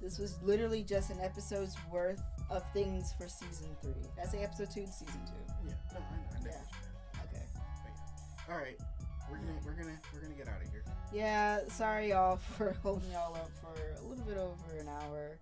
This 0.00 0.18
was 0.18 0.40
literally 0.42 0.82
just 0.84 1.10
an 1.10 1.18
episode's 1.20 1.76
worth 1.90 2.22
of 2.50 2.62
things 2.72 3.12
for 3.18 3.28
season 3.28 3.68
three. 3.82 3.92
I 4.22 4.26
say 4.26 4.42
episode 4.44 4.70
two, 4.70 4.86
season 4.86 5.20
two. 5.26 5.54
Yeah. 5.66 5.72
No, 5.92 5.98
I, 5.98 6.36
I 6.36 6.40
know 6.40 6.50
Yeah. 6.50 6.58
what 6.58 7.24
you 7.24 7.30
meant. 7.32 7.34
Okay. 7.34 8.52
All 8.52 8.58
right. 8.58 8.78
We're 9.30 9.38
gonna 9.38 9.58
we're 9.64 9.72
gonna 9.72 9.98
we're 10.12 10.20
gonna 10.20 10.34
get 10.34 10.48
out 10.48 10.60
of 10.62 10.70
here. 10.70 10.81
Yeah, 11.12 11.60
sorry 11.68 12.10
y'all 12.10 12.36
for 12.56 12.74
holding 12.82 13.10
y'all 13.12 13.34
up 13.34 13.50
for 13.60 14.02
a 14.02 14.06
little 14.08 14.24
bit 14.24 14.38
over 14.38 14.78
an 14.80 14.88
hour. 14.88 15.38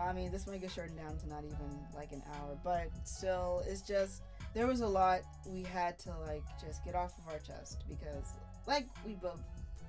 I 0.00 0.12
mean, 0.12 0.32
this 0.32 0.46
might 0.48 0.60
get 0.60 0.72
shortened 0.72 0.98
down 0.98 1.16
to 1.18 1.28
not 1.28 1.44
even 1.44 1.78
like 1.94 2.10
an 2.12 2.22
hour, 2.34 2.58
but 2.64 2.88
still, 3.04 3.62
it's 3.68 3.80
just 3.82 4.22
there 4.52 4.66
was 4.66 4.80
a 4.80 4.86
lot 4.86 5.20
we 5.48 5.62
had 5.62 5.98
to 6.00 6.10
like 6.26 6.42
just 6.60 6.84
get 6.84 6.96
off 6.96 7.12
of 7.18 7.32
our 7.32 7.38
chest 7.38 7.84
because, 7.88 8.32
like 8.66 8.86
we 9.06 9.14
both 9.14 9.40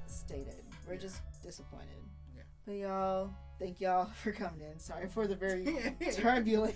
stated, 0.05 0.63
we're 0.87 0.93
Yeah. 0.93 0.99
just 0.99 1.21
disappointed. 1.41 1.87
Yeah. 2.35 2.43
But 2.67 2.75
y'all, 2.75 3.29
thank 3.57 3.81
y'all 3.81 4.05
for 4.23 4.31
coming 4.31 4.61
in. 4.61 4.77
Sorry 4.79 5.07
for 5.07 5.25
the 5.25 5.35
very 5.35 5.75
turbulent 6.13 6.75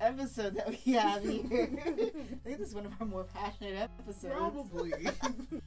episode 0.00 0.54
that 0.56 0.68
we 0.68 0.92
have 0.94 1.22
here. 1.28 1.42
I 1.86 1.90
think 2.44 2.58
this 2.58 2.68
is 2.68 2.74
one 2.74 2.86
of 2.86 2.92
our 3.00 3.06
more 3.06 3.24
passionate 3.24 3.76
episodes. 3.76 4.34
Probably. 4.34 4.92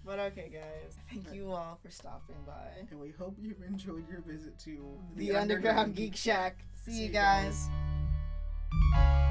But 0.03 0.19
okay, 0.19 0.49
guys, 0.51 0.97
thank 1.09 1.33
you 1.33 1.51
all 1.51 1.79
for 1.81 1.89
stopping 1.89 2.35
by 2.45 2.85
and 2.89 2.99
we 2.99 3.11
hope 3.11 3.37
you've 3.39 3.61
enjoyed 3.61 4.09
your 4.09 4.21
visit 4.21 4.57
to 4.59 4.97
the, 5.15 5.35
Underground 5.35 5.95
Geek 5.95 6.15
Shack. 6.15 6.57
See, 6.73 6.91
See 6.91 6.97
you 7.01 7.05
you 7.07 7.13
guys. 7.13 7.69
guys. 8.93 9.27